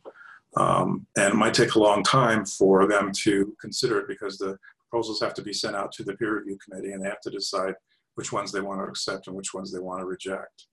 Um, 0.56 1.06
and 1.16 1.32
it 1.32 1.36
might 1.36 1.54
take 1.54 1.74
a 1.74 1.78
long 1.78 2.02
time 2.02 2.44
for 2.44 2.86
them 2.86 3.12
to 3.22 3.56
consider 3.60 4.00
it 4.00 4.08
because 4.08 4.36
the 4.36 4.58
proposals 4.90 5.20
have 5.20 5.34
to 5.34 5.42
be 5.42 5.52
sent 5.52 5.76
out 5.76 5.92
to 5.92 6.02
the 6.02 6.14
peer 6.14 6.38
review 6.38 6.58
committee 6.62 6.92
and 6.92 7.02
they 7.02 7.08
have 7.08 7.20
to 7.20 7.30
decide 7.30 7.74
which 8.16 8.32
ones 8.32 8.50
they 8.50 8.60
want 8.60 8.80
to 8.80 8.84
accept 8.84 9.28
and 9.28 9.36
which 9.36 9.54
ones 9.54 9.72
they 9.72 9.78
want 9.78 10.00
to 10.00 10.06
reject. 10.06 10.66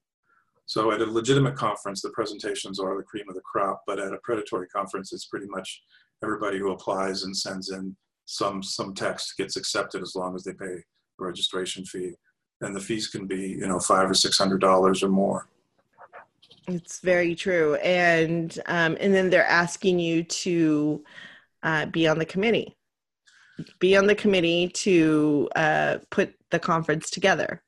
So 0.66 0.92
at 0.92 1.00
a 1.00 1.06
legitimate 1.06 1.56
conference, 1.56 2.02
the 2.02 2.10
presentations 2.10 2.80
are 2.80 2.98
the 2.98 3.04
cream 3.04 3.30
of 3.30 3.36
the 3.36 3.42
crop, 3.42 3.84
but 3.88 4.00
at 4.00 4.14
a 4.14 4.20
predatory 4.24 4.68
conference, 4.68 5.14
it's 5.14 5.28
pretty 5.28 5.48
much 5.48 5.82
everybody 6.24 6.58
who 6.58 6.72
applies 6.72 7.24
and 7.24 7.38
sends 7.38 7.70
in 7.70 7.96
some 8.28 8.62
some 8.62 8.94
text 8.94 9.36
gets 9.38 9.56
accepted 9.56 10.02
as 10.02 10.14
long 10.14 10.36
as 10.36 10.44
they 10.44 10.54
pay 10.54 10.66
a 10.66 10.84
registration 11.18 11.84
fee. 11.86 12.12
And 12.62 12.76
the 12.76 12.80
fees 12.80 13.08
can 13.08 13.26
be 13.26 13.50
you 13.50 13.68
know 13.68 13.80
five 13.80 14.10
or 14.10 14.14
six 14.14 14.38
hundred 14.38 14.62
dollars 14.62 15.02
or 15.02 15.10
more. 15.10 15.48
It's 16.68 17.00
very 17.00 17.34
true. 17.34 17.76
And 17.76 18.58
um, 18.68 18.98
and 19.00 19.14
then 19.14 19.30
they're 19.30 19.46
asking 19.46 20.00
you 20.00 20.24
to 20.24 21.04
uh, 21.64 21.86
be 21.88 22.08
on 22.08 22.20
the 22.20 22.26
committee. 22.26 22.76
Be 23.80 23.98
on 23.98 24.06
the 24.06 24.16
committee 24.16 24.68
to 24.70 25.50
uh, 25.56 25.98
put 26.12 26.36
the 26.52 26.60
conference 26.60 27.10
together. 27.10 27.64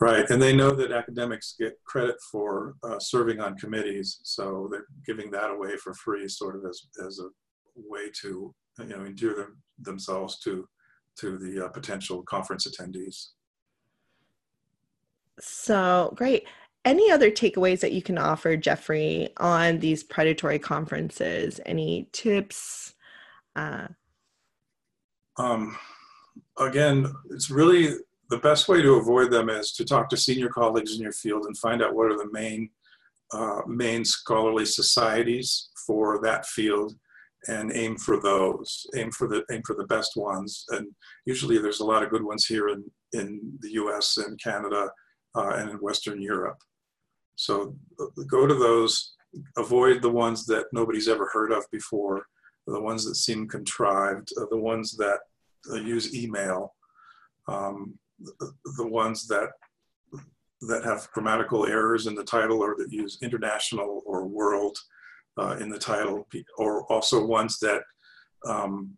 Right. 0.00 0.28
And 0.30 0.40
they 0.40 0.56
know 0.56 0.70
that 0.70 0.92
academics 0.92 1.56
get 1.58 1.78
credit 1.84 2.16
for 2.32 2.74
uh, 2.82 2.98
serving 2.98 3.38
on 3.38 3.58
committees. 3.58 4.20
So 4.22 4.66
they're 4.70 4.86
giving 5.04 5.30
that 5.32 5.50
away 5.50 5.76
for 5.76 5.92
free 5.92 6.26
sort 6.26 6.56
of 6.56 6.64
as, 6.64 6.80
as 7.06 7.18
a 7.18 7.28
way 7.76 8.10
to 8.22 8.54
you 8.82 8.96
know 8.96 9.04
endear 9.04 9.34
them, 9.34 9.62
themselves 9.78 10.38
to 10.40 10.68
to 11.16 11.38
the 11.38 11.66
uh, 11.66 11.68
potential 11.68 12.22
conference 12.22 12.66
attendees. 12.66 13.28
So 15.40 16.12
great. 16.16 16.46
Any 16.84 17.10
other 17.10 17.30
takeaways 17.30 17.80
that 17.80 17.92
you 17.92 18.00
can 18.00 18.16
offer, 18.16 18.56
Jeffrey, 18.56 19.28
on 19.36 19.80
these 19.80 20.02
predatory 20.02 20.58
conferences? 20.58 21.60
Any 21.66 22.08
tips? 22.12 22.94
Uh, 23.54 23.88
um, 25.36 25.76
again, 26.58 27.12
it's 27.30 27.50
really 27.50 27.96
the 28.30 28.38
best 28.38 28.68
way 28.68 28.80
to 28.80 28.94
avoid 28.94 29.30
them 29.30 29.50
is 29.50 29.72
to 29.72 29.84
talk 29.84 30.08
to 30.08 30.16
senior 30.16 30.48
colleagues 30.48 30.94
in 30.94 31.02
your 31.02 31.12
field 31.12 31.44
and 31.46 31.58
find 31.58 31.82
out 31.82 31.94
what 31.94 32.10
are 32.10 32.16
the 32.16 32.30
main 32.32 32.70
uh, 33.32 33.60
main 33.66 34.04
scholarly 34.04 34.64
societies 34.64 35.68
for 35.86 36.20
that 36.22 36.46
field 36.46 36.94
and 37.48 37.72
aim 37.74 37.96
for 37.96 38.20
those 38.20 38.86
aim 38.96 39.10
for 39.10 39.26
the 39.26 39.42
aim 39.50 39.62
for 39.66 39.74
the 39.74 39.86
best 39.86 40.12
ones. 40.16 40.64
And 40.70 40.88
usually 41.26 41.58
there's 41.58 41.80
a 41.80 41.84
lot 41.84 42.02
of 42.02 42.10
good 42.10 42.24
ones 42.24 42.46
here 42.46 42.68
in 42.68 42.84
in 43.12 43.58
the 43.60 43.70
us 43.70 44.18
and 44.18 44.40
canada 44.42 44.90
uh, 45.34 45.50
and 45.56 45.70
in 45.70 45.76
western 45.76 46.20
europe. 46.20 46.58
So 47.36 47.74
uh, 47.98 48.22
go 48.28 48.46
to 48.46 48.54
those 48.54 49.14
avoid 49.56 50.02
the 50.02 50.10
ones 50.10 50.44
that 50.46 50.66
nobody's 50.72 51.08
ever 51.08 51.28
heard 51.32 51.52
of 51.52 51.64
before 51.70 52.26
the 52.66 52.80
ones 52.80 53.04
that 53.04 53.14
seem 53.14 53.48
contrived 53.48 54.28
uh, 54.38 54.46
the 54.50 54.58
ones 54.58 54.96
that 54.96 55.20
uh, 55.70 55.76
use 55.76 56.14
email 56.14 56.74
um, 57.48 57.94
the, 58.18 58.52
the 58.76 58.86
ones 58.86 59.26
that 59.28 59.50
that 60.62 60.84
have 60.84 61.10
grammatical 61.12 61.66
errors 61.66 62.06
in 62.06 62.14
the 62.14 62.24
title 62.24 62.60
or 62.60 62.74
that 62.76 62.92
use 62.92 63.18
international 63.22 64.02
or 64.04 64.26
world 64.26 64.76
uh, 65.38 65.56
in 65.60 65.68
the 65.68 65.78
title, 65.78 66.26
or 66.58 66.84
also 66.92 67.24
ones 67.24 67.58
that 67.60 67.82
um, 68.46 68.96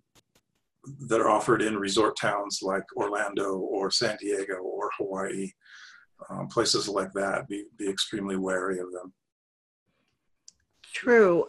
that 1.08 1.20
are 1.20 1.30
offered 1.30 1.62
in 1.62 1.76
resort 1.76 2.16
towns 2.16 2.60
like 2.62 2.84
Orlando 2.96 3.56
or 3.56 3.90
San 3.90 4.16
Diego 4.20 4.56
or 4.56 4.90
Hawaii, 4.98 5.50
um, 6.30 6.48
places 6.48 6.88
like 6.88 7.12
that. 7.12 7.48
Be 7.48 7.64
be 7.76 7.88
extremely 7.88 8.36
wary 8.36 8.78
of 8.78 8.92
them. 8.92 9.12
True. 10.92 11.46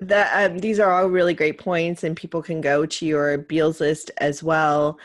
That 0.00 0.50
um, 0.50 0.58
these 0.58 0.80
are 0.80 0.90
all 0.90 1.08
really 1.08 1.34
great 1.34 1.58
points, 1.58 2.04
and 2.04 2.16
people 2.16 2.42
can 2.42 2.60
go 2.60 2.84
to 2.84 3.06
your 3.06 3.38
Bealls 3.38 3.80
list 3.80 4.10
as 4.18 4.42
well. 4.42 4.98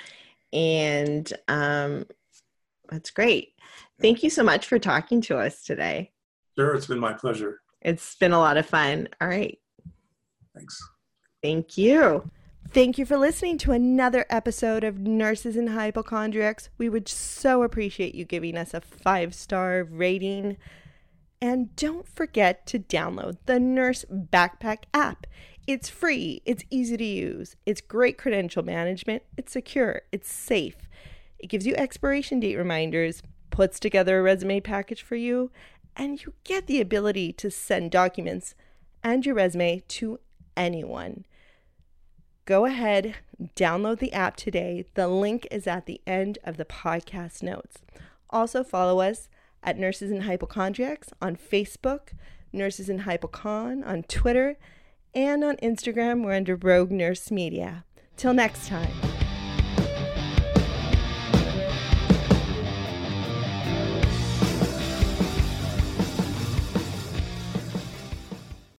And 0.51 1.31
um, 1.47 2.05
that's 2.89 3.11
great. 3.11 3.53
Thank 4.01 4.23
you 4.23 4.29
so 4.29 4.43
much 4.43 4.65
for 4.65 4.79
talking 4.79 5.21
to 5.21 5.37
us 5.37 5.63
today. 5.63 6.11
Sure, 6.57 6.73
it's 6.73 6.87
been 6.87 6.99
my 6.99 7.13
pleasure. 7.13 7.61
It's 7.81 8.15
been 8.15 8.33
a 8.33 8.39
lot 8.39 8.57
of 8.57 8.65
fun. 8.65 9.07
All 9.21 9.27
right. 9.27 9.57
Thanks. 10.55 10.79
Thank 11.41 11.77
you. 11.77 12.29
Thank 12.71 12.99
you 12.99 13.05
for 13.05 13.17
listening 13.17 13.57
to 13.59 13.71
another 13.71 14.25
episode 14.29 14.83
of 14.83 14.99
Nurses 14.99 15.55
and 15.55 15.69
Hypochondriacs. 15.69 16.69
We 16.77 16.87
would 16.87 17.07
so 17.07 17.63
appreciate 17.63 18.13
you 18.13 18.25
giving 18.25 18.57
us 18.57 18.73
a 18.73 18.81
five 18.81 19.33
star 19.33 19.83
rating. 19.83 20.57
And 21.41 21.75
don't 21.75 22.07
forget 22.07 22.67
to 22.67 22.79
download 22.79 23.37
the 23.45 23.59
Nurse 23.59 24.05
Backpack 24.11 24.83
app. 24.93 25.25
It's 25.65 25.89
free, 25.89 26.41
it's 26.45 26.63
easy 26.69 26.97
to 26.97 27.05
use, 27.05 27.55
it's 27.65 27.79
great 27.79 28.17
credential 28.17 28.63
management, 28.63 29.23
it's 29.37 29.51
secure, 29.51 30.01
it's 30.11 30.31
safe. 30.31 30.75
It 31.37 31.47
gives 31.47 31.65
you 31.65 31.75
expiration 31.75 32.39
date 32.39 32.57
reminders, 32.57 33.21
puts 33.51 33.79
together 33.79 34.19
a 34.19 34.21
resume 34.23 34.59
package 34.61 35.03
for 35.03 35.15
you, 35.15 35.51
and 35.95 36.23
you 36.23 36.33
get 36.43 36.67
the 36.67 36.81
ability 36.81 37.33
to 37.33 37.51
send 37.51 37.91
documents 37.91 38.55
and 39.03 39.25
your 39.25 39.35
resume 39.35 39.81
to 39.87 40.19
anyone. 40.55 41.25
Go 42.45 42.65
ahead, 42.65 43.15
download 43.55 43.99
the 43.99 44.13
app 44.13 44.35
today. 44.35 44.85
The 44.95 45.07
link 45.07 45.47
is 45.51 45.67
at 45.67 45.85
the 45.85 46.01
end 46.07 46.39
of 46.43 46.57
the 46.57 46.65
podcast 46.65 47.43
notes. 47.43 47.79
Also, 48.29 48.63
follow 48.63 49.01
us 49.01 49.29
at 49.63 49.77
Nurses 49.77 50.11
and 50.11 50.23
Hypochondriacs 50.23 51.09
on 51.21 51.35
Facebook, 51.35 52.13
Nurses 52.51 52.89
and 52.89 53.01
Hypochon 53.01 53.83
on 53.83 54.03
Twitter, 54.03 54.57
and 55.13 55.43
on 55.43 55.57
Instagram. 55.57 56.23
We're 56.23 56.33
under 56.33 56.55
Rogue 56.55 56.91
Nurse 56.91 57.29
Media. 57.29 57.85
Till 58.17 58.33
next 58.33 58.67
time. 58.67 59.18